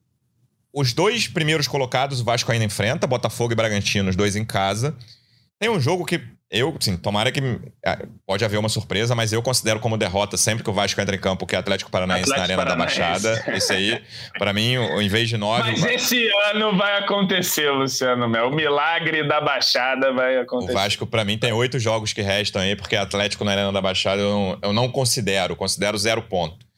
os 0.74 0.94
dois 0.94 1.28
primeiros 1.28 1.68
colocados, 1.68 2.22
o 2.22 2.24
Vasco 2.24 2.52
ainda 2.52 2.66
enfrenta, 2.66 3.06
Botafogo 3.06 3.54
e 3.54 3.56
Bragantino, 3.56 4.10
os 4.10 4.16
dois 4.16 4.36
em 4.36 4.46
casa. 4.46 4.96
Tem 5.60 5.70
um 5.70 5.80
jogo 5.80 6.06
que 6.06 6.20
eu, 6.50 6.76
sim, 6.82 6.98
tomara 6.98 7.32
que 7.32 7.40
é, 7.86 8.06
pode 8.26 8.44
haver 8.44 8.58
uma 8.58 8.68
surpresa, 8.68 9.16
mas 9.16 9.32
eu 9.32 9.42
considero 9.42 9.80
como 9.80 9.96
derrota 9.98 10.36
sempre 10.36 10.64
que 10.64 10.70
o 10.70 10.74
Vasco 10.74 11.00
entra 11.00 11.16
em 11.16 11.20
campo 11.20 11.46
que 11.46 11.56
é 11.56 11.60
Atlético 11.60 11.90
Paranaense 11.90 12.30
Atlético 12.30 12.58
na 12.58 12.64
Arena 12.64 12.76
Paranaense. 12.76 13.00
da 13.00 13.30
Baixada. 13.30 13.58
Isso 13.58 13.72
aí, 13.72 14.02
para 14.38 14.52
mim, 14.52 14.74
em 14.74 15.08
vez 15.08 15.30
de 15.30 15.38
nove. 15.38 15.72
Mas 15.72 15.84
esse 15.86 16.28
ano 16.52 16.76
vai 16.76 16.98
acontecer, 16.98 17.70
Luciano 17.72 18.28
Mel. 18.28 18.50
O 18.50 18.56
milagre 18.56 19.26
da 19.26 19.40
Baixada 19.40 20.12
vai 20.12 20.40
acontecer. 20.40 20.72
O 20.72 20.76
Vasco, 20.76 21.08
para 21.08 21.24
mim, 21.24 21.38
tem 21.38 21.54
oito 21.54 21.80
jogos 21.80 22.12
que 22.12 22.22
restam 22.22 22.62
aí, 22.62 22.76
porque 22.76 22.98
Atlético 22.98 23.46
na 23.46 23.52
Arena 23.52 23.72
da 23.72 23.82
Baixada 23.82 24.22
eu 24.22 24.30
não, 24.30 24.60
eu 24.62 24.74
não 24.74 24.90
considero, 24.90 25.56
considero 25.56 25.98
zero 25.98 26.22
ponto. 26.22 26.71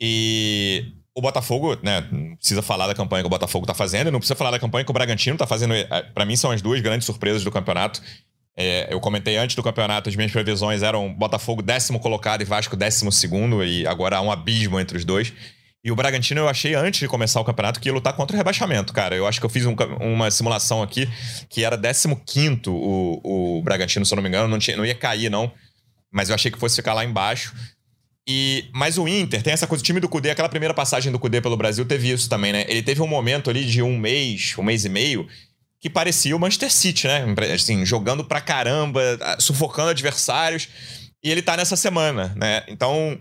E 0.00 0.92
o 1.14 1.20
Botafogo, 1.20 1.78
né, 1.82 2.06
não 2.10 2.36
precisa 2.36 2.60
falar 2.60 2.86
da 2.86 2.94
campanha 2.94 3.22
que 3.22 3.26
o 3.26 3.30
Botafogo 3.30 3.66
tá 3.66 3.74
fazendo, 3.74 4.10
não 4.10 4.18
precisa 4.18 4.34
falar 4.34 4.50
da 4.50 4.58
campanha 4.58 4.84
que 4.84 4.90
o 4.90 4.94
Bragantino 4.94 5.38
tá 5.38 5.46
fazendo. 5.46 5.74
É, 5.74 6.02
para 6.02 6.24
mim, 6.24 6.36
são 6.36 6.50
as 6.50 6.60
duas 6.60 6.80
grandes 6.80 7.06
surpresas 7.06 7.44
do 7.44 7.50
campeonato. 7.50 8.02
É, 8.56 8.92
eu 8.92 9.00
comentei 9.00 9.36
antes 9.36 9.56
do 9.56 9.62
campeonato, 9.62 10.08
as 10.08 10.16
minhas 10.16 10.30
previsões 10.30 10.82
eram 10.82 11.12
Botafogo 11.12 11.60
décimo 11.62 11.98
colocado 11.98 12.42
e 12.42 12.44
Vasco 12.44 12.76
décimo 12.76 13.10
segundo, 13.10 13.64
e 13.64 13.86
agora 13.86 14.16
há 14.16 14.20
um 14.20 14.30
abismo 14.30 14.78
entre 14.78 14.96
os 14.96 15.04
dois. 15.04 15.32
E 15.84 15.92
o 15.92 15.96
Bragantino 15.96 16.40
eu 16.40 16.48
achei 16.48 16.74
antes 16.74 17.00
de 17.00 17.06
começar 17.06 17.40
o 17.40 17.44
campeonato 17.44 17.78
que 17.78 17.88
ia 17.88 17.92
lutar 17.92 18.14
contra 18.14 18.34
o 18.34 18.38
rebaixamento, 18.38 18.92
cara. 18.92 19.14
Eu 19.14 19.26
acho 19.26 19.38
que 19.38 19.44
eu 19.44 19.50
fiz 19.50 19.66
um, 19.66 19.76
uma 20.00 20.30
simulação 20.30 20.82
aqui 20.82 21.06
que 21.50 21.62
era 21.62 21.76
15 21.76 22.08
o, 22.68 23.58
o 23.58 23.62
Bragantino, 23.62 24.06
se 24.06 24.14
eu 24.14 24.16
não 24.16 24.22
me 24.22 24.30
engano, 24.30 24.48
não, 24.48 24.58
tinha, 24.58 24.76
não 24.76 24.86
ia 24.86 24.94
cair, 24.94 25.30
não. 25.30 25.52
Mas 26.10 26.30
eu 26.30 26.34
achei 26.34 26.50
que 26.50 26.58
fosse 26.58 26.76
ficar 26.76 26.94
lá 26.94 27.04
embaixo. 27.04 27.54
E, 28.26 28.70
mas 28.72 28.96
o 28.96 29.06
Inter 29.06 29.42
tem 29.42 29.52
essa 29.52 29.66
coisa, 29.66 29.82
o 29.82 29.84
time 29.84 30.00
do 30.00 30.08
Cudê, 30.08 30.30
aquela 30.30 30.48
primeira 30.48 30.72
passagem 30.72 31.12
do 31.12 31.18
Cudê 31.18 31.40
pelo 31.42 31.56
Brasil 31.56 31.84
teve 31.84 32.10
isso 32.10 32.28
também, 32.28 32.52
né? 32.52 32.64
Ele 32.68 32.82
teve 32.82 33.02
um 33.02 33.06
momento 33.06 33.50
ali 33.50 33.64
de 33.64 33.82
um 33.82 33.98
mês, 33.98 34.54
um 34.56 34.62
mês 34.62 34.84
e 34.84 34.88
meio, 34.88 35.28
que 35.78 35.90
parecia 35.90 36.34
o 36.34 36.40
Manchester 36.40 36.72
City, 36.72 37.06
né? 37.06 37.26
Assim, 37.54 37.84
jogando 37.84 38.24
pra 38.24 38.40
caramba, 38.40 39.18
sufocando 39.38 39.90
adversários. 39.90 40.68
E 41.22 41.30
ele 41.30 41.42
tá 41.42 41.56
nessa 41.56 41.76
semana, 41.76 42.34
né? 42.36 42.62
Então, 42.68 43.18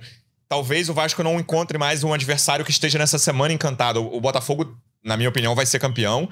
talvez 0.47 0.87
o 0.87 0.93
Vasco 0.93 1.21
não 1.21 1.37
encontre 1.37 1.77
mais 1.77 2.03
um 2.05 2.13
adversário 2.13 2.63
que 2.63 2.71
esteja 2.71 2.97
nessa 2.97 3.19
semana 3.19 3.53
encantado. 3.53 4.01
O 4.01 4.21
Botafogo, 4.21 4.77
na 5.03 5.17
minha 5.17 5.27
opinião, 5.27 5.53
vai 5.53 5.65
ser 5.65 5.79
campeão. 5.79 6.29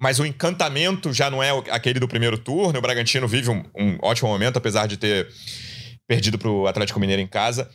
Mas 0.00 0.18
o 0.18 0.26
encantamento 0.26 1.12
já 1.12 1.30
não 1.30 1.42
é 1.42 1.50
aquele 1.70 2.00
do 2.00 2.08
primeiro 2.08 2.38
turno. 2.38 2.78
O 2.78 2.82
Bragantino 2.82 3.28
vive 3.28 3.50
um, 3.50 3.64
um 3.76 3.98
ótimo 4.02 4.28
momento, 4.28 4.56
apesar 4.56 4.86
de 4.86 4.96
ter 4.96 5.28
perdido 6.08 6.38
pro 6.38 6.66
Atlético 6.66 6.98
Mineiro 6.98 7.22
em 7.22 7.26
casa. 7.26 7.68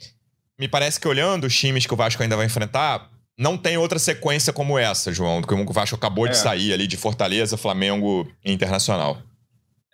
Me 0.60 0.68
parece 0.68 1.00
que 1.00 1.08
olhando 1.08 1.46
os 1.46 1.58
times 1.58 1.86
que 1.86 1.94
o 1.94 1.98
Vasco 1.98 2.22
ainda 2.22 2.38
vai 2.38 2.46
enfrentar, 2.46 3.10
não 3.38 3.58
tem 3.58 3.78
outra 3.78 3.98
sequência 3.98 4.54
como 4.54 4.78
essa, 4.78 5.12
João, 5.12 5.42
do 5.42 5.48
que 5.48 5.54
o 5.54 5.74
Vasco 5.74 5.96
acabou 5.96 6.28
é. 6.28 6.30
de 6.30 6.38
sair 6.38 6.74
ali 6.74 6.86
de 6.86 6.98
Fortaleza, 6.98 7.58
Flamengo 7.58 8.30
e 8.46 8.52
Internacional. 8.52 9.18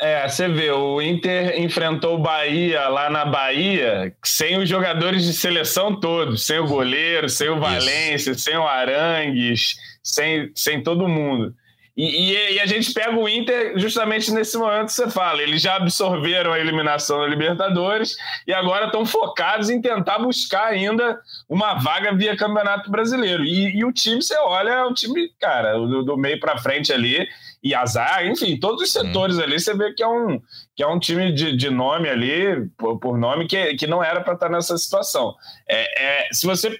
É, 0.01 0.27
você 0.27 0.47
vê, 0.47 0.71
o 0.71 1.01
Inter 1.01 1.59
enfrentou 1.59 2.15
o 2.15 2.21
Bahia 2.21 2.87
lá 2.87 3.09
na 3.09 3.25
Bahia 3.25 4.15
sem 4.23 4.57
os 4.57 4.69
jogadores 4.69 5.25
de 5.25 5.33
seleção 5.33 5.99
todos, 5.99 6.45
sem 6.45 6.57
o 6.57 6.67
goleiro, 6.67 7.27
sem 7.27 7.49
o 7.49 7.59
Valência, 7.59 8.31
Isso. 8.31 8.39
sem 8.39 8.55
o 8.55 8.65
Arangues, 8.65 9.75
sem, 10.01 10.51
sem 10.55 10.81
todo 10.81 11.07
mundo. 11.07 11.53
E, 11.99 12.31
e, 12.31 12.53
e, 12.53 12.59
a 12.61 12.65
gente 12.65 12.93
pega 12.93 13.13
o 13.13 13.27
Inter 13.27 13.73
justamente 13.75 14.31
nesse 14.31 14.57
momento 14.57 14.85
que 14.85 14.93
você 14.93 15.09
fala. 15.09 15.43
Eles 15.43 15.61
já 15.61 15.75
absorveram 15.75 16.53
a 16.53 16.57
eliminação 16.57 17.19
da 17.19 17.27
Libertadores 17.27 18.15
e 18.47 18.53
agora 18.53 18.85
estão 18.85 19.05
focados 19.05 19.69
em 19.69 19.81
tentar 19.81 20.17
buscar 20.17 20.67
ainda 20.67 21.19
uma 21.49 21.73
vaga 21.73 22.15
via 22.15 22.37
Campeonato 22.37 22.89
Brasileiro. 22.89 23.43
E, 23.43 23.75
e 23.75 23.83
o 23.83 23.91
time, 23.91 24.21
você 24.21 24.37
olha, 24.37 24.69
é 24.69 24.85
um 24.85 24.93
time, 24.93 25.29
cara, 25.41 25.73
do, 25.73 26.01
do 26.01 26.15
meio 26.15 26.39
para 26.39 26.57
frente 26.57 26.93
ali, 26.93 27.27
e 27.61 27.75
azar, 27.75 28.25
enfim, 28.25 28.57
todos 28.57 28.81
os 28.81 28.91
setores 28.91 29.37
hum. 29.37 29.41
ali, 29.41 29.59
você 29.59 29.73
vê 29.73 29.91
que 29.91 30.01
é 30.01 30.07
um, 30.07 30.41
que 30.73 30.81
é 30.81 30.87
um 30.87 30.97
time 30.97 31.33
de, 31.33 31.53
de 31.55 31.69
nome 31.69 32.07
ali, 32.07 32.65
por, 32.77 32.97
por, 32.97 33.17
nome, 33.17 33.45
que, 33.45 33.75
que 33.75 33.85
não 33.85 34.01
era 34.01 34.21
para 34.21 34.35
estar 34.35 34.49
nessa 34.49 34.77
situação. 34.77 35.35
É, 35.67 36.27
é, 36.27 36.29
se 36.31 36.45
você 36.45 36.79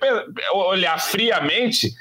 olhar 0.53 0.97
friamente 0.97 1.93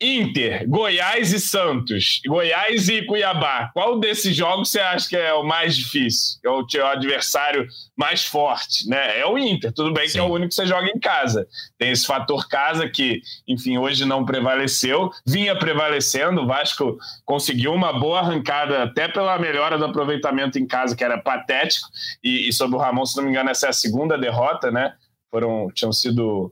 Inter, 0.00 0.66
Goiás 0.66 1.30
e 1.32 1.38
Santos, 1.38 2.22
Goiás 2.26 2.88
e 2.88 3.04
Cuiabá. 3.04 3.70
Qual 3.74 4.00
desses 4.00 4.34
jogos 4.34 4.70
você 4.70 4.80
acha 4.80 5.06
que 5.06 5.16
é 5.16 5.34
o 5.34 5.42
mais 5.42 5.76
difícil? 5.76 6.40
É 6.42 6.48
o, 6.48 6.64
o 6.64 6.86
adversário 6.86 7.68
mais 7.94 8.24
forte, 8.24 8.88
né? 8.88 9.20
É 9.20 9.26
o 9.26 9.36
Inter. 9.36 9.70
Tudo 9.72 9.92
bem 9.92 10.08
Sim. 10.08 10.12
que 10.14 10.18
é 10.18 10.22
o 10.22 10.32
único 10.32 10.48
que 10.48 10.54
você 10.54 10.64
joga 10.64 10.86
em 10.86 10.98
casa. 10.98 11.46
Tem 11.76 11.90
esse 11.90 12.06
fator 12.06 12.48
casa 12.48 12.88
que, 12.88 13.20
enfim, 13.46 13.76
hoje 13.76 14.06
não 14.06 14.24
prevaleceu, 14.24 15.10
vinha 15.26 15.54
prevalecendo. 15.58 16.40
O 16.40 16.46
Vasco 16.46 16.96
conseguiu 17.26 17.74
uma 17.74 17.92
boa 17.92 18.20
arrancada, 18.20 18.84
até 18.84 19.06
pela 19.06 19.38
melhora 19.38 19.76
do 19.76 19.84
aproveitamento 19.84 20.58
em 20.58 20.66
casa, 20.66 20.96
que 20.96 21.04
era 21.04 21.18
patético. 21.18 21.88
E, 22.24 22.48
e 22.48 22.52
sobre 22.54 22.76
o 22.76 22.80
Ramon, 22.80 23.04
se 23.04 23.18
não 23.18 23.24
me 23.24 23.30
engano, 23.30 23.50
essa 23.50 23.66
é 23.66 23.68
a 23.68 23.74
segunda 23.74 24.16
derrota, 24.16 24.70
né? 24.70 24.94
Foram, 25.30 25.68
tinham 25.74 25.92
sido 25.92 26.50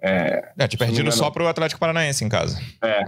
é, 0.00 0.52
é 0.58 0.68
te 0.68 0.76
perdido 0.76 1.10
só 1.12 1.30
para 1.30 1.42
o 1.42 1.48
Atlético 1.48 1.80
Paranaense 1.80 2.24
em 2.24 2.28
casa. 2.28 2.60
É, 2.82 3.04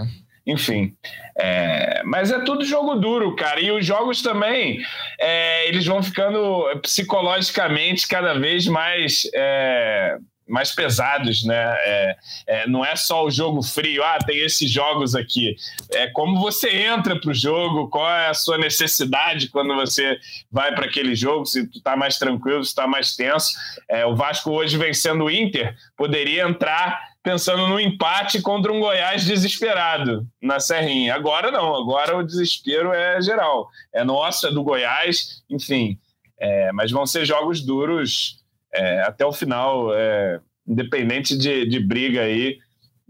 enfim. 0.47 0.95
É, 1.39 2.03
mas 2.05 2.31
é 2.31 2.41
tudo 2.41 2.65
jogo 2.65 2.97
duro, 2.97 3.35
cara. 3.37 3.61
E 3.61 3.71
os 3.71 3.85
jogos 3.85 4.23
também, 4.23 4.81
é, 5.19 5.69
eles 5.69 5.87
vão 5.87 6.03
ficando 6.03 6.65
psicologicamente 6.83 8.07
cada 8.09 8.35
vez 8.35 8.67
mais 8.67 9.29
é, 9.35 10.17
mais 10.51 10.75
pesados, 10.75 11.45
né? 11.45 11.77
É, 11.79 12.17
é, 12.47 12.67
não 12.67 12.85
é 12.85 12.97
só 12.97 13.25
o 13.25 13.31
jogo 13.31 13.63
frio, 13.63 14.03
ah, 14.03 14.19
tem 14.19 14.39
esses 14.39 14.71
jogos 14.71 15.15
aqui. 15.15 15.55
É 15.93 16.09
como 16.09 16.41
você 16.41 16.69
entra 16.83 17.19
para 17.19 17.31
o 17.31 17.35
jogo, 17.35 17.89
qual 17.89 18.11
é 18.11 18.29
a 18.29 18.35
sua 18.35 18.59
necessidade 18.59 19.49
quando 19.49 19.75
você 19.75 20.19
vai 20.51 20.75
para 20.75 20.87
aquele 20.87 21.15
jogo, 21.15 21.47
se 21.47 21.67
tu 21.67 21.79
está 21.79 21.97
mais 21.97 22.19
tranquilo, 22.19 22.65
se 22.65 22.71
está 22.71 22.87
mais 22.87 23.15
tenso. 23.15 23.53
É, 23.89 24.05
o 24.05 24.17
Vasco 24.17 24.51
hoje 24.51 24.77
vencendo 24.77 25.25
o 25.25 25.31
Inter 25.31 25.75
poderia 25.97 26.43
entrar 26.43 27.11
pensando 27.23 27.69
no 27.69 27.79
empate 27.79 28.41
contra 28.41 28.73
um 28.73 28.81
Goiás 28.81 29.25
desesperado 29.25 30.27
na 30.43 30.59
Serrinha. 30.59 31.15
Agora 31.15 31.51
não, 31.51 31.77
agora 31.77 32.17
o 32.17 32.25
desespero 32.25 32.93
é 32.93 33.21
geral. 33.21 33.69
É 33.93 34.03
nosso, 34.03 34.47
é 34.47 34.51
do 34.51 34.65
Goiás, 34.65 35.43
enfim. 35.49 35.99
É, 36.39 36.73
mas 36.73 36.91
vão 36.91 37.07
ser 37.07 37.27
jogos 37.27 37.61
duros 37.61 38.40
é, 38.73 39.03
até 39.03 39.25
o 39.25 39.33
final, 39.33 39.95
é, 39.95 40.41
independente 40.67 41.37
de, 41.37 41.67
de, 41.67 41.81
briga 41.81 42.23
aí, 42.23 42.59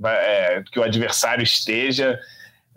é, 0.05 0.63
que 0.71 0.79
o 0.79 0.83
adversário 0.83 1.43
esteja, 1.43 2.19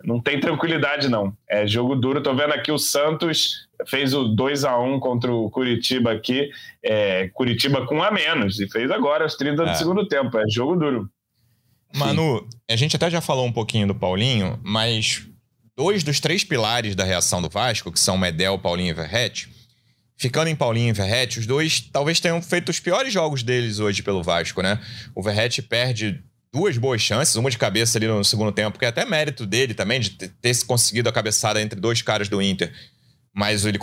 não 0.04 0.20
tem 0.20 0.38
tranquilidade 0.38 1.08
não. 1.08 1.34
É 1.48 1.66
jogo 1.66 1.94
duro. 1.96 2.22
Tô 2.22 2.34
vendo 2.34 2.52
aqui 2.52 2.70
o 2.70 2.78
Santos 2.78 3.64
fez 3.86 4.14
o 4.14 4.24
2 4.24 4.64
a 4.64 4.78
1 4.78 5.00
contra 5.00 5.32
o 5.32 5.50
Curitiba 5.50 6.12
aqui, 6.12 6.50
é, 6.82 7.28
Curitiba 7.28 7.86
com 7.86 7.96
um 7.96 8.02
a 8.02 8.10
menos 8.10 8.60
e 8.60 8.68
fez 8.68 8.90
agora 8.90 9.26
os 9.26 9.36
30 9.36 9.64
do 9.64 9.70
é. 9.70 9.74
segundo 9.74 10.06
tempo. 10.06 10.38
É 10.38 10.44
jogo 10.48 10.76
duro. 10.76 11.10
Manu, 11.94 12.46
a 12.68 12.76
gente 12.76 12.96
até 12.96 13.08
já 13.08 13.20
falou 13.20 13.46
um 13.46 13.52
pouquinho 13.52 13.86
do 13.86 13.94
Paulinho, 13.94 14.58
mas 14.64 15.26
dois 15.76 16.02
dos 16.02 16.18
três 16.18 16.42
pilares 16.42 16.96
da 16.96 17.04
reação 17.04 17.40
do 17.40 17.48
Vasco, 17.48 17.92
que 17.92 18.00
são 18.00 18.18
Medel, 18.18 18.58
Paulinho 18.58 18.90
e 18.90 18.94
Verrete, 18.94 19.48
ficando 20.16 20.48
em 20.48 20.56
Paulinho 20.56 20.90
e 20.90 20.92
Verrete, 20.92 21.38
os 21.38 21.46
dois 21.46 21.80
talvez 21.92 22.20
tenham 22.20 22.40
feito 22.40 22.68
os 22.68 22.80
piores 22.80 23.12
jogos 23.12 23.42
deles 23.42 23.78
hoje 23.78 24.02
pelo 24.02 24.22
Vasco, 24.22 24.62
né? 24.62 24.80
O 25.14 25.22
Verrete 25.22 25.60
perde 25.62 26.22
duas 26.52 26.78
boas 26.78 27.02
chances, 27.02 27.34
uma 27.34 27.50
de 27.50 27.58
cabeça 27.58 27.98
ali 27.98 28.06
no 28.06 28.24
segundo 28.24 28.52
tempo, 28.52 28.78
que 28.78 28.84
é 28.84 28.88
até 28.88 29.04
mérito 29.04 29.44
dele 29.44 29.74
também, 29.74 30.00
de 30.00 30.10
ter 30.10 30.64
conseguido 30.64 31.08
a 31.08 31.12
cabeçada 31.12 31.60
entre 31.60 31.80
dois 31.80 32.00
caras 32.00 32.28
do 32.28 32.40
Inter. 32.40 32.72
Mas 33.34 33.64
ele 33.64 33.78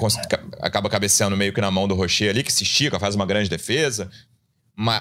acaba 0.61 0.89
cabeceando 0.89 1.35
meio 1.35 1.51
que 1.51 1.59
na 1.59 1.69
mão 1.69 1.85
do 1.85 1.93
Rocher 1.93 2.29
ali, 2.29 2.41
que 2.41 2.53
se 2.53 2.63
estica, 2.63 2.97
faz 2.97 3.13
uma 3.13 3.25
grande 3.25 3.49
defesa. 3.49 4.09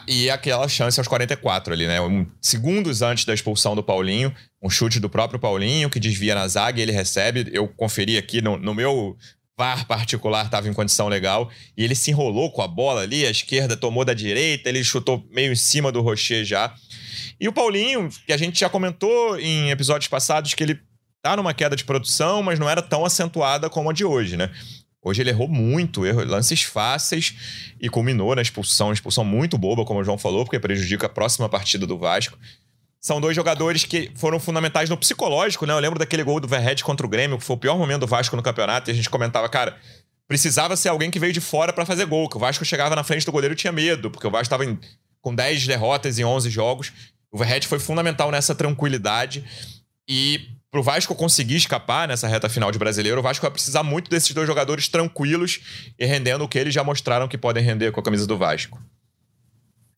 E 0.09 0.29
aquela 0.29 0.69
chance 0.69 0.99
aos 0.99 1.07
44 1.07 1.73
ali, 1.73 1.87
né? 1.87 2.01
Um, 2.01 2.27
segundos 2.43 3.03
antes 3.03 3.25
da 3.25 3.33
expulsão 3.33 3.77
do 3.77 3.83
Paulinho, 3.85 4.35
um 4.61 4.69
chute 4.69 4.99
do 4.99 5.09
próprio 5.09 5.39
Paulinho 5.39 5.89
que 5.89 6.01
desvia 6.01 6.35
na 6.35 6.49
zaga 6.49 6.81
e 6.81 6.83
ele 6.83 6.93
recebe. 6.93 7.49
Eu 7.53 7.69
conferi 7.69 8.19
aqui 8.19 8.43
no, 8.43 8.57
no 8.59 8.75
meu 8.75 9.17
VAR 9.61 9.87
particular 9.87 10.47
estava 10.47 10.67
em 10.71 10.73
condição 10.73 11.07
legal. 11.07 11.51
E 11.77 11.85
ele 11.85 11.95
se 11.95 12.11
enrolou 12.11 12.51
com 12.51 12.63
a 12.63 12.67
bola 12.67 13.03
ali, 13.03 13.27
a 13.27 13.31
esquerda 13.31 13.77
tomou 13.77 14.07
da 14.07 14.15
direita, 14.15 14.71
ele 14.71 14.83
chutou 14.83 15.23
meio 15.31 15.53
em 15.53 15.57
cima 15.57 15.93
do 15.93 16.01
Rocher 16.01 16.47
já. 16.47 16.75
E 17.39 17.47
o 17.47 17.53
Paulinho, 17.53 18.09
que 18.27 18.33
a 18.33 18.39
gente 18.39 18.59
já 18.59 18.71
comentou 18.71 19.39
em 19.39 19.71
episódios 19.71 20.09
passados, 20.09 20.55
que 20.55 20.63
ele 20.63 20.81
tá 21.23 21.37
numa 21.37 21.53
queda 21.53 21.77
de 21.77 21.85
produção, 21.85 22.43
mas 22.43 22.59
não 22.59 22.71
era 22.71 22.81
tão 22.81 23.05
acentuada 23.05 23.69
como 23.69 23.91
a 23.91 23.93
de 23.93 24.03
hoje, 24.03 24.35
né? 24.35 24.51
Hoje 25.03 25.21
ele 25.21 25.29
errou 25.29 25.47
muito, 25.49 26.07
errou 26.07 26.25
lances 26.25 26.63
fáceis 26.63 27.35
e 27.79 27.91
culminou 27.91 28.35
na 28.35 28.41
expulsão, 28.41 28.95
expulsão 28.95 29.25
muito 29.25 29.59
boba, 29.59 29.85
como 29.85 30.01
o 30.01 30.05
João 30.05 30.17
falou, 30.17 30.45
porque 30.45 30.59
prejudica 30.59 31.05
a 31.05 31.11
próxima 31.11 31.51
partida 31.51 31.87
do 31.87 31.99
Vasco 31.99 32.39
são 33.01 33.21
dois 33.21 33.35
jogadores 33.35 33.85
que 33.85 34.11
foram 34.15 34.39
fundamentais 34.39 34.91
no 34.91 34.97
psicológico, 34.97 35.65
né? 35.65 35.73
Eu 35.73 35.79
lembro 35.79 35.99
daquele 35.99 36.23
gol 36.23 36.39
do 36.39 36.47
Verret 36.47 36.85
contra 36.85 37.07
o 37.07 37.09
Grêmio, 37.09 37.39
que 37.39 37.45
foi 37.45 37.57
o 37.57 37.59
pior 37.59 37.79
momento 37.79 38.01
do 38.01 38.07
Vasco 38.07 38.37
no 38.37 38.43
campeonato, 38.43 38.91
e 38.91 38.93
a 38.93 38.95
gente 38.95 39.09
comentava, 39.09 39.49
cara, 39.49 39.77
precisava 40.29 40.77
ser 40.77 40.91
alguém 40.91 41.11
que 41.11 41.19
veio 41.19 41.33
de 41.33 41.41
fora 41.41 41.73
para 41.73 41.87
fazer 41.87 42.05
gol, 42.05 42.29
que 42.29 42.37
o 42.37 42.41
Vasco 42.41 42.65
chegava 42.65 42.95
na 42.95 43.03
frente 43.03 43.25
do 43.25 43.33
goleiro 43.33 43.55
e 43.55 43.57
tinha 43.57 43.73
medo, 43.73 44.11
porque 44.11 44.27
o 44.27 44.31
Vasco 44.31 44.45
estava 44.45 44.65
com 45.23 45.35
10 45.35 45.67
derrotas 45.67 46.19
em 46.19 46.25
11 46.25 46.51
jogos. 46.51 46.93
O 47.33 47.39
Verret 47.39 47.67
foi 47.67 47.79
fundamental 47.79 48.31
nessa 48.31 48.55
tranquilidade 48.55 49.45
e 50.07 50.49
pro 50.71 50.83
Vasco 50.83 51.15
conseguir 51.15 51.57
escapar 51.57 52.07
nessa 52.07 52.29
reta 52.29 52.49
final 52.49 52.71
de 52.71 52.79
brasileiro, 52.79 53.19
o 53.19 53.23
Vasco 53.23 53.43
vai 53.43 53.51
precisar 53.51 53.83
muito 53.83 54.11
desses 54.11 54.33
dois 54.33 54.47
jogadores 54.47 54.89
tranquilos 54.89 55.61
e 55.99 56.07
rendendo 56.07 56.45
o 56.45 56.49
que 56.49 56.59
eles 56.59 56.73
já 56.73 56.85
mostraram 56.85 57.27
que 57.27 57.39
podem 57.39 57.63
render 57.63 57.91
com 57.93 58.01
a 58.01 58.03
camisa 58.03 58.27
do 58.27 58.37
Vasco. 58.37 58.81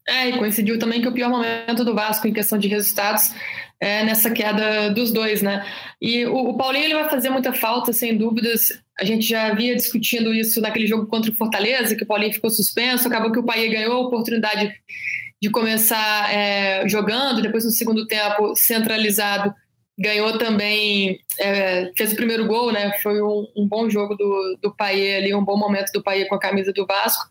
É, 0.07 0.31
e 0.31 0.39
coincidiu 0.39 0.79
também 0.79 1.01
que 1.01 1.09
o 1.09 1.13
pior 1.13 1.31
momento 1.31 1.85
do 1.85 1.95
Vasco 1.95 2.27
em 2.27 2.33
questão 2.33 2.59
de 2.59 2.67
resultados 2.67 3.33
é 3.79 4.05
nessa 4.05 4.31
queda 4.31 4.91
dos 4.91 5.13
dois, 5.13 5.43
né? 5.43 5.65
E 6.01 6.25
o, 6.27 6.51
o 6.51 6.57
Paulinho 6.57 6.85
ele 6.85 6.95
vai 6.95 7.09
fazer 7.09 7.31
muita 7.31 7.53
falta, 7.53 7.93
sem 7.93 8.17
dúvidas. 8.17 8.81
A 8.99 9.05
gente 9.05 9.27
já 9.27 9.47
havia 9.47 9.75
discutindo 9.75 10.35
isso 10.35 10.61
naquele 10.61 10.87
jogo 10.87 11.07
contra 11.07 11.31
o 11.31 11.35
Fortaleza, 11.35 11.95
que 11.97 12.05
o 12.05 12.07
Paulinho 12.07 12.33
ficou 12.33 12.51
suspenso, 12.51 13.09
acabou 13.09 13.33
que 13.33 13.39
o 13.39 13.45
Paia 13.45 13.71
ganhou 13.71 13.95
a 13.95 14.07
oportunidade 14.07 14.73
de 15.41 15.51
começar 15.51 16.33
é, 16.33 16.87
jogando, 16.89 17.43
depois 17.43 17.65
no 17.65 17.71
segundo 17.71 18.07
tempo 18.07 18.55
centralizado 18.55 19.53
ganhou 19.99 20.39
também, 20.39 21.19
é, 21.39 21.91
fez 21.97 22.13
o 22.13 22.17
primeiro 22.17 22.47
gol, 22.47 22.73
né? 22.73 22.93
Foi 23.03 23.21
um, 23.21 23.47
um 23.57 23.67
bom 23.69 23.91
jogo 23.91 24.15
do, 24.17 24.59
do 24.63 24.75
Paier 24.75 25.23
ali, 25.23 25.35
um 25.35 25.45
bom 25.45 25.57
momento 25.57 25.93
do 25.93 26.03
Paier 26.03 26.29
com 26.29 26.35
a 26.35 26.41
camisa 26.41 26.73
do 26.73 26.87
Vasco. 26.87 27.25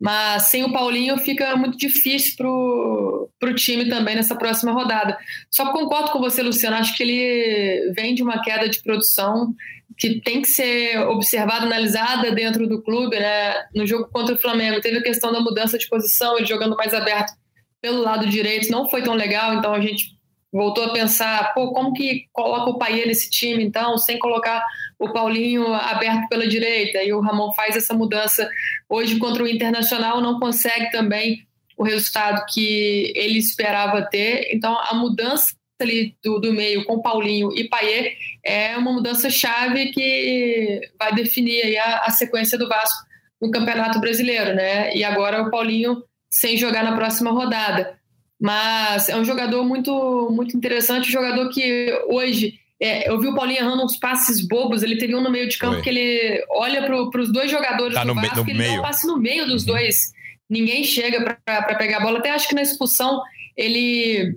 Mas 0.00 0.44
sem 0.44 0.64
o 0.64 0.72
Paulinho 0.72 1.18
fica 1.18 1.54
muito 1.56 1.76
difícil 1.76 2.34
para 2.36 2.48
o 2.48 3.54
time 3.54 3.86
também 3.86 4.16
nessa 4.16 4.34
próxima 4.34 4.72
rodada. 4.72 5.18
Só 5.50 5.70
concordo 5.72 6.10
com 6.10 6.18
você, 6.18 6.42
Luciano. 6.42 6.76
Acho 6.76 6.96
que 6.96 7.02
ele 7.02 7.92
vem 7.92 8.14
de 8.14 8.22
uma 8.22 8.40
queda 8.40 8.66
de 8.66 8.82
produção 8.82 9.54
que 9.98 10.18
tem 10.20 10.40
que 10.40 10.48
ser 10.48 10.98
observada, 11.00 11.66
analisada 11.66 12.32
dentro 12.32 12.66
do 12.66 12.80
clube. 12.80 13.18
Né? 13.18 13.54
No 13.74 13.86
jogo 13.86 14.08
contra 14.10 14.34
o 14.34 14.40
Flamengo, 14.40 14.80
teve 14.80 14.96
a 14.96 15.02
questão 15.02 15.30
da 15.30 15.40
mudança 15.40 15.76
de 15.76 15.86
posição, 15.86 16.38
ele 16.38 16.46
jogando 16.46 16.74
mais 16.76 16.94
aberto 16.94 17.34
pelo 17.82 18.00
lado 18.00 18.26
direito, 18.26 18.70
não 18.70 18.88
foi 18.88 19.02
tão 19.02 19.12
legal. 19.12 19.54
Então 19.54 19.74
a 19.74 19.80
gente 19.80 20.18
voltou 20.50 20.84
a 20.84 20.92
pensar, 20.92 21.52
pô, 21.52 21.72
como 21.72 21.92
que 21.92 22.26
coloca 22.32 22.70
o 22.70 22.78
Paier 22.78 23.06
nesse 23.06 23.28
time, 23.30 23.62
então, 23.62 23.98
sem 23.98 24.18
colocar 24.18 24.64
o 25.00 25.10
Paulinho 25.14 25.72
aberto 25.72 26.28
pela 26.28 26.46
direita, 26.46 27.02
e 27.02 27.10
o 27.12 27.20
Ramon 27.20 27.52
faz 27.54 27.74
essa 27.74 27.94
mudança. 27.94 28.48
Hoje 28.86 29.18
contra 29.18 29.42
o 29.42 29.48
Internacional, 29.48 30.20
não 30.20 30.38
consegue 30.38 30.90
também 30.92 31.46
o 31.76 31.82
resultado 31.82 32.44
que 32.52 33.10
ele 33.16 33.38
esperava 33.38 34.02
ter, 34.02 34.50
então 34.52 34.78
a 34.78 34.92
mudança 34.92 35.54
ali 35.80 36.14
do, 36.22 36.38
do 36.38 36.52
meio 36.52 36.84
com 36.84 37.00
Paulinho 37.00 37.50
e 37.56 37.66
Paier 37.66 38.14
é 38.44 38.76
uma 38.76 38.92
mudança 38.92 39.30
chave 39.30 39.86
que 39.86 40.82
vai 40.98 41.14
definir 41.14 41.78
a, 41.78 42.00
a 42.00 42.10
sequência 42.10 42.58
do 42.58 42.68
Vasco 42.68 43.08
no 43.40 43.50
Campeonato 43.50 43.98
Brasileiro, 43.98 44.54
né, 44.54 44.94
e 44.94 45.02
agora 45.02 45.42
o 45.42 45.50
Paulinho 45.50 46.04
sem 46.30 46.58
jogar 46.58 46.84
na 46.84 46.94
próxima 46.94 47.30
rodada. 47.30 47.98
Mas 48.38 49.08
é 49.08 49.16
um 49.16 49.24
jogador 49.24 49.64
muito, 49.64 50.28
muito 50.30 50.54
interessante, 50.54 51.08
um 51.08 51.12
jogador 51.12 51.48
que 51.48 51.90
hoje 52.08 52.59
é, 52.80 53.10
eu 53.10 53.20
vi 53.20 53.28
o 53.28 53.34
Paulinho 53.34 53.60
errando 53.60 53.84
uns 53.84 53.98
passes 53.98 54.46
bobos. 54.46 54.82
Ele 54.82 54.96
teve 54.96 55.14
um 55.14 55.20
no 55.20 55.30
meio 55.30 55.48
de 55.48 55.58
campo 55.58 55.82
que 55.82 55.90
ele 55.90 56.42
olha 56.48 56.82
para 56.82 57.20
os 57.20 57.30
dois 57.30 57.50
jogadores 57.50 57.94
tá 57.94 58.04
do 58.04 58.14
Vasco 58.14 58.36
no 58.36 58.48
e 58.48 58.50
ele 58.50 58.58
meio. 58.58 58.72
dá 58.72 58.78
um 58.78 58.82
passe 58.82 59.06
no 59.06 59.18
meio 59.18 59.46
dos 59.46 59.62
uhum. 59.62 59.74
dois. 59.74 60.12
Ninguém 60.48 60.82
chega 60.82 61.38
para 61.44 61.74
pegar 61.74 61.98
a 61.98 62.00
bola. 62.00 62.18
Até 62.18 62.30
acho 62.30 62.48
que 62.48 62.54
na 62.54 62.62
expulsão 62.62 63.20
ele. 63.54 64.34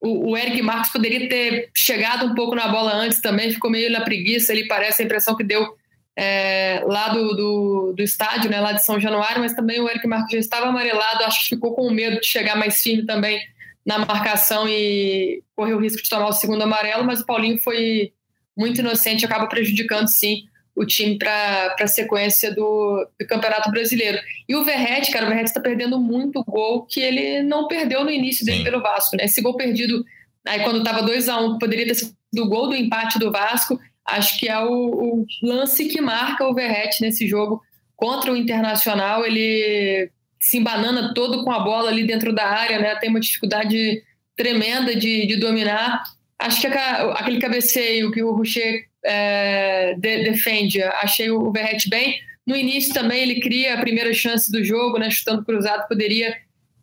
O, 0.00 0.30
o, 0.30 0.36
Eric 0.36 0.62
Marcos 0.62 0.90
poderia 0.90 1.28
ter 1.28 1.70
chegado 1.74 2.26
um 2.26 2.34
pouco 2.34 2.54
na 2.54 2.68
bola 2.68 2.94
antes 2.94 3.20
também, 3.20 3.50
ficou 3.50 3.68
meio 3.68 3.90
na 3.90 4.02
preguiça. 4.02 4.52
Ele 4.52 4.68
parece 4.68 5.02
a 5.02 5.04
impressão 5.04 5.34
que 5.34 5.42
deu 5.42 5.66
é, 6.14 6.84
lá 6.86 7.08
do, 7.08 7.34
do, 7.34 7.94
do, 7.96 8.02
estádio, 8.02 8.48
né, 8.48 8.60
lá 8.60 8.70
de 8.70 8.84
São 8.84 9.00
Januário, 9.00 9.40
mas 9.40 9.54
também 9.54 9.80
o 9.80 9.88
Eric 9.88 10.06
Marcos 10.06 10.30
já 10.30 10.38
estava 10.38 10.66
amarelado, 10.66 11.24
acho 11.24 11.42
que 11.42 11.48
ficou 11.48 11.74
com 11.74 11.90
medo 11.90 12.20
de 12.20 12.26
chegar 12.28 12.56
mais 12.56 12.80
firme 12.80 13.06
também 13.06 13.40
na 13.88 14.00
marcação 14.00 14.68
e 14.68 15.42
correu 15.56 15.78
o 15.78 15.80
risco 15.80 16.02
de 16.02 16.10
tomar 16.10 16.28
o 16.28 16.32
segundo 16.32 16.60
amarelo, 16.60 17.04
mas 17.04 17.20
o 17.20 17.24
Paulinho 17.24 17.58
foi 17.58 18.12
muito 18.54 18.82
inocente, 18.82 19.24
acaba 19.24 19.46
prejudicando 19.46 20.08
sim 20.08 20.42
o 20.76 20.84
time 20.84 21.16
para 21.16 21.74
a 21.80 21.86
sequência 21.86 22.54
do, 22.54 23.08
do, 23.18 23.26
Campeonato 23.26 23.70
Brasileiro. 23.70 24.18
E 24.46 24.54
o 24.54 24.62
Verrete, 24.62 25.10
cara, 25.10 25.24
o 25.24 25.28
Verrete 25.30 25.48
está 25.48 25.60
perdendo 25.60 25.98
muito 25.98 26.44
gol 26.44 26.84
que 26.84 27.00
ele 27.00 27.42
não 27.42 27.66
perdeu 27.66 28.04
no 28.04 28.10
início 28.10 28.44
dele 28.44 28.58
sim. 28.58 28.64
pelo 28.64 28.82
Vasco. 28.82 29.16
Né? 29.16 29.24
Esse 29.24 29.40
gol 29.40 29.56
perdido 29.56 30.04
aí 30.46 30.62
quando 30.64 30.80
estava 30.80 31.02
2 31.02 31.26
a 31.30 31.40
1 31.40 31.46
um, 31.46 31.58
poderia 31.58 31.86
ter 31.86 31.94
sido 31.94 32.14
o 32.36 32.48
gol 32.48 32.68
do 32.68 32.76
empate 32.76 33.18
do 33.18 33.32
Vasco, 33.32 33.80
acho 34.04 34.38
que 34.38 34.50
é 34.50 34.58
o, 34.58 34.70
o 34.70 35.26
lance 35.42 35.88
que 35.88 36.00
marca 36.02 36.46
o 36.46 36.54
Verrete 36.54 37.00
nesse 37.00 37.26
jogo 37.26 37.62
contra 37.96 38.30
o 38.30 38.36
Internacional. 38.36 39.24
Ele 39.24 40.10
se 40.40 40.58
embanana 40.58 41.12
todo 41.14 41.44
com 41.44 41.50
a 41.50 41.60
bola 41.60 41.90
ali 41.90 42.06
dentro 42.06 42.32
da 42.32 42.46
área, 42.46 42.78
né? 42.78 42.96
Tem 42.96 43.10
uma 43.10 43.20
dificuldade 43.20 44.02
tremenda 44.36 44.94
de, 44.94 45.26
de 45.26 45.36
dominar. 45.36 46.02
Acho 46.38 46.60
que 46.60 46.66
a, 46.66 47.12
aquele 47.12 47.40
cabeceio 47.40 48.10
que 48.12 48.22
o 48.22 48.32
Rocher 48.32 48.84
é, 49.04 49.94
de, 49.94 50.24
defende, 50.24 50.82
achei 50.82 51.30
o 51.30 51.50
Verrete 51.50 51.88
bem. 51.88 52.20
No 52.46 52.56
início 52.56 52.94
também 52.94 53.20
ele 53.22 53.40
cria 53.40 53.74
a 53.74 53.80
primeira 53.80 54.12
chance 54.14 54.50
do 54.50 54.64
jogo, 54.64 54.98
né? 54.98 55.10
Chutando 55.10 55.44
cruzado, 55.44 55.88
poderia 55.88 56.34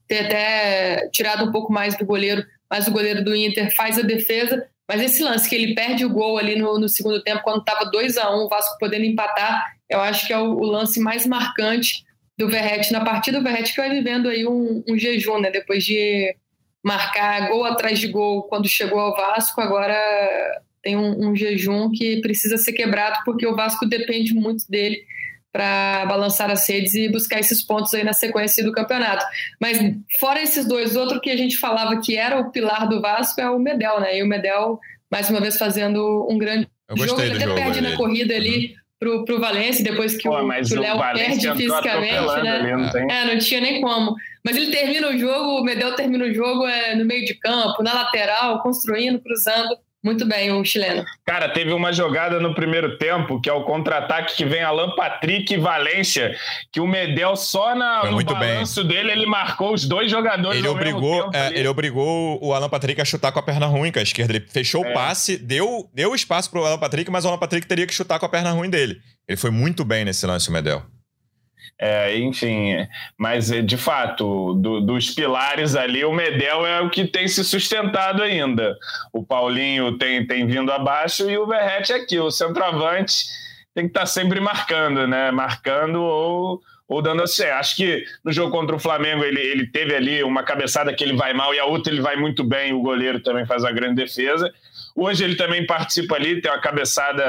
ter 0.07 0.25
até 0.25 1.09
tirado 1.09 1.45
um 1.45 1.51
pouco 1.51 1.71
mais 1.73 1.97
do 1.97 2.05
goleiro, 2.05 2.45
mas 2.69 2.87
o 2.87 2.91
goleiro 2.91 3.23
do 3.23 3.35
Inter 3.35 3.73
faz 3.75 3.97
a 3.97 4.03
defesa. 4.03 4.67
Mas 4.87 5.01
esse 5.01 5.23
lance 5.23 5.49
que 5.49 5.55
ele 5.55 5.73
perde 5.73 6.05
o 6.05 6.09
gol 6.09 6.37
ali 6.37 6.55
no, 6.55 6.79
no 6.79 6.87
segundo 6.87 7.21
tempo, 7.23 7.41
quando 7.43 7.61
estava 7.61 7.89
2 7.89 8.17
a 8.17 8.35
1 8.35 8.37
um, 8.37 8.45
o 8.45 8.49
Vasco 8.49 8.77
podendo 8.79 9.05
empatar, 9.05 9.75
eu 9.89 9.99
acho 9.99 10.27
que 10.27 10.33
é 10.33 10.37
o, 10.37 10.51
o, 10.51 10.63
lance 10.63 10.99
mais 10.99 11.25
marcante 11.25 12.04
do 12.37 12.49
Verrete 12.49 12.91
na 12.91 13.03
partida. 13.03 13.39
O 13.39 13.43
Verrete 13.43 13.73
que 13.73 13.81
vai 13.81 13.89
vivendo 13.89 14.29
aí 14.29 14.45
um, 14.45 14.83
um, 14.87 14.97
jejum, 14.97 15.39
né? 15.39 15.51
Depois 15.51 15.83
de 15.83 16.35
marcar 16.83 17.49
gol 17.49 17.65
atrás 17.65 17.99
de 17.99 18.07
gol 18.07 18.43
quando 18.43 18.67
chegou 18.67 18.99
ao 18.99 19.15
Vasco, 19.15 19.59
agora 19.59 19.97
tem 20.83 20.95
um, 20.95 21.29
um 21.29 21.35
jejum 21.35 21.89
que 21.89 22.21
precisa 22.21 22.57
ser 22.57 22.73
quebrado 22.73 23.17
porque 23.25 23.47
o 23.47 23.55
Vasco 23.55 23.87
depende 23.87 24.33
muito 24.33 24.69
dele 24.69 25.03
para 25.51 26.05
balançar 26.05 26.51
as 26.51 26.67
redes 26.67 26.93
e 26.93 27.07
buscar 27.07 27.39
esses 27.39 27.63
pontos 27.63 27.93
aí 27.93 28.03
na 28.03 28.11
sequência 28.11 28.61
do 28.61 28.73
campeonato. 28.73 29.25
Mas 29.59 29.79
fora 30.19 30.41
esses 30.41 30.67
dois, 30.67 30.97
outro 30.97 31.21
que 31.21 31.29
a 31.29 31.37
gente 31.37 31.57
falava 31.57 32.01
que 32.01 32.17
era 32.17 32.37
o 32.37 32.51
pilar 32.51 32.89
do 32.89 33.01
Vasco 33.01 33.39
é 33.39 33.49
o 33.49 33.57
Medel, 33.57 34.01
né? 34.01 34.17
E 34.17 34.21
o 34.21 34.27
Medel, 34.27 34.77
mais 35.09 35.29
uma 35.29 35.39
vez, 35.39 35.57
fazendo 35.57 36.27
um 36.29 36.37
grande 36.37 36.67
jogo. 36.97 37.21
Ele 37.21 37.41
até 37.41 37.55
perde 37.55 37.79
na 37.79 37.95
corrida 37.95 38.35
ali. 38.35 38.67
Uhum. 38.67 38.84
Pro, 39.05 39.23
pro 39.23 39.39
Valência, 39.39 39.83
depois 39.83 40.17
que 40.17 40.23
Pô, 40.23 40.35
o 40.35 40.47
Léo 40.47 40.99
perde 41.13 41.51
fisicamente, 41.55 42.41
né? 42.41 42.57
Ali, 42.57 42.71
não 42.71 42.91
tem... 42.91 43.11
É, 43.11 43.25
não 43.25 43.37
tinha 43.37 43.61
nem 43.61 43.79
como. 43.79 44.15
Mas 44.43 44.57
ele 44.57 44.71
termina 44.71 45.09
o 45.09 45.17
jogo, 45.17 45.59
o 45.59 45.63
Medel 45.63 45.95
termina 45.95 46.25
o 46.25 46.33
jogo 46.33 46.65
é, 46.65 46.95
no 46.95 47.05
meio 47.05 47.23
de 47.23 47.35
campo, 47.35 47.83
na 47.83 47.93
lateral, 47.93 48.63
construindo, 48.63 49.19
cruzando. 49.19 49.77
Muito 50.05 50.23
bem, 50.23 50.51
o 50.51 50.63
chileno. 50.63 51.03
Cara, 51.25 51.49
teve 51.49 51.73
uma 51.73 51.91
jogada 51.91 52.39
no 52.39 52.53
primeiro 52.53 52.95
tempo, 52.99 53.41
que 53.41 53.49
é 53.49 53.53
o 53.53 53.63
contra-ataque 53.63 54.35
que 54.35 54.45
vem 54.45 54.61
Alan 54.61 54.91
Patrick 54.95 55.51
e 55.51 55.57
Valência, 55.57 56.37
que 56.71 56.79
o 56.79 56.85
Medel 56.85 57.35
só 57.35 57.73
na, 57.73 58.05
no 58.05 58.11
muito 58.11 58.31
balanço 58.31 58.83
bem. 58.83 58.97
dele, 58.97 59.11
ele 59.13 59.25
marcou 59.25 59.73
os 59.73 59.83
dois 59.83 60.11
jogadores 60.11 60.59
ele 60.59 60.67
obrigou, 60.67 61.31
é, 61.33 61.57
Ele 61.57 61.67
obrigou 61.67 62.37
o 62.39 62.53
Alan 62.53 62.69
Patrick 62.69 63.01
a 63.01 63.05
chutar 63.05 63.31
com 63.31 63.39
a 63.39 63.41
perna 63.41 63.65
ruim 63.65 63.91
com 63.91 63.97
a 63.97 64.03
esquerda. 64.03 64.33
Ele 64.33 64.45
fechou 64.47 64.85
é. 64.85 64.91
o 64.91 64.93
passe, 64.93 65.37
deu, 65.37 65.89
deu 65.91 66.13
espaço 66.13 66.51
pro 66.51 66.63
Alan 66.63 66.77
Patrick, 66.77 67.09
mas 67.09 67.25
o 67.25 67.29
Alan 67.29 67.39
Patrick 67.39 67.65
teria 67.65 67.87
que 67.87 67.93
chutar 67.93 68.19
com 68.19 68.27
a 68.27 68.29
perna 68.29 68.51
ruim 68.51 68.69
dele. 68.69 69.01
Ele 69.27 69.37
foi 69.37 69.49
muito 69.49 69.83
bem 69.83 70.05
nesse 70.05 70.23
lance, 70.27 70.47
o 70.49 70.51
Medel. 70.51 70.83
É, 71.77 72.17
enfim, 72.17 72.87
mas 73.17 73.51
é, 73.51 73.61
de 73.61 73.75
fato, 73.75 74.53
do, 74.53 74.79
dos 74.79 75.11
pilares 75.11 75.75
ali, 75.75 76.05
o 76.05 76.13
Medel 76.13 76.65
é 76.65 76.79
o 76.79 76.89
que 76.89 77.05
tem 77.05 77.27
se 77.27 77.43
sustentado 77.43 78.23
ainda. 78.23 78.77
O 79.11 79.25
Paulinho 79.25 79.97
tem, 79.97 80.25
tem 80.25 80.47
vindo 80.47 80.71
abaixo 80.71 81.29
e 81.29 81.37
o 81.37 81.45
Verrete 81.45 81.91
é 81.91 81.97
aqui, 81.97 82.17
o 82.17 82.31
centroavante 82.31 83.25
tem 83.73 83.83
que 83.83 83.89
estar 83.89 84.01
tá 84.01 84.05
sempre 84.05 84.39
marcando, 84.39 85.05
né? 85.05 85.31
Marcando 85.31 86.01
ou, 86.01 86.61
ou 86.87 87.01
dando 87.01 87.23
a 87.23 87.27
ser. 87.27 87.51
Acho 87.51 87.75
que 87.75 88.05
no 88.23 88.31
jogo 88.31 88.51
contra 88.51 88.73
o 88.73 88.79
Flamengo 88.79 89.25
ele, 89.25 89.41
ele 89.41 89.67
teve 89.67 89.93
ali 89.93 90.23
uma 90.23 90.43
cabeçada 90.43 90.93
que 90.93 91.03
ele 91.03 91.17
vai 91.17 91.33
mal 91.33 91.53
e 91.53 91.59
a 91.59 91.65
outra 91.65 91.91
ele 91.91 92.01
vai 92.01 92.15
muito 92.15 92.41
bem, 92.41 92.71
o 92.71 92.81
goleiro 92.81 93.19
também 93.19 93.45
faz 93.45 93.65
a 93.65 93.71
grande 93.71 93.95
defesa. 93.95 94.53
Hoje 94.95 95.25
ele 95.25 95.35
também 95.35 95.65
participa 95.65 96.15
ali, 96.15 96.41
tem 96.41 96.49
uma 96.49 96.61
cabeçada 96.61 97.23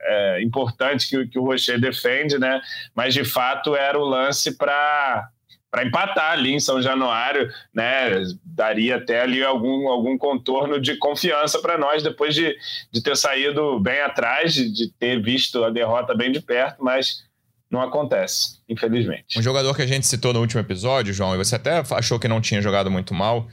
é, 0.00 0.42
importante 0.42 1.08
que, 1.08 1.26
que 1.26 1.38
o 1.38 1.44
Rocher 1.44 1.78
defende, 1.78 2.38
né? 2.38 2.60
Mas 2.94 3.12
de 3.12 3.22
fato 3.22 3.76
era 3.76 3.98
o 3.98 4.04
lance 4.04 4.56
para 4.56 5.28
para 5.70 5.86
empatar 5.86 6.32
ali 6.32 6.52
em 6.52 6.60
São 6.60 6.82
Januário, 6.82 7.50
né? 7.72 8.22
Daria 8.44 8.96
até 8.96 9.22
ali 9.22 9.42
algum, 9.42 9.88
algum 9.88 10.18
contorno 10.18 10.78
de 10.78 10.96
confiança 10.96 11.62
para 11.62 11.78
nós 11.78 12.02
depois 12.02 12.34
de, 12.34 12.54
de 12.92 13.02
ter 13.02 13.16
saído 13.16 13.80
bem 13.80 14.00
atrás, 14.02 14.52
de, 14.52 14.70
de, 14.70 14.92
ter 14.92 15.22
visto 15.22 15.64
a 15.64 15.70
derrota 15.70 16.14
bem 16.14 16.30
de 16.30 16.42
perto, 16.42 16.84
mas 16.84 17.24
não 17.70 17.80
acontece, 17.80 18.58
infelizmente. 18.68 19.38
Um 19.38 19.42
jogador 19.42 19.74
que 19.74 19.80
a 19.80 19.86
gente 19.86 20.06
citou 20.06 20.34
no 20.34 20.40
último 20.40 20.60
episódio, 20.60 21.14
João, 21.14 21.34
e 21.34 21.38
você 21.38 21.56
até 21.56 21.82
achou 21.92 22.20
que 22.20 22.28
não 22.28 22.38
tinha 22.38 22.60
jogado 22.60 22.90
muito 22.90 23.14
mal, 23.14 23.48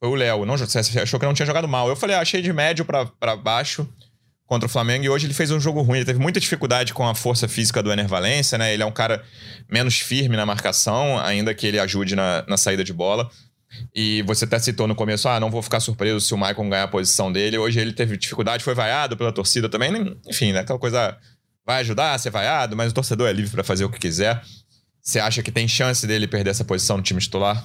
foi 0.00 0.08
o 0.08 0.14
Léo. 0.14 0.44
Não, 0.44 0.56
você 0.56 0.78
achou 1.00 1.18
que 1.18 1.26
não 1.26 1.34
tinha 1.34 1.46
jogado 1.46 1.68
mal. 1.68 1.88
Eu 1.88 1.96
falei, 1.96 2.16
ah, 2.16 2.20
achei 2.20 2.42
de 2.42 2.52
médio 2.52 2.84
para 2.84 3.36
baixo 3.36 3.88
contra 4.46 4.66
o 4.66 4.68
Flamengo 4.68 5.04
e 5.04 5.08
hoje 5.08 5.26
ele 5.26 5.34
fez 5.34 5.50
um 5.50 5.58
jogo 5.58 5.80
ruim. 5.82 5.98
Ele 5.98 6.06
teve 6.06 6.18
muita 6.18 6.38
dificuldade 6.38 6.92
com 6.92 7.06
a 7.08 7.14
força 7.14 7.48
física 7.48 7.82
do 7.82 7.90
Ener 7.92 8.06
Valência, 8.06 8.58
né? 8.58 8.72
Ele 8.72 8.82
é 8.82 8.86
um 8.86 8.92
cara 8.92 9.24
menos 9.70 9.98
firme 9.98 10.36
na 10.36 10.44
marcação, 10.44 11.18
ainda 11.18 11.54
que 11.54 11.66
ele 11.66 11.78
ajude 11.78 12.14
na, 12.14 12.44
na 12.46 12.56
saída 12.56 12.84
de 12.84 12.92
bola. 12.92 13.30
E 13.94 14.22
você 14.22 14.44
até 14.44 14.58
citou 14.58 14.86
no 14.86 14.94
começo, 14.94 15.28
ah, 15.28 15.40
não 15.40 15.50
vou 15.50 15.62
ficar 15.62 15.80
surpreso 15.80 16.20
se 16.20 16.34
o 16.34 16.38
Maicon 16.38 16.68
ganhar 16.68 16.84
a 16.84 16.88
posição 16.88 17.32
dele. 17.32 17.58
Hoje 17.58 17.80
ele 17.80 17.92
teve 17.92 18.16
dificuldade, 18.16 18.62
foi 18.62 18.74
vaiado 18.74 19.16
pela 19.16 19.32
torcida 19.32 19.68
também. 19.68 20.16
Enfim, 20.26 20.52
né? 20.52 20.60
Aquela 20.60 20.78
coisa 20.78 21.16
vai 21.66 21.80
ajudar 21.80 22.12
a 22.14 22.18
ser 22.18 22.30
vaiado, 22.30 22.76
mas 22.76 22.92
o 22.92 22.94
torcedor 22.94 23.28
é 23.28 23.32
livre 23.32 23.50
para 23.50 23.64
fazer 23.64 23.84
o 23.84 23.90
que 23.90 23.98
quiser. 23.98 24.40
Você 25.02 25.18
acha 25.18 25.42
que 25.42 25.50
tem 25.50 25.66
chance 25.66 26.06
dele 26.06 26.26
perder 26.26 26.50
essa 26.50 26.64
posição 26.64 26.96
no 26.96 27.02
time 27.02 27.20
titular? 27.20 27.62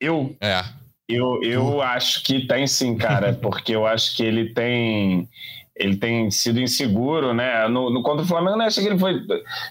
Eu? 0.00 0.36
É. 0.40 0.64
Eu, 1.08 1.40
eu 1.42 1.80
acho 1.80 2.22
que 2.22 2.46
tem 2.46 2.66
sim, 2.66 2.96
cara, 2.96 3.32
porque 3.40 3.74
eu 3.74 3.86
acho 3.86 4.14
que 4.14 4.22
ele 4.22 4.52
tem 4.52 5.28
ele 5.78 5.96
tem 5.96 6.30
sido 6.30 6.60
inseguro, 6.60 7.32
né? 7.32 7.68
No, 7.68 7.88
no 7.88 8.02
contra 8.02 8.24
o 8.24 8.28
Flamengo, 8.28 8.56
não 8.56 8.66
acho 8.66 8.80
que 8.80 8.86
ele 8.86 8.98
foi 8.98 9.20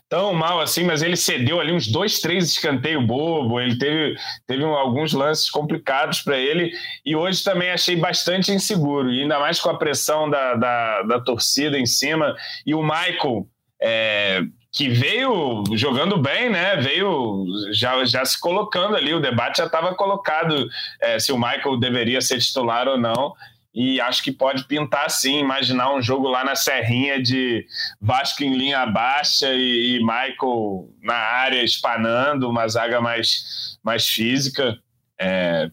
tão 0.07 0.34
mal 0.34 0.61
assim, 0.61 0.86
mas 0.86 1.01
ele 1.01 1.17
cedeu 1.17 1.59
ali 1.59 1.73
uns 1.73 1.88
dois, 1.88 2.21
três 2.21 2.45
escanteio 2.45 3.05
bobo. 3.05 3.59
Ele 3.59 3.78
teve, 3.78 4.15
teve 4.47 4.63
alguns 4.63 5.11
lances 5.11 5.49
complicados 5.49 6.21
para 6.21 6.38
ele 6.38 6.71
e 7.05 7.15
hoje 7.15 7.43
também 7.43 7.69
achei 7.71 7.97
bastante 7.97 8.51
inseguro, 8.51 9.11
e 9.11 9.21
ainda 9.21 9.39
mais 9.39 9.59
com 9.59 9.69
a 9.69 9.78
pressão 9.78 10.30
da, 10.30 10.55
da, 10.55 11.01
da 11.03 11.19
torcida 11.19 11.78
em 11.78 11.86
cima 11.86 12.34
e 12.65 12.73
o 12.73 12.82
Michael. 12.82 13.45
É, 13.80 14.41
que 14.78 14.89
veio 14.89 15.63
jogando 15.73 16.21
bem, 16.21 16.51
né? 16.51 16.75
Veio 16.75 17.45
já, 17.71 18.05
já 18.05 18.23
se 18.23 18.39
colocando 18.39 18.95
ali. 18.95 19.11
O 19.11 19.19
debate 19.19 19.57
já 19.57 19.65
estava 19.65 19.95
colocado 19.95 20.69
é, 21.01 21.17
se 21.17 21.32
o 21.32 21.38
Michael 21.38 21.80
deveria 21.80 22.21
ser 22.21 22.39
titular 22.39 22.88
ou 22.88 22.95
não. 22.95 23.34
E 23.73 23.99
acho 23.99 24.23
que 24.23 24.32
pode 24.32 24.65
pintar 24.65 25.09
sim, 25.09 25.39
imaginar 25.39 25.91
um 25.95 26.01
jogo 26.01 26.28
lá 26.28 26.43
na 26.43 26.55
Serrinha 26.55 27.19
de 27.19 27.65
Vasco 27.99 28.43
em 28.43 28.55
linha 28.55 28.86
baixa 28.86 29.51
e, 29.51 29.95
e 29.95 29.99
Michael 29.99 30.89
na 31.01 31.15
área 31.15 31.63
espanando, 31.63 32.47
uma 32.47 32.67
zaga 32.67 33.01
mais, 33.01 33.80
mais 33.84 34.07
física. 34.07 34.78
É, 35.19 35.71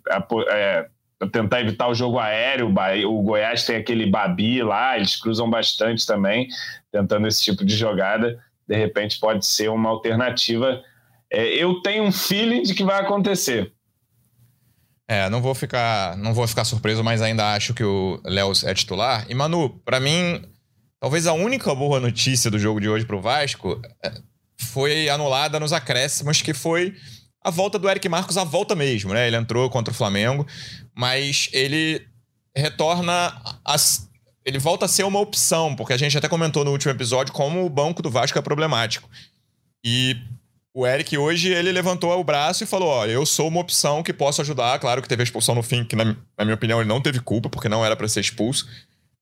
é, 0.48 0.86
tentar 1.30 1.60
evitar 1.60 1.88
o 1.88 1.94
jogo 1.94 2.18
aéreo. 2.18 2.72
O 3.06 3.22
Goiás 3.22 3.66
tem 3.66 3.76
aquele 3.76 4.06
Babi 4.06 4.62
lá, 4.62 4.96
eles 4.96 5.14
cruzam 5.16 5.50
bastante 5.50 6.06
também, 6.06 6.48
tentando 6.90 7.28
esse 7.28 7.44
tipo 7.44 7.66
de 7.66 7.76
jogada 7.76 8.42
de 8.66 8.76
repente 8.76 9.18
pode 9.18 9.46
ser 9.46 9.68
uma 9.70 9.90
alternativa. 9.90 10.82
É, 11.30 11.46
eu 11.54 11.80
tenho 11.82 12.04
um 12.04 12.12
feeling 12.12 12.62
de 12.62 12.74
que 12.74 12.84
vai 12.84 13.00
acontecer. 13.00 13.72
É, 15.06 15.28
não 15.28 15.42
vou 15.42 15.54
ficar, 15.54 16.16
não 16.16 16.32
vou 16.32 16.46
ficar 16.46 16.64
surpreso, 16.64 17.04
mas 17.04 17.20
ainda 17.20 17.52
acho 17.54 17.74
que 17.74 17.84
o 17.84 18.20
Léo 18.24 18.52
é 18.64 18.72
titular. 18.72 19.26
E 19.28 19.34
Manu, 19.34 19.68
para 19.84 20.00
mim, 20.00 20.42
talvez 20.98 21.26
a 21.26 21.34
única 21.34 21.74
boa 21.74 22.00
notícia 22.00 22.50
do 22.50 22.58
jogo 22.58 22.80
de 22.80 22.88
hoje 22.88 23.04
pro 23.04 23.20
Vasco 23.20 23.80
é, 24.02 24.12
foi 24.58 25.08
anulada 25.08 25.60
nos 25.60 25.72
acréscimos, 25.72 26.40
que 26.40 26.54
foi 26.54 26.94
a 27.42 27.50
volta 27.50 27.78
do 27.78 27.88
Eric 27.88 28.08
Marcos, 28.08 28.38
a 28.38 28.44
volta 28.44 28.74
mesmo, 28.74 29.12
né? 29.12 29.26
Ele 29.26 29.36
entrou 29.36 29.68
contra 29.68 29.92
o 29.92 29.96
Flamengo, 29.96 30.46
mas 30.96 31.50
ele 31.52 32.00
retorna 32.56 33.38
as 33.62 34.08
ele 34.44 34.58
volta 34.58 34.84
a 34.84 34.88
ser 34.88 35.04
uma 35.04 35.20
opção, 35.20 35.74
porque 35.74 35.92
a 35.92 35.96
gente 35.96 36.16
até 36.16 36.28
comentou 36.28 36.64
no 36.64 36.70
último 36.70 36.92
episódio 36.92 37.32
como 37.32 37.64
o 37.64 37.70
banco 37.70 38.02
do 38.02 38.10
Vasco 38.10 38.38
é 38.38 38.42
problemático. 38.42 39.08
E 39.82 40.16
o 40.74 40.86
Eric 40.86 41.16
hoje, 41.16 41.52
ele 41.52 41.70
levantou 41.70 42.10
o 42.18 42.24
braço 42.24 42.64
e 42.64 42.66
falou: 42.66 42.88
Ó, 42.88 43.06
eu 43.06 43.24
sou 43.24 43.48
uma 43.48 43.60
opção 43.60 44.02
que 44.02 44.12
posso 44.12 44.42
ajudar. 44.42 44.78
Claro 44.78 45.00
que 45.00 45.08
teve 45.08 45.22
a 45.22 45.24
expulsão 45.24 45.54
no 45.54 45.62
fim, 45.62 45.84
que 45.84 45.94
na, 45.94 46.04
na 46.04 46.44
minha 46.44 46.54
opinião 46.54 46.80
ele 46.80 46.88
não 46.88 47.00
teve 47.00 47.20
culpa, 47.20 47.48
porque 47.48 47.68
não 47.68 47.84
era 47.84 47.94
para 47.94 48.08
ser 48.08 48.20
expulso. 48.20 48.68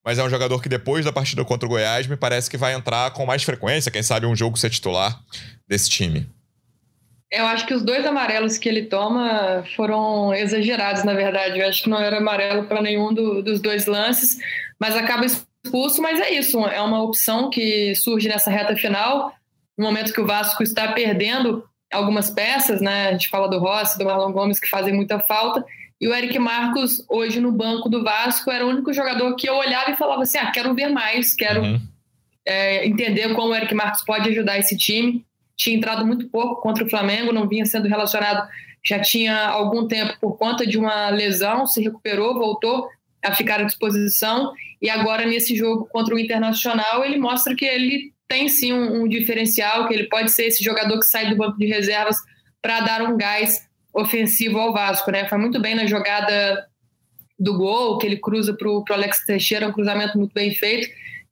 Mas 0.03 0.17
é 0.17 0.23
um 0.23 0.29
jogador 0.29 0.61
que 0.61 0.67
depois 0.67 1.05
da 1.05 1.13
partida 1.13 1.45
contra 1.45 1.65
o 1.65 1.69
Goiás, 1.69 2.07
me 2.07 2.17
parece 2.17 2.49
que 2.49 2.57
vai 2.57 2.73
entrar 2.73 3.11
com 3.11 3.25
mais 3.25 3.43
frequência, 3.43 3.91
quem 3.91 4.03
sabe 4.03 4.25
um 4.25 4.35
jogo 4.35 4.57
ser 4.57 4.69
titular 4.69 5.17
desse 5.65 5.89
time. 5.89 6.27
Eu 7.31 7.45
acho 7.47 7.65
que 7.65 7.73
os 7.73 7.81
dois 7.81 8.05
amarelos 8.05 8.57
que 8.57 8.67
ele 8.67 8.83
toma 8.83 9.63
foram 9.75 10.33
exagerados, 10.33 11.03
na 11.03 11.13
verdade. 11.13 11.59
Eu 11.59 11.67
acho 11.67 11.83
que 11.83 11.89
não 11.89 11.99
era 11.99 12.17
amarelo 12.17 12.65
para 12.65 12.81
nenhum 12.81 13.13
do, 13.13 13.41
dos 13.41 13.59
dois 13.59 13.85
lances 13.85 14.37
mas 14.83 14.97
acaba 14.97 15.25
expulso. 15.25 16.01
Mas 16.01 16.19
é 16.19 16.33
isso, 16.33 16.59
é 16.65 16.81
uma 16.81 17.01
opção 17.01 17.49
que 17.49 17.95
surge 17.95 18.27
nessa 18.27 18.51
reta 18.51 18.75
final, 18.75 19.33
no 19.77 19.85
momento 19.85 20.11
que 20.11 20.19
o 20.19 20.27
Vasco 20.27 20.61
está 20.61 20.91
perdendo 20.91 21.63
algumas 21.89 22.29
peças, 22.29 22.81
né? 22.81 23.07
A 23.07 23.11
gente 23.13 23.29
fala 23.29 23.47
do 23.47 23.59
Rossi, 23.59 23.97
do 23.97 24.03
Marlon 24.03 24.33
Gomes, 24.33 24.59
que 24.59 24.69
fazem 24.69 24.93
muita 24.93 25.19
falta. 25.19 25.63
E 26.01 26.07
o 26.07 26.13
Eric 26.13 26.37
Marcos, 26.37 27.01
hoje 27.07 27.39
no 27.39 27.49
banco 27.49 27.87
do 27.87 28.03
Vasco, 28.03 28.51
era 28.51 28.65
o 28.65 28.69
único 28.69 28.91
jogador 28.91 29.33
que 29.37 29.47
eu 29.47 29.55
olhava 29.55 29.91
e 29.91 29.95
falava 29.95 30.23
assim: 30.23 30.37
ah, 30.37 30.51
quero 30.51 30.73
ver 30.75 30.89
mais, 30.89 31.33
quero 31.33 31.61
uhum. 31.61 31.79
é, 32.45 32.85
entender 32.85 33.33
como 33.33 33.53
o 33.53 33.55
Eric 33.55 33.73
Marcos 33.73 34.03
pode 34.03 34.27
ajudar 34.31 34.59
esse 34.59 34.75
time. 34.75 35.25
Tinha 35.55 35.77
entrado 35.77 36.05
muito 36.05 36.27
pouco 36.27 36.61
contra 36.61 36.83
o 36.83 36.89
Flamengo, 36.89 37.31
não 37.31 37.47
vinha 37.47 37.65
sendo 37.65 37.87
relacionado 37.87 38.49
já 38.85 38.99
tinha 38.99 39.47
algum 39.47 39.87
tempo 39.87 40.17
por 40.19 40.37
conta 40.37 40.67
de 40.67 40.77
uma 40.77 41.09
lesão, 41.09 41.65
se 41.65 41.81
recuperou, 41.81 42.33
voltou, 42.33 42.89
a 43.23 43.33
ficar 43.33 43.61
à 43.61 43.63
disposição. 43.63 44.51
E 44.83 44.89
agora, 44.89 45.25
nesse 45.25 45.55
jogo 45.55 45.87
contra 45.89 46.13
o 46.13 46.19
Internacional, 46.19 47.05
ele 47.05 47.17
mostra 47.17 47.55
que 47.55 47.63
ele 47.63 48.11
tem 48.27 48.49
sim 48.49 48.73
um, 48.73 49.03
um 49.03 49.07
diferencial, 49.07 49.87
que 49.87 49.93
ele 49.93 50.09
pode 50.09 50.29
ser 50.29 50.47
esse 50.47 50.61
jogador 50.61 50.99
que 50.99 51.05
sai 51.05 51.29
do 51.29 51.37
banco 51.37 51.57
de 51.57 51.65
reservas 51.65 52.17
para 52.61 52.81
dar 52.81 53.01
um 53.01 53.15
gás 53.15 53.65
ofensivo 53.93 54.59
ao 54.59 54.73
Vasco. 54.73 55.09
Né? 55.09 55.25
Foi 55.29 55.37
muito 55.37 55.57
bem 55.61 55.73
na 55.73 55.85
jogada 55.85 56.67
do 57.39 57.57
gol, 57.57 57.97
que 57.97 58.05
ele 58.05 58.17
cruza 58.17 58.53
para 58.53 58.67
o 58.67 58.83
Alex 58.91 59.25
Teixeira, 59.25 59.69
um 59.69 59.71
cruzamento 59.71 60.17
muito 60.17 60.33
bem 60.33 60.53
feito. 60.53 60.89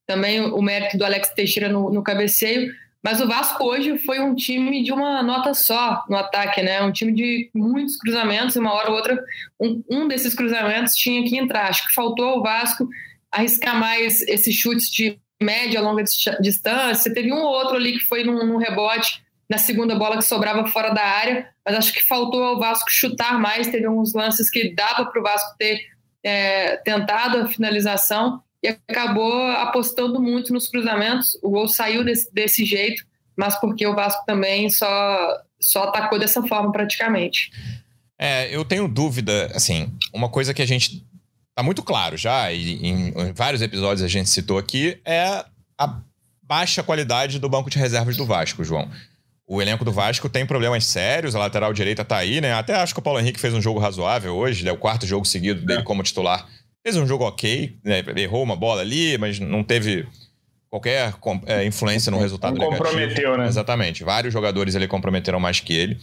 Também 0.08 0.39
o 0.39 0.62
mérito 0.62 0.97
do 0.97 1.04
Alex 1.04 1.30
Teixeira 1.34 1.68
no, 1.68 1.91
no 1.91 2.02
cabeceio. 2.02 2.72
Mas 3.04 3.20
o 3.20 3.28
Vasco 3.28 3.62
hoje 3.66 3.97
foi 3.97 4.22
um 4.22 4.34
time 4.34 4.82
de 4.82 4.93
uma 4.93 5.22
nota 5.22 5.54
só 5.54 6.06
no 6.08 6.16
ataque, 6.16 6.62
né? 6.62 6.82
Um 6.84 6.91
time 6.91 7.12
de 7.12 7.49
muitos 7.54 7.97
cruzamentos, 7.97 8.56
uma 8.56 8.74
hora 8.74 8.91
ou 8.91 8.95
outra, 8.95 9.22
um, 9.60 9.84
um 9.89 10.08
desses 10.08 10.34
cruzamentos 10.36 10.95
tinha 10.95 11.28
que 11.28 11.36
entrar. 11.36 11.68
Acho 11.68 11.88
que 11.88 11.93
faltou 11.93 12.26
ao 12.26 12.43
Vasco 12.43 12.88
arriscar 13.32 13.80
mais 13.80 14.22
esses 14.24 14.56
chutes 14.56 14.90
de 14.90 15.18
média, 15.42 15.82
longa 15.82 16.04
distância. 16.40 17.14
Teve 17.14 17.32
um 17.32 17.42
ou 17.42 17.48
outro 17.48 17.76
ali 17.76 17.94
que 17.94 18.06
foi 18.06 18.24
num, 18.24 18.46
num 18.46 18.58
rebote 18.58 19.24
na 19.50 19.58
segunda 19.58 19.96
bola 19.96 20.18
que 20.18 20.24
sobrava 20.24 20.66
fora 20.68 20.92
da 20.92 21.04
área, 21.04 21.50
mas 21.66 21.76
acho 21.76 21.92
que 21.92 22.08
faltou 22.08 22.42
ao 22.42 22.60
Vasco 22.60 22.90
chutar 22.90 23.38
mais. 23.40 23.68
Teve 23.68 23.86
alguns 23.86 24.14
lances 24.14 24.50
que 24.50 24.74
dava 24.74 25.06
para 25.06 25.20
o 25.20 25.24
Vasco 25.24 25.58
ter 25.58 25.82
é, 26.24 26.78
tentado 26.78 27.40
a 27.40 27.48
finalização 27.48 28.42
e 28.64 28.70
acabou 28.70 29.44
apostando 29.44 30.22
muito 30.22 30.54
nos 30.54 30.70
cruzamentos. 30.70 31.38
O 31.42 31.50
gol 31.50 31.68
saiu 31.68 32.04
desse, 32.04 32.34
desse 32.34 32.64
jeito, 32.64 33.04
mas 33.36 33.60
porque 33.60 33.86
o 33.86 33.96
Vasco 33.96 34.24
também 34.26 34.70
só, 34.70 35.38
só 35.60 35.84
atacou 35.84 36.18
dessa 36.18 36.42
forma 36.44 36.72
praticamente. 36.72 37.52
É, 38.18 38.56
eu 38.56 38.64
tenho 38.64 38.88
dúvida, 38.88 39.52
assim, 39.54 39.92
uma 40.14 40.30
coisa 40.30 40.54
que 40.54 40.62
a 40.62 40.66
gente 40.66 41.04
tá 41.62 41.64
muito 41.64 41.84
claro 41.84 42.18
já, 42.18 42.51
e 42.51 42.74
em, 42.86 43.07
em 43.09 43.34
vários 43.34 43.62
episódios 43.62 44.01
a 44.03 44.07
gente 44.07 44.30
citou 44.30 44.57
aqui, 44.57 44.99
é 45.05 45.45
a 45.78 46.01
baixa 46.41 46.84
qualidade 46.84 47.39
do 47.39 47.47
banco 47.47 47.70
de 47.70 47.78
reservas 47.78 48.18
do 48.18 48.26
Vasco, 48.26 48.64
João. 48.64 48.89
O 49.47 49.62
elenco 49.62 49.86
do 49.86 49.91
Vasco 49.91 50.28
tem 50.30 50.45
problemas 50.45 50.86
sérios, 50.86 51.36
a 51.36 51.39
lateral 51.39 51.74
direita 51.74 52.03
tá 52.03 52.18
aí, 52.18 52.41
né? 52.41 52.53
Até 52.53 52.76
acho 52.76 52.93
que 52.93 52.99
o 52.99 53.03
Paulo 53.03 53.20
Henrique 53.20 53.39
fez 53.39 53.53
um 53.53 53.62
jogo 53.62 53.80
razoável 53.80 54.36
hoje, 54.36 54.68
é 54.68 54.72
o 54.72 54.78
quarto 54.78 55.05
jogo 55.05 55.26
seguido 55.26 55.66
dele 55.66 55.82
é. 55.82 55.84
como 55.84 56.03
titular 56.03 56.47
Fez 56.84 56.97
um 56.97 57.05
jogo 57.05 57.26
ok, 57.26 57.76
né? 57.84 58.03
errou 58.18 58.41
uma 58.41 58.55
bola 58.55 58.82
ali, 58.82 59.16
mas 59.20 59.39
não 59.39 59.64
teve 59.64 60.07
qualquer 60.68 61.14
é, 61.45 61.64
influência 61.64 62.12
no 62.12 62.18
resultado 62.18 62.57
não 62.57 62.72
negativo. 62.72 62.84
comprometeu, 62.84 63.38
né? 63.38 63.45
Exatamente. 63.45 64.03
Vários 64.03 64.34
jogadores 64.34 64.74
ele 64.74 64.88
comprometeram 64.88 65.39
mais 65.39 65.59
que 65.59 65.74
ele. 65.74 65.99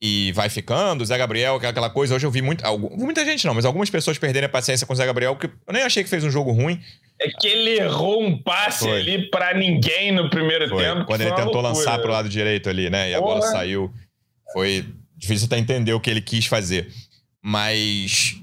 E 0.00 0.30
vai 0.32 0.50
ficando, 0.50 1.04
Zé 1.06 1.16
Gabriel, 1.16 1.56
aquela 1.56 1.88
coisa. 1.88 2.14
Hoje 2.14 2.26
eu 2.26 2.30
vi 2.30 2.42
muito, 2.42 2.62
muita 2.90 3.24
gente 3.24 3.46
não, 3.46 3.54
mas 3.54 3.64
algumas 3.64 3.88
pessoas 3.88 4.18
perderem 4.18 4.46
a 4.46 4.50
paciência 4.50 4.86
com 4.86 4.92
o 4.92 4.96
Zé 4.96 5.06
Gabriel, 5.06 5.34
porque 5.34 5.54
eu 5.66 5.72
nem 5.72 5.82
achei 5.82 6.04
que 6.04 6.10
fez 6.10 6.22
um 6.22 6.30
jogo 6.30 6.52
ruim. 6.52 6.78
É 7.18 7.30
que 7.30 7.48
ele 7.48 7.78
errou 7.78 8.22
um 8.22 8.36
passe 8.42 8.84
foi. 8.84 9.00
ali 9.00 9.30
para 9.30 9.54
ninguém 9.54 10.12
no 10.12 10.28
primeiro 10.28 10.68
foi. 10.68 10.84
tempo. 10.84 11.06
Quando 11.06 11.22
ele 11.22 11.30
tentou 11.30 11.54
loucura. 11.54 11.68
lançar 11.68 11.98
pro 11.98 12.12
lado 12.12 12.28
direito 12.28 12.68
ali, 12.68 12.90
né? 12.90 13.10
E 13.10 13.14
a 13.14 13.20
bola 13.20 13.40
saiu. 13.40 13.90
Foi 14.52 14.84
difícil 15.16 15.46
até 15.46 15.56
entender 15.56 15.94
o 15.94 16.00
que 16.00 16.10
ele 16.10 16.20
quis 16.20 16.44
fazer. 16.44 16.92
Mas 17.42 18.36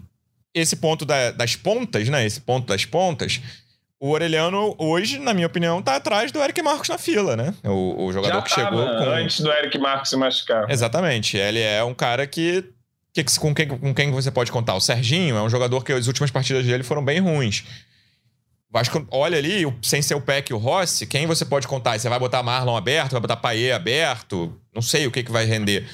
esse 0.55 0.75
ponto 0.75 1.05
da, 1.05 1.29
das 1.31 1.55
pontas, 1.55 2.09
né? 2.09 2.25
Esse 2.25 2.41
ponto 2.41 2.65
das 2.65 2.83
pontas, 2.83 3.39
o 4.03 4.09
Orelhano, 4.09 4.75
hoje, 4.77 5.17
na 5.17 5.33
minha 5.33 5.47
opinião, 5.47 5.81
tá 5.81 5.95
atrás 5.95 6.29
do 6.29 6.43
Eric 6.43 6.61
Marcos 6.61 6.89
na 6.89 6.97
fila, 6.97 7.37
né? 7.37 7.53
O, 7.63 8.03
o 8.03 8.11
jogador 8.11 8.35
Já 8.35 8.41
que 8.41 8.51
chegou. 8.51 8.85
Com... 8.85 9.09
Antes 9.11 9.39
do 9.39 9.49
Eric 9.49 9.77
Marcos 9.77 10.09
se 10.09 10.17
machucar. 10.17 10.69
Exatamente. 10.69 11.37
Ele 11.37 11.61
é 11.61 11.81
um 11.85 11.93
cara 11.93 12.27
que. 12.27 12.65
que 13.13 13.23
com, 13.39 13.55
quem, 13.55 13.65
com 13.65 13.95
quem 13.95 14.11
você 14.11 14.29
pode 14.29 14.51
contar? 14.51 14.75
O 14.75 14.81
Serginho 14.81 15.37
é 15.37 15.41
um 15.41 15.49
jogador 15.49 15.85
que 15.85 15.93
as 15.93 16.07
últimas 16.07 16.29
partidas 16.29 16.65
dele 16.65 16.83
foram 16.83 17.01
bem 17.01 17.21
ruins. 17.21 17.63
Vasco, 18.69 19.07
olha 19.09 19.37
ali, 19.37 19.73
sem 19.81 20.01
ser 20.01 20.15
o 20.15 20.21
Peck 20.21 20.51
e 20.51 20.53
o 20.53 20.57
Rossi, 20.57 21.07
quem 21.07 21.25
você 21.25 21.45
pode 21.45 21.65
contar? 21.65 21.97
Você 21.97 22.09
vai 22.09 22.19
botar 22.19 22.43
Marlon 22.43 22.75
aberto, 22.75 23.11
vai 23.11 23.21
botar 23.21 23.37
Paê 23.37 23.71
aberto? 23.71 24.53
Não 24.75 24.81
sei 24.81 25.07
o 25.07 25.11
que, 25.11 25.23
que 25.23 25.31
vai 25.31 25.45
render. 25.45 25.87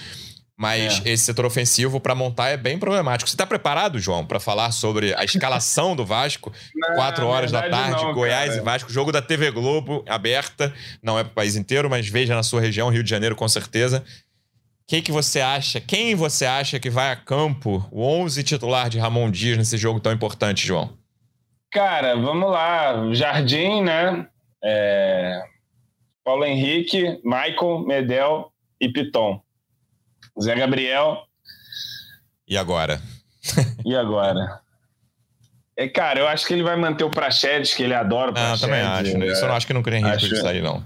Mas 0.59 1.01
é. 1.05 1.11
esse 1.11 1.23
setor 1.23 1.45
ofensivo 1.45 2.01
para 2.01 2.13
montar 2.13 2.49
é 2.49 2.57
bem 2.57 2.77
problemático. 2.77 3.29
Você 3.29 3.33
está 3.33 3.47
preparado, 3.47 3.97
João, 3.97 4.25
para 4.25 4.41
falar 4.41 4.71
sobre 4.71 5.15
a 5.15 5.23
escalação 5.23 5.95
do 5.95 6.05
Vasco? 6.05 6.51
Não, 6.75 6.95
Quatro 6.95 7.25
horas 7.27 7.49
da 7.49 7.69
tarde, 7.69 8.03
não, 8.03 8.13
Goiás 8.13 8.49
cara. 8.49 8.61
e 8.61 8.65
Vasco, 8.65 8.91
jogo 8.91 9.09
da 9.09 9.21
TV 9.21 9.51
Globo 9.51 10.03
aberta. 10.05 10.73
Não 11.01 11.17
é 11.17 11.23
para 11.23 11.31
o 11.31 11.33
país 11.33 11.55
inteiro, 11.55 11.89
mas 11.89 12.09
veja 12.09 12.35
na 12.35 12.43
sua 12.43 12.59
região, 12.59 12.89
Rio 12.89 13.03
de 13.03 13.09
Janeiro, 13.09 13.37
com 13.37 13.47
certeza. 13.47 14.03
O 14.83 14.87
que, 14.87 15.01
que 15.01 15.13
você 15.13 15.39
acha? 15.39 15.79
Quem 15.79 16.13
você 16.13 16.45
acha 16.45 16.77
que 16.77 16.89
vai 16.89 17.13
a 17.13 17.15
campo, 17.15 17.87
o 17.89 18.03
11 18.03 18.43
titular 18.43 18.89
de 18.89 18.99
Ramon 18.99 19.31
Dias 19.31 19.57
nesse 19.57 19.77
jogo 19.77 20.01
tão 20.01 20.11
importante, 20.11 20.67
João? 20.67 20.89
Cara, 21.71 22.17
vamos 22.17 22.51
lá. 22.51 23.13
Jardim, 23.13 23.81
né? 23.81 24.27
É... 24.61 25.41
Paulo 26.25 26.43
Henrique, 26.43 27.17
Michael, 27.23 27.85
Medel 27.87 28.51
e 28.81 28.89
Piton. 28.89 29.41
Zé 30.41 30.55
Gabriel. 30.55 31.23
E 32.47 32.57
agora? 32.57 33.01
e 33.85 33.95
agora? 33.95 34.59
É, 35.77 35.87
cara, 35.87 36.19
eu 36.19 36.27
acho 36.27 36.45
que 36.45 36.53
ele 36.53 36.63
vai 36.63 36.75
manter 36.75 37.03
o 37.03 37.09
Prachedes, 37.09 37.73
que 37.73 37.83
ele 37.83 37.93
adora 37.93 38.31
o 38.31 38.33
Prachedes. 38.33 38.63
Ah, 38.63 38.65
também 38.65 38.81
acho. 38.81 39.17
Né? 39.17 39.27
Isso 39.27 39.43
eu 39.43 39.47
não 39.47 39.55
acho 39.55 39.65
que 39.65 39.73
não 39.73 39.81
corre 39.81 39.97
risco 39.97 40.15
acho... 40.15 40.29
de 40.29 40.41
sair, 40.41 40.61
não. 40.61 40.83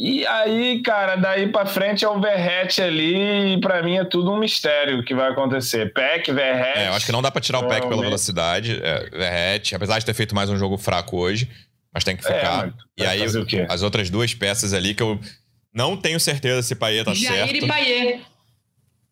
E 0.00 0.24
aí, 0.28 0.80
cara, 0.80 1.16
daí 1.16 1.48
para 1.48 1.66
frente 1.66 2.04
é 2.04 2.08
o 2.08 2.20
Verrete 2.20 2.80
ali 2.80 3.54
e 3.54 3.60
pra 3.60 3.82
mim 3.82 3.96
é 3.96 4.04
tudo 4.04 4.30
um 4.30 4.38
mistério 4.38 5.00
o 5.00 5.04
que 5.04 5.12
vai 5.12 5.28
acontecer. 5.28 5.92
Peck, 5.92 6.30
Verrete... 6.30 6.78
É, 6.78 6.88
eu 6.88 6.92
acho 6.94 7.04
que 7.04 7.10
não 7.10 7.20
dá 7.20 7.32
pra 7.32 7.40
tirar 7.40 7.58
o 7.58 7.66
Peck 7.66 7.88
pela 7.88 8.00
velocidade. 8.00 8.80
É, 8.80 9.10
Verrete, 9.10 9.74
apesar 9.74 9.98
de 9.98 10.06
ter 10.06 10.14
feito 10.14 10.36
mais 10.36 10.48
um 10.48 10.56
jogo 10.56 10.78
fraco 10.78 11.16
hoje, 11.16 11.50
mas 11.92 12.04
tem 12.04 12.16
que 12.16 12.24
é, 12.26 12.32
ficar. 12.32 12.68
É, 12.68 12.72
e 12.96 13.06
aí, 13.06 13.22
as 13.68 13.82
outras 13.82 14.08
duas 14.08 14.32
peças 14.32 14.72
ali 14.72 14.94
que 14.94 15.02
eu 15.02 15.18
não 15.78 15.96
tenho 15.96 16.18
certeza 16.18 16.60
se 16.60 16.74
Paier 16.74 17.04
tá 17.04 17.14
Jair 17.14 17.28
certo. 17.28 17.50
Jair 17.50 17.64
e 17.64 17.68
Paier. 17.68 18.20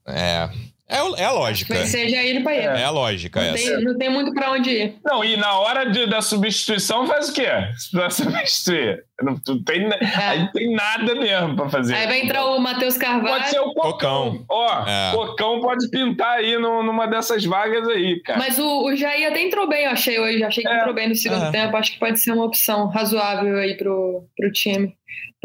É, 0.08 0.48
é, 0.88 0.98
é 0.98 1.24
a 1.24 1.32
lógica. 1.32 1.74
Vai 1.74 1.86
ser 1.86 2.08
Jair 2.08 2.40
e 2.40 2.48
É 2.48 2.84
a 2.84 2.90
lógica 2.90 3.40
não 3.40 3.54
essa. 3.54 3.76
Tem, 3.76 3.84
não 3.84 3.98
tem 3.98 4.08
muito 4.08 4.32
para 4.32 4.52
onde 4.52 4.70
ir. 4.70 4.94
Não, 5.04 5.24
e 5.24 5.36
na 5.36 5.58
hora 5.58 5.84
de, 5.84 6.06
da 6.06 6.20
substituição 6.20 7.06
faz 7.06 7.28
o 7.28 7.32
quê? 7.32 7.48
Pra 7.92 8.10
substituir. 8.10 9.04
Não, 9.20 9.36
não 9.46 9.64
tem, 9.64 9.84
é. 9.84 10.24
Aí 10.24 10.38
não 10.40 10.52
tem 10.52 10.72
nada 10.72 11.14
mesmo 11.14 11.56
para 11.56 11.68
fazer. 11.68 11.94
Aí 11.94 12.06
vai 12.06 12.20
entrar 12.20 12.44
o 12.44 12.60
Matheus 12.60 12.96
Carvalho. 12.96 13.36
Pode 13.36 13.50
ser 13.50 13.60
o 13.60 13.72
Cocão. 13.74 14.44
Ó, 14.48 14.84
é. 14.86 15.12
Cocão 15.12 15.60
pode 15.60 15.88
pintar 15.88 16.38
aí 16.38 16.56
no, 16.56 16.82
numa 16.82 17.06
dessas 17.06 17.44
vagas 17.44 17.88
aí, 17.88 18.20
cara. 18.22 18.38
Mas 18.38 18.58
o, 18.58 18.84
o 18.84 18.94
Jair 18.94 19.28
até 19.28 19.40
entrou 19.40 19.68
bem, 19.68 19.84
eu 19.84 19.90
achei 19.90 20.20
hoje. 20.20 20.44
Achei 20.44 20.62
que 20.62 20.70
é. 20.70 20.78
entrou 20.78 20.94
bem 20.94 21.08
no 21.08 21.16
segundo 21.16 21.46
é. 21.46 21.50
tempo. 21.50 21.76
Acho 21.76 21.92
que 21.92 21.98
pode 21.98 22.20
ser 22.20 22.32
uma 22.32 22.44
opção 22.44 22.88
razoável 22.88 23.56
aí 23.56 23.76
pro, 23.76 24.24
pro 24.36 24.52
time. 24.52 24.94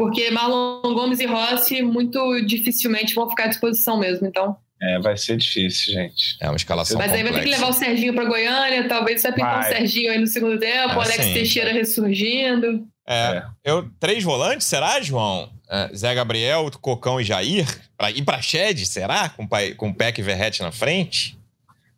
Porque 0.02 0.32
Marlon 0.32 0.80
Gomes 0.94 1.20
e 1.20 1.26
Rossi 1.26 1.80
muito 1.80 2.40
dificilmente 2.44 3.14
vão 3.14 3.30
ficar 3.30 3.44
à 3.44 3.46
disposição 3.46 3.96
mesmo, 3.96 4.26
então... 4.26 4.56
É, 4.82 4.98
vai 4.98 5.16
ser 5.16 5.36
difícil, 5.36 5.94
gente. 5.94 6.36
É 6.40 6.48
uma 6.48 6.56
escalação 6.56 6.98
Mas 6.98 7.12
aí 7.12 7.22
vai 7.22 7.32
ter 7.32 7.44
que 7.44 7.50
levar 7.50 7.68
o 7.68 7.72
Serginho 7.72 8.12
para 8.12 8.24
Goiânia, 8.24 8.88
talvez 8.88 9.22
vai 9.22 9.32
pintar 9.32 9.60
o 9.60 9.62
Serginho 9.62 10.10
aí 10.10 10.18
no 10.18 10.26
segundo 10.26 10.58
tempo, 10.58 10.96
o 10.96 11.02
é, 11.02 11.04
Alex 11.04 11.24
sim, 11.24 11.34
Teixeira 11.34 11.72
ressurgindo. 11.72 12.84
É, 13.06 13.14
é, 13.14 13.44
Eu, 13.64 13.88
três 14.00 14.24
volantes, 14.24 14.66
será, 14.66 15.00
João? 15.00 15.48
É, 15.70 15.88
Zé 15.94 16.12
Gabriel, 16.16 16.68
Cocão 16.80 17.20
e 17.20 17.24
Jair? 17.24 17.64
Pra 17.96 18.10
ir 18.10 18.24
pra 18.24 18.42
Shed, 18.42 18.84
será? 18.84 19.28
Com, 19.28 19.48
com 19.76 19.88
o 19.90 19.94
Peck 19.94 20.18
e 20.18 20.22
Verrete 20.22 20.62
na 20.62 20.72
frente? 20.72 21.38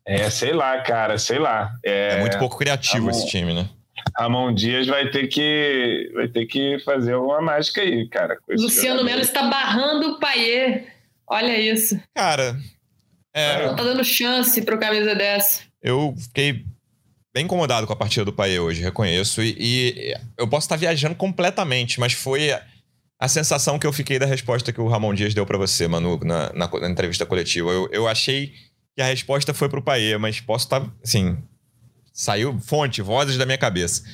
É, 0.06 0.28
sei 0.28 0.52
lá, 0.52 0.78
cara, 0.82 1.16
sei 1.16 1.38
lá. 1.38 1.72
É, 1.82 2.18
é 2.18 2.20
muito 2.20 2.38
pouco 2.38 2.58
criativo 2.58 3.06
Ramon, 3.06 3.18
esse 3.18 3.26
time, 3.28 3.54
né? 3.54 3.66
Ramon 4.16 4.54
Dias 4.54 4.86
vai 4.86 5.10
ter 5.10 5.26
que 5.26 6.10
vai 6.14 6.28
ter 6.28 6.46
que 6.46 6.78
fazer 6.84 7.14
alguma 7.14 7.40
mágica 7.40 7.80
aí, 7.80 8.08
cara. 8.08 8.38
Luciano 8.48 9.04
Melo 9.04 9.20
está 9.20 9.44
barrando 9.44 10.12
o 10.12 10.20
Paier. 10.20 10.86
Olha 11.26 11.58
isso. 11.58 12.00
Cara, 12.14 12.56
é, 13.34 13.66
não 13.66 13.74
tá 13.74 13.82
dando 13.82 14.04
chance 14.04 14.62
pro 14.62 14.78
camisa 14.78 15.14
dessa. 15.14 15.62
Eu 15.82 16.14
fiquei 16.16 16.64
bem 17.34 17.44
incomodado 17.44 17.86
com 17.86 17.92
a 17.92 17.96
partida 17.96 18.24
do 18.24 18.32
Paê 18.32 18.60
hoje, 18.60 18.80
reconheço. 18.80 19.42
E, 19.42 19.56
e, 19.58 20.16
eu 20.38 20.46
posso 20.46 20.66
estar 20.66 20.76
viajando 20.76 21.16
completamente, 21.16 21.98
mas 21.98 22.12
foi 22.12 22.56
a 23.18 23.28
sensação 23.28 23.78
que 23.78 23.86
eu 23.86 23.92
fiquei 23.92 24.18
da 24.18 24.26
resposta 24.26 24.72
que 24.72 24.80
o 24.80 24.86
Ramon 24.86 25.12
Dias 25.14 25.34
deu 25.34 25.44
para 25.44 25.58
você, 25.58 25.88
Manu, 25.88 26.20
na, 26.22 26.52
na, 26.52 26.68
na, 26.68 26.90
entrevista 26.90 27.26
coletiva. 27.26 27.70
Eu, 27.70 27.88
eu 27.90 28.06
achei 28.06 28.52
que 28.94 29.02
a 29.02 29.06
resposta 29.06 29.52
foi 29.52 29.68
pro 29.68 29.82
Paê, 29.82 30.16
mas 30.16 30.40
posso 30.40 30.66
estar, 30.66 30.86
assim, 31.02 31.36
saiu 32.14 32.58
fonte, 32.60 33.02
vozes 33.02 33.36
da 33.36 33.44
minha 33.44 33.58
cabeça. 33.58 34.04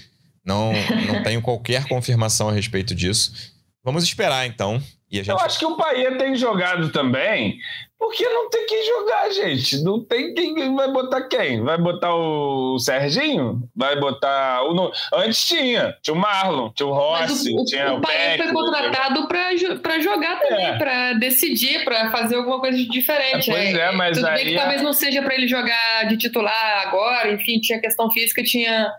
Não, 0.44 0.72
não 1.06 1.22
tenho 1.22 1.42
qualquer 1.42 1.86
confirmação 1.86 2.48
a 2.48 2.52
respeito 2.52 2.94
disso. 2.94 3.52
Vamos 3.84 4.02
esperar, 4.02 4.46
então. 4.46 4.82
Gente... 5.10 5.28
Eu 5.28 5.38
acho 5.38 5.58
que 5.58 5.66
o 5.66 5.76
Paê 5.76 6.16
tem 6.16 6.36
jogado 6.36 6.92
também, 6.92 7.58
porque 7.98 8.26
não 8.28 8.48
tem 8.48 8.64
quem 8.64 8.86
jogar, 8.86 9.30
gente. 9.30 9.82
Não 9.82 10.02
tem 10.02 10.32
quem 10.32 10.74
vai 10.74 10.90
botar 10.90 11.22
quem? 11.22 11.62
Vai 11.62 11.76
botar 11.76 12.14
o 12.14 12.78
Serginho? 12.78 13.68
Vai 13.74 13.98
botar 13.98 14.62
o 14.62 14.92
antes 15.12 15.44
tinha, 15.46 15.96
tinha 16.00 16.14
o 16.14 16.18
Marlon, 16.18 16.70
tinha 16.70 16.86
o 16.86 16.92
Rossi, 16.92 17.52
o, 17.52 17.64
tinha 17.64 17.92
o, 17.92 17.98
o 17.98 18.00
Paê 18.00 18.38
foi 18.38 18.52
contratado 18.52 19.26
para 19.26 20.00
jogar 20.00 20.38
também, 20.40 20.66
é. 20.66 20.78
para 20.78 21.12
decidir, 21.14 21.84
para 21.84 22.10
fazer 22.12 22.36
alguma 22.36 22.60
coisa 22.60 22.78
diferente. 22.86 23.50
É, 23.50 23.54
pois 23.54 23.74
é, 23.74 23.92
mas 23.92 24.16
Tudo 24.16 24.28
aí 24.28 24.44
bem 24.44 24.52
que 24.52 24.58
talvez 24.58 24.80
não 24.80 24.92
seja 24.92 25.20
para 25.22 25.34
ele 25.34 25.48
jogar 25.48 26.06
de 26.08 26.16
titular 26.16 26.86
agora, 26.86 27.32
enfim, 27.32 27.58
tinha 27.58 27.80
questão 27.80 28.10
física, 28.12 28.42
tinha 28.44 28.90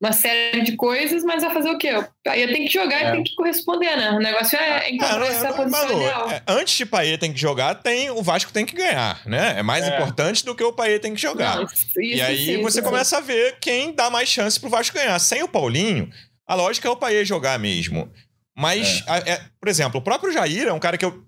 uma 0.00 0.12
série 0.12 0.62
de 0.62 0.76
coisas, 0.76 1.24
mas 1.24 1.42
vai 1.42 1.52
fazer 1.52 1.70
o 1.70 1.78
quê? 1.78 1.88
Aí 2.26 2.46
tem 2.52 2.66
que 2.66 2.72
jogar 2.72 3.02
é. 3.02 3.08
e 3.08 3.12
tem 3.12 3.24
que 3.24 3.34
corresponder, 3.34 3.96
né? 3.96 4.10
O 4.10 4.18
negócio 4.18 4.58
é 4.58 4.90
encontrar 4.90 5.22
ah, 5.22 5.26
essa 5.26 5.52
posição 5.54 5.88
Manu, 5.88 6.02
ideal. 6.02 6.30
É, 6.30 6.42
antes 6.46 6.76
de 6.76 6.84
Paê 6.84 7.16
tem 7.16 7.32
que 7.32 7.40
jogar, 7.40 7.76
tem 7.76 8.10
o 8.10 8.22
Vasco 8.22 8.52
tem 8.52 8.66
que 8.66 8.76
ganhar, 8.76 9.20
né? 9.24 9.58
É 9.58 9.62
mais 9.62 9.86
é. 9.86 9.94
importante 9.94 10.44
do 10.44 10.54
que 10.54 10.62
o 10.62 10.72
Paê 10.72 10.98
tem 10.98 11.14
que 11.14 11.20
jogar. 11.20 11.56
Não, 11.56 11.64
isso, 11.64 12.00
e 12.00 12.20
aí 12.20 12.56
sim, 12.56 12.62
você 12.62 12.82
começa 12.82 13.16
a 13.16 13.20
ver 13.20 13.56
quem 13.58 13.92
dá 13.92 14.10
mais 14.10 14.28
chance 14.28 14.60
pro 14.60 14.68
Vasco 14.68 14.94
ganhar. 14.94 15.18
Sem 15.18 15.42
o 15.42 15.48
Paulinho, 15.48 16.10
a 16.46 16.54
lógica 16.54 16.88
é 16.88 16.90
o 16.90 16.96
Paê 16.96 17.24
jogar 17.24 17.58
mesmo. 17.58 18.12
Mas, 18.54 19.02
é. 19.06 19.32
É, 19.32 19.40
por 19.58 19.68
exemplo, 19.68 20.00
o 20.00 20.02
próprio 20.02 20.32
Jair 20.32 20.66
é 20.66 20.72
um 20.72 20.78
cara 20.78 20.98
que 20.98 21.04
eu 21.04 21.24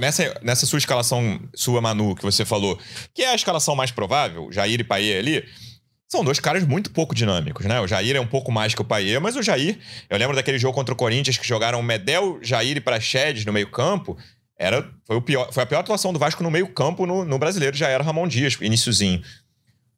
Nessa, 0.00 0.34
nessa 0.42 0.66
sua 0.66 0.80
escalação, 0.80 1.40
sua 1.54 1.80
Manu, 1.80 2.16
que 2.16 2.24
você 2.24 2.44
falou, 2.44 2.76
que 3.14 3.22
é 3.22 3.28
a 3.28 3.34
escalação 3.36 3.76
mais 3.76 3.92
provável, 3.92 4.50
Jair 4.50 4.80
e 4.80 4.82
Paê 4.82 5.16
ali, 5.16 5.44
são 6.08 6.24
dois 6.24 6.40
caras 6.40 6.66
muito 6.66 6.90
pouco 6.90 7.14
dinâmicos, 7.14 7.66
né? 7.66 7.78
O 7.80 7.86
Jair 7.86 8.16
é 8.16 8.20
um 8.20 8.26
pouco 8.26 8.50
mais 8.50 8.74
que 8.74 8.80
o 8.80 8.84
Paier, 8.84 9.20
mas 9.20 9.36
o 9.36 9.42
Jair, 9.42 9.78
eu 10.08 10.16
lembro 10.16 10.34
daquele 10.34 10.58
jogo 10.58 10.74
contra 10.74 10.94
o 10.94 10.96
Corinthians 10.96 11.36
que 11.36 11.46
jogaram 11.46 11.82
Medel, 11.82 12.38
Jair 12.42 12.78
e 12.78 12.80
Praxedes 12.80 13.44
no 13.44 13.52
meio-campo. 13.52 14.16
Era, 14.56 14.90
foi, 15.04 15.16
o 15.16 15.22
pior, 15.22 15.52
foi 15.52 15.62
a 15.62 15.66
pior 15.66 15.80
atuação 15.80 16.12
do 16.12 16.18
Vasco 16.18 16.42
no 16.42 16.50
meio-campo 16.50 17.04
no, 17.06 17.24
no, 17.26 17.38
brasileiro, 17.38 17.76
já 17.76 17.88
era 17.88 18.02
Ramon 18.02 18.26
Dias, 18.26 18.56
iníciozinho. 18.60 19.22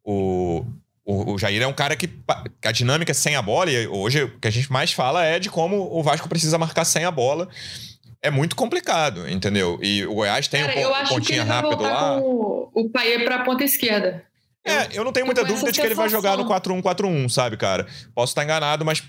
O, 0.04 0.66
o, 1.04 1.34
o, 1.34 1.38
Jair 1.38 1.62
é 1.62 1.66
um 1.66 1.72
cara 1.72 1.94
que, 1.94 2.08
que 2.08 2.68
a 2.68 2.72
dinâmica 2.72 3.14
sem 3.14 3.36
a 3.36 3.42
bola, 3.42 3.70
e 3.70 3.86
hoje 3.86 4.24
o 4.24 4.38
que 4.38 4.48
a 4.48 4.50
gente 4.50 4.70
mais 4.70 4.92
fala 4.92 5.24
é 5.24 5.38
de 5.38 5.48
como 5.48 5.96
o 5.96 6.02
Vasco 6.02 6.28
precisa 6.28 6.58
marcar 6.58 6.84
sem 6.84 7.04
a 7.04 7.10
bola. 7.10 7.48
É 8.20 8.30
muito 8.30 8.56
complicado, 8.56 9.30
entendeu? 9.30 9.78
E 9.80 10.04
o 10.04 10.14
Goiás 10.14 10.48
tem 10.48 10.60
cara, 10.62 10.76
um, 10.76 10.80
eu 10.80 10.94
acho 10.94 11.14
pontinha 11.14 11.38
que 11.38 11.48
ele 11.48 11.50
rápido 11.50 11.82
lá. 11.82 12.18
O 12.18 12.90
Paier 12.92 13.24
pra 13.24 13.44
ponta 13.44 13.64
esquerda. 13.64 14.24
É, 14.64 14.88
eu 14.92 15.04
não 15.04 15.12
tenho 15.12 15.26
muita 15.26 15.44
dúvida 15.44 15.72
de 15.72 15.80
que 15.80 15.86
ele 15.86 15.94
vai 15.94 16.08
jogar 16.08 16.36
no 16.36 16.44
4-1-4-1, 16.44 17.28
sabe, 17.28 17.56
cara? 17.56 17.86
Posso 18.14 18.32
estar 18.32 18.44
enganado, 18.44 18.84
mas 18.84 19.02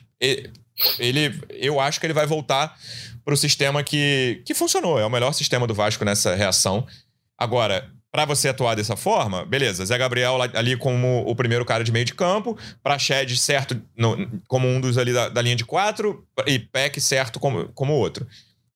ele, 0.98 1.40
eu 1.50 1.80
acho 1.80 2.00
que 2.00 2.06
ele 2.06 2.14
vai 2.14 2.26
voltar 2.26 2.78
pro 3.26 3.36
sistema 3.36 3.84
que, 3.84 4.42
que 4.46 4.54
funcionou. 4.54 5.00
É 5.00 5.06
o 5.06 5.10
melhor 5.10 5.34
sistema 5.34 5.68
do 5.68 5.74
Vasco 5.74 6.06
nessa 6.06 6.36
reação. 6.36 6.88
Agora, 7.38 7.90
para 8.12 8.26
você 8.26 8.50
atuar 8.50 8.76
dessa 8.76 8.96
forma, 8.96 9.46
beleza. 9.46 9.86
Zé 9.86 9.98
Gabriel 9.98 10.38
ali 10.54 10.76
como 10.76 11.24
o 11.26 11.36
primeiro 11.36 11.66
cara 11.66 11.84
de 11.84 11.92
meio 11.92 12.06
de 12.06 12.14
campo, 12.14 12.58
Shed 13.00 13.38
certo 13.38 13.82
no, 13.96 14.42
como 14.48 14.68
um 14.68 14.82
dos 14.82 14.98
ali 14.98 15.14
da, 15.14 15.30
da, 15.30 15.42
linha 15.42 15.56
de 15.56 15.66
quatro 15.66 16.26
e 16.46 16.60
Peck 16.60 17.00
certo 17.00 17.40
como, 17.40 17.70
como 17.70 17.94
outro. 17.94 18.28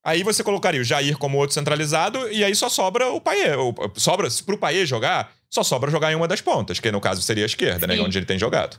Aí 0.02 0.22
você 0.22 0.42
colocaria 0.42 0.80
o 0.80 0.84
Jair 0.84 1.18
como 1.18 1.36
outro 1.36 1.52
centralizado 1.52 2.30
e 2.30 2.44
aí 2.44 2.54
só 2.54 2.68
sobra 2.68 3.08
o 3.08 3.20
Paê. 3.20 3.50
Sobra, 3.96 4.28
pro 4.46 4.56
Paê 4.56 4.86
jogar, 4.86 5.32
só 5.50 5.62
sobra 5.62 5.90
jogar 5.90 6.12
em 6.12 6.14
uma 6.14 6.28
das 6.28 6.40
pontas, 6.40 6.80
que 6.80 6.90
no 6.90 7.00
caso 7.00 7.22
seria 7.22 7.44
a 7.44 7.46
esquerda, 7.46 7.86
né, 7.86 7.94
Sim. 7.94 8.00
né? 8.00 8.06
Onde 8.06 8.18
ele 8.18 8.26
tem 8.26 8.38
jogado. 8.38 8.78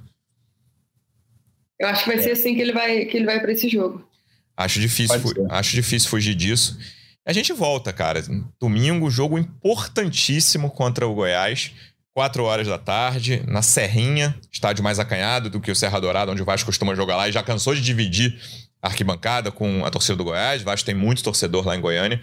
Eu 1.80 1.88
acho 1.88 2.04
que 2.04 2.10
vai 2.10 2.20
ser 2.20 2.32
assim 2.32 2.56
que 2.56 2.62
ele 2.62 2.74
vai, 2.74 3.06
que 3.06 3.18
ele 3.18 3.26
vai 3.26 3.40
para 3.40 3.52
esse 3.52 3.70
jogo. 3.70 4.08
Acho 4.56 4.80
difícil, 4.80 5.22
acho 5.50 5.76
difícil 5.76 6.10
fugir 6.10 6.34
disso. 6.34 6.78
A 7.26 7.34
gente 7.34 7.54
volta, 7.54 7.94
cara. 7.94 8.24
Domingo, 8.60 9.12
jogo 9.12 9.38
importantíssimo 9.38 10.72
contra 10.72 11.08
o 11.08 11.14
Goiás. 11.14 11.72
quatro 12.14 12.44
horas 12.46 12.68
da 12.68 12.80
tarde, 12.80 13.44
na 13.46 13.62
Serrinha, 13.62 14.36
estádio 14.52 14.84
mais 14.84 14.98
acanhado 14.98 15.52
do 15.52 15.62
que 15.62 15.70
o 15.70 15.76
Serra 15.76 16.00
Dourada, 16.00 16.32
onde 16.32 16.42
o 16.42 16.46
Vasco 16.46 16.66
costuma 16.66 16.96
jogar 16.96 17.16
lá 17.16 17.30
e 17.30 17.32
já 17.32 17.44
cansou 17.44 17.76
de 17.76 17.82
dividir 17.82 18.36
arquibancada 18.82 19.52
com 19.52 19.86
a 19.86 19.92
torcida 19.92 20.16
do 20.16 20.24
Goiás. 20.24 20.64
O 20.64 20.66
Vasco 20.66 20.86
tem 20.86 20.96
muito 20.96 21.22
torcedor 21.22 21.68
lá 21.68 21.76
em 21.76 21.82
Goiânia, 21.82 22.20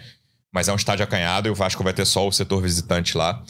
mas 0.52 0.66
é 0.66 0.72
um 0.72 0.76
estádio 0.76 1.04
acanhado 1.04 1.46
e 1.46 1.50
o 1.52 1.54
Vasco 1.54 1.84
vai 1.84 1.92
ter 1.92 2.06
só 2.06 2.26
o 2.26 2.32
setor 2.32 2.60
visitante 2.60 3.16
lá. 3.16 3.40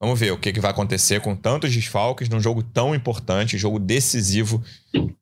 Vamos 0.00 0.18
ver 0.18 0.32
o 0.32 0.38
que, 0.38 0.50
que 0.50 0.60
vai 0.60 0.70
acontecer 0.70 1.20
com 1.20 1.36
tantos 1.36 1.74
desfalques 1.74 2.28
num 2.30 2.40
jogo 2.40 2.62
tão 2.62 2.94
importante, 2.94 3.58
jogo 3.58 3.78
decisivo 3.78 4.64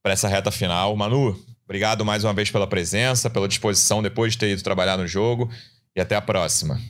para 0.01 0.13
essa 0.13 0.29
reta 0.29 0.53
final. 0.53 0.95
Manu, 0.95 1.37
obrigado 1.65 2.05
mais 2.05 2.23
uma 2.23 2.33
vez 2.33 2.49
pela 2.49 2.67
presença, 2.67 3.29
pela 3.29 3.49
disposição 3.49 4.01
depois 4.01 4.35
de 4.35 4.39
ter 4.39 4.51
ido 4.51 4.63
trabalhar 4.63 4.97
no 4.97 5.07
jogo 5.07 5.51
e 5.97 6.01
até 6.01 6.15
a 6.15 6.23
próxima. 6.23 6.81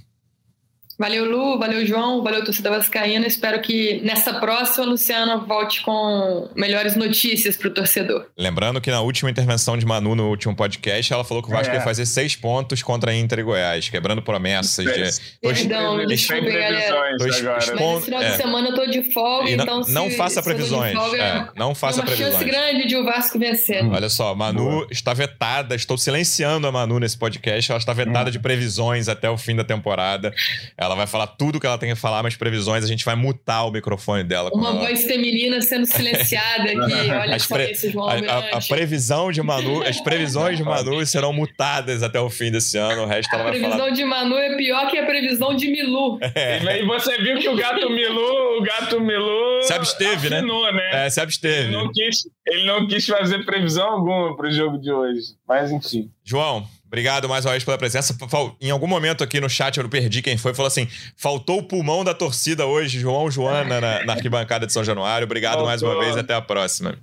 Valeu, 0.99 1.31
Lu, 1.31 1.59
valeu, 1.61 1.87
João, 1.87 2.25
valeu, 2.25 2.45
torcida 2.45 2.71
vascaína. 2.71 3.25
Espero 3.25 3.61
que 3.63 4.01
nessa 4.03 4.35
próxima, 4.41 4.85
Luciana 4.85 5.37
volte 5.37 5.81
com 5.83 6.49
melhores 6.57 6.97
notícias 6.97 7.57
para 7.57 7.69
o 7.69 7.71
torcedor. 7.71 8.27
Lembrando 8.37 8.81
que 8.81 8.91
na 8.91 9.01
última 9.01 9.31
intervenção 9.31 9.79
de 9.79 9.87
Manu, 9.87 10.17
no 10.17 10.29
último 10.29 10.57
podcast, 10.57 11.13
ela 11.13 11.23
falou 11.23 11.41
que 11.41 11.49
o 11.49 11.53
Vasco 11.53 11.73
é. 11.73 11.77
ia 11.77 11.83
fazer 11.83 12.05
seis 12.05 12.35
pontos 12.35 12.83
contra 12.83 13.13
a 13.13 13.15
Inter 13.15 13.39
e 13.39 13.43
Goiás, 13.45 13.89
quebrando 13.89 14.21
promessas. 14.23 14.85
De... 14.85 15.39
Perdão, 15.41 16.05
desculpem, 16.05 16.53
galera. 16.53 17.17
Dois, 17.17 17.39
agora. 17.39 17.55
Mas 17.55 17.81
esse 17.81 18.05
final 18.05 18.23
é. 18.23 18.31
de 18.31 18.37
semana 18.37 18.69
eu 18.71 18.75
tô 18.75 18.87
de 18.87 19.13
folga, 19.13 19.57
não, 19.57 19.63
então 19.63 19.83
se, 19.85 19.93
Não 19.93 20.11
faça 20.11 20.43
previsões. 20.43 20.95
Folga, 20.95 21.23
é, 21.23 21.49
não 21.55 21.77
faça 21.77 22.01
uma 22.01 22.07
previsões. 22.07 22.33
chance 22.33 22.45
grande 22.45 22.89
de 22.89 22.97
o 22.97 23.05
Vasco 23.05 23.39
vencer. 23.39 23.85
Hum. 23.85 23.93
Olha 23.93 24.09
só, 24.09 24.35
Manu 24.35 24.65
Boa. 24.65 24.87
está 24.91 25.15
vetada, 25.15 25.77
estou 25.77 25.97
silenciando 25.97 26.67
a 26.67 26.73
Manu 26.73 26.99
nesse 26.99 27.17
podcast, 27.17 27.71
ela 27.71 27.79
está 27.79 27.93
vetada 27.93 28.31
hum. 28.31 28.33
de 28.33 28.41
previsões 28.41 29.09
até 29.09 29.31
o 29.31 29.39
fim 29.39 29.55
da 29.55 29.63
temporada. 29.63 30.35
Ela 30.77 30.88
ela 30.89 30.97
vai 30.97 31.07
falar 31.07 31.27
tudo 31.27 31.61
que 31.61 31.67
ela 31.67 31.79
tem 31.79 31.91
que 31.91 32.01
falar, 32.01 32.23
mas 32.23 32.35
previsões 32.35 32.83
a 32.83 32.87
gente 32.87 33.05
vai 33.05 33.15
mutar 33.15 33.67
o 33.67 33.71
microfone 33.71 34.25
dela. 34.25 34.51
Uma 34.53 34.71
ela... 34.71 34.81
voz 34.81 35.05
feminina 35.05 35.61
sendo 35.61 35.87
silenciada 35.87 36.65
aqui. 36.65 37.11
Olha 37.13 37.37
as 37.37 37.43
só 37.43 37.55
pre... 37.55 37.71
esse 37.71 37.91
João 37.91 38.09
a, 38.09 38.15
a, 38.15 38.59
a, 38.59 38.61
previsão 38.61 39.31
de 39.31 39.43
Manu, 39.43 39.83
as 39.83 40.01
previsões 40.01 40.57
de 40.57 40.65
Manu 40.65 41.05
serão 41.07 41.33
mutadas 41.33 42.03
até 42.03 42.19
o 42.19 42.31
fim 42.31 42.51
desse 42.51 42.77
ano. 42.79 43.03
O 43.03 43.07
resto 43.07 43.33
ela 43.35 43.45
vai 43.45 43.61
falar. 43.61 43.67
A 43.67 43.77
previsão 43.77 43.93
de 43.95 44.05
Manu 44.05 44.37
é 44.37 44.57
pior 44.57 44.91
que 44.91 44.99
a 44.99 45.07
previsão 45.07 45.55
de 45.55 45.69
Milu. 45.71 46.19
É. 46.35 46.81
E 46.81 46.87
você 46.87 47.19
viu 47.19 47.39
que 47.39 47.49
o 47.49 47.57
gato 47.57 47.91
Milu, 47.91 48.59
o 48.59 48.63
gato 48.63 49.01
Milu. 49.01 49.63
Se 49.63 49.73
absteve, 49.73 50.31
né? 50.31 50.39
afinou, 50.39 50.65
né? 50.73 50.73
né? 50.73 51.07
É, 51.07 51.11
se 51.11 51.21
absteve. 51.21 51.69
Ele 51.69 51.77
não 51.77 51.93
quis, 51.93 52.17
ele 52.47 52.65
não 52.65 52.87
quis 52.87 53.07
fazer 53.07 53.45
previsão 53.45 53.89
alguma 53.89 54.37
para 54.37 54.49
o 54.49 54.51
jogo 54.51 54.79
de 54.79 54.91
hoje. 54.91 55.35
Mas 55.47 55.71
enfim. 55.71 56.11
João, 56.25 56.67
Obrigado 56.89 57.29
mais 57.29 57.45
uma 57.45 57.53
vez 57.53 57.63
pela 57.63 57.77
presença. 57.77 58.17
Em 58.61 58.71
algum 58.71 58.87
momento 58.87 59.23
aqui 59.23 59.41
no 59.41 59.49
chat, 59.49 59.77
eu 59.77 59.83
não 59.83 59.91
perdi 59.91 60.23
quem 60.23 60.39
foi, 60.39 60.55
falou 60.55 60.69
assim: 60.69 60.89
faltou 61.17 61.59
o 61.59 61.63
pulmão 61.63 62.03
da 62.03 62.15
torcida 62.15 62.67
hoje, 62.67 62.99
João 62.99 63.31
Joana, 63.31 63.79
na, 63.79 64.05
na 64.05 64.13
arquibancada 64.15 64.67
de 64.67 64.73
São 64.73 64.83
Januário. 64.83 65.27
Obrigado 65.27 65.53
faltou. 65.53 65.69
mais 65.69 65.83
uma 65.83 65.99
vez 66.01 66.17
e 66.17 66.21
até 66.21 66.35
a 66.35 66.41
próxima. 66.41 66.97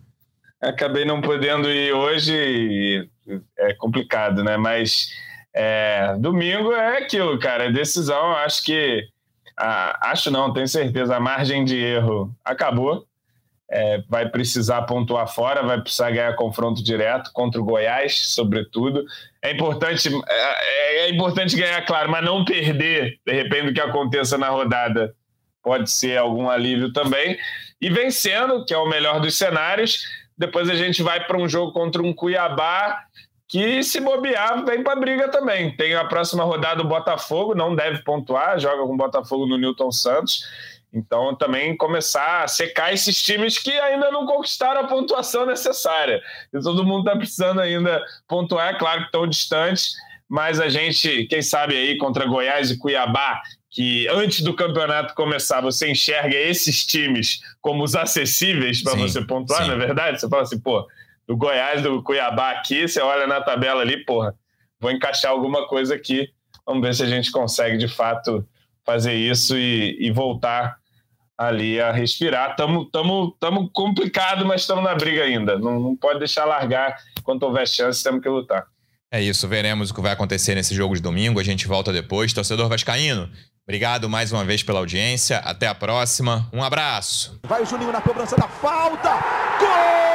Acabei 0.60 1.06
não 1.06 1.22
podendo 1.22 1.70
ir 1.70 1.94
hoje 1.94 2.34
e 2.34 3.08
é 3.60 3.74
complicado, 3.76 4.44
né? 4.44 4.58
Mas 4.58 5.08
é, 5.54 6.16
domingo 6.18 6.72
é 6.72 6.98
aquilo, 6.98 7.38
cara. 7.38 7.66
É 7.66 7.72
decisão, 7.72 8.32
acho 8.38 8.64
que. 8.64 9.08
Ah, 9.58 10.10
acho 10.12 10.32
não, 10.32 10.52
tenho 10.52 10.68
certeza, 10.68 11.16
a 11.16 11.20
margem 11.20 11.64
de 11.64 11.78
erro 11.78 12.36
acabou 12.44 13.06
é, 13.76 14.02
vai 14.08 14.30
precisar 14.30 14.84
pontuar 14.84 15.28
fora, 15.28 15.62
vai 15.62 15.82
precisar 15.82 16.10
ganhar 16.10 16.34
confronto 16.36 16.82
direto 16.82 17.30
contra 17.34 17.60
o 17.60 17.66
Goiás, 17.66 18.30
sobretudo. 18.30 19.04
É 19.42 19.52
importante, 19.52 20.10
é, 20.30 21.06
é, 21.06 21.10
importante 21.10 21.58
ganhar, 21.58 21.86
claro, 21.86 22.10
mas 22.10 22.24
não 22.24 22.46
perder, 22.46 23.20
de 23.26 23.34
repente, 23.34 23.72
o 23.72 23.74
que 23.74 23.82
aconteça 23.82 24.38
na 24.38 24.48
rodada 24.48 25.14
pode 25.62 25.92
ser 25.92 26.18
algum 26.18 26.50
alívio 26.50 26.94
também. 26.94 27.38
E 27.82 27.90
vencendo, 27.90 28.64
que 28.64 28.74
é 28.74 28.78
o 28.78 28.88
melhor 28.88 29.20
dos 29.20 29.36
cenários, 29.36 30.06
depois 30.38 30.70
a 30.70 30.76
gente 30.76 31.04
vai 31.04 31.26
para 31.26 31.38
um 31.38 31.50
jogo 31.50 31.74
contra 31.74 32.02
um 32.02 32.14
Cuiabá 32.14 33.04
que, 33.48 33.84
se 33.84 34.00
bobear, 34.00 34.64
vem 34.66 34.84
para 34.84 35.00
briga 35.00 35.28
também. 35.28 35.76
Tem 35.76 35.94
a 35.96 36.06
próxima 36.06 36.46
rodada 36.46 36.82
o 36.82 36.88
Botafogo, 36.88 37.54
não 37.54 37.76
deve 37.76 38.02
pontuar, 38.04 38.58
joga 38.58 38.84
com 38.84 38.94
o 38.94 38.98
Botafogo 38.98 39.46
no 39.46 39.58
Newton 39.58 39.92
Santos. 39.92 40.46
Então, 40.96 41.36
também 41.36 41.76
começar 41.76 42.44
a 42.44 42.48
secar 42.48 42.94
esses 42.94 43.22
times 43.22 43.58
que 43.58 43.72
ainda 43.72 44.10
não 44.12 44.26
conquistaram 44.26 44.80
a 44.80 44.88
pontuação 44.88 45.46
necessária. 45.46 46.22
E 46.54 46.60
todo 46.62 46.86
mundo 46.86 47.00
está 47.00 47.18
precisando 47.18 47.60
ainda 47.60 48.02
pontuar, 48.26 48.74
é 48.74 48.80
claro 48.80 49.02
que 49.02 49.08
estão 49.08 49.28
distantes, 49.28 49.94
mas 50.28 50.60
a 50.60 50.70
gente, 50.70 51.26
quem 51.26 51.42
sabe 51.42 51.76
aí, 51.76 51.98
contra 51.98 52.26
Goiás 52.26 52.72
e 52.72 52.78
Cuiabá, 52.78 53.42
que 53.70 54.08
antes 54.08 54.40
do 54.42 54.56
campeonato 54.56 55.14
começar, 55.14 55.60
você 55.60 55.92
enxerga 55.92 56.38
esses 56.38 56.86
times 56.86 57.42
como 57.60 57.84
os 57.84 57.94
acessíveis 57.94 58.82
para 58.82 58.96
você 58.96 59.22
pontuar, 59.22 59.64
sim. 59.64 59.68
não 59.68 59.76
é 59.76 59.78
verdade? 59.78 60.22
Você 60.22 60.30
fala 60.30 60.44
assim, 60.44 60.60
pô, 60.62 60.88
do 61.28 61.36
Goiás, 61.36 61.82
do 61.82 62.02
Cuiabá 62.02 62.52
aqui, 62.52 62.88
você 62.88 63.02
olha 63.02 63.28
na 63.28 63.42
tabela 63.42 63.82
ali, 63.82 64.06
porra, 64.06 64.34
vou 64.80 64.92
encaixar 64.92 65.32
alguma 65.32 65.68
coisa 65.68 65.94
aqui. 65.94 66.30
Vamos 66.66 66.88
ver 66.88 66.96
se 66.96 67.04
a 67.04 67.06
gente 67.06 67.30
consegue 67.32 67.78
de 67.78 67.90
fato 67.90 68.48
fazer 68.86 69.14
isso 69.14 69.58
e, 69.58 69.98
e 70.00 70.10
voltar 70.10 70.78
ali 71.38 71.80
a 71.80 71.92
respirar. 71.92 72.52
Estamos 72.52 72.88
tamo, 72.92 73.36
tamo 73.40 73.70
complicado, 73.72 74.46
mas 74.46 74.62
estamos 74.62 74.84
na 74.84 74.96
briga 74.96 75.24
ainda. 75.24 75.58
Não, 75.58 75.80
não 75.80 75.96
pode 75.96 76.20
deixar 76.20 76.46
largar. 76.46 76.98
Enquanto 77.20 77.44
houver 77.44 77.68
chance, 77.68 78.04
temos 78.04 78.22
que 78.22 78.30
lutar. 78.30 78.66
É 79.12 79.22
isso, 79.22 79.48
veremos 79.48 79.92
o 79.92 79.94
que 79.94 80.02
vai 80.02 80.12
acontecer 80.12 80.56
nesse 80.56 80.74
jogo 80.76 80.96
de 80.96 81.02
domingo. 81.02 81.40
A 81.40 81.44
gente 81.44 81.68
volta 81.68 81.94
depois. 81.94 82.34
Torcedor 82.34 82.68
Vascaíno, 82.68 83.30
obrigado 83.64 84.10
mais 84.10 84.32
uma 84.32 84.44
vez 84.44 84.64
pela 84.64 84.80
audiência. 84.80 85.38
Até 85.40 85.68
a 85.68 85.76
próxima. 85.76 86.50
Um 86.52 86.64
abraço. 86.64 87.40
Vai 87.48 87.62
o 87.62 87.66
Juninho 87.66 87.92
na 87.92 88.02
cobrança 88.02 88.36
da 88.36 88.48
falta. 88.48 89.12
Gol! 89.60 90.06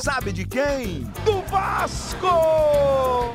Sabe 0.00 0.32
de 0.32 0.46
quem? 0.46 1.00
Do 1.24 1.42
Vasco! 1.42 3.34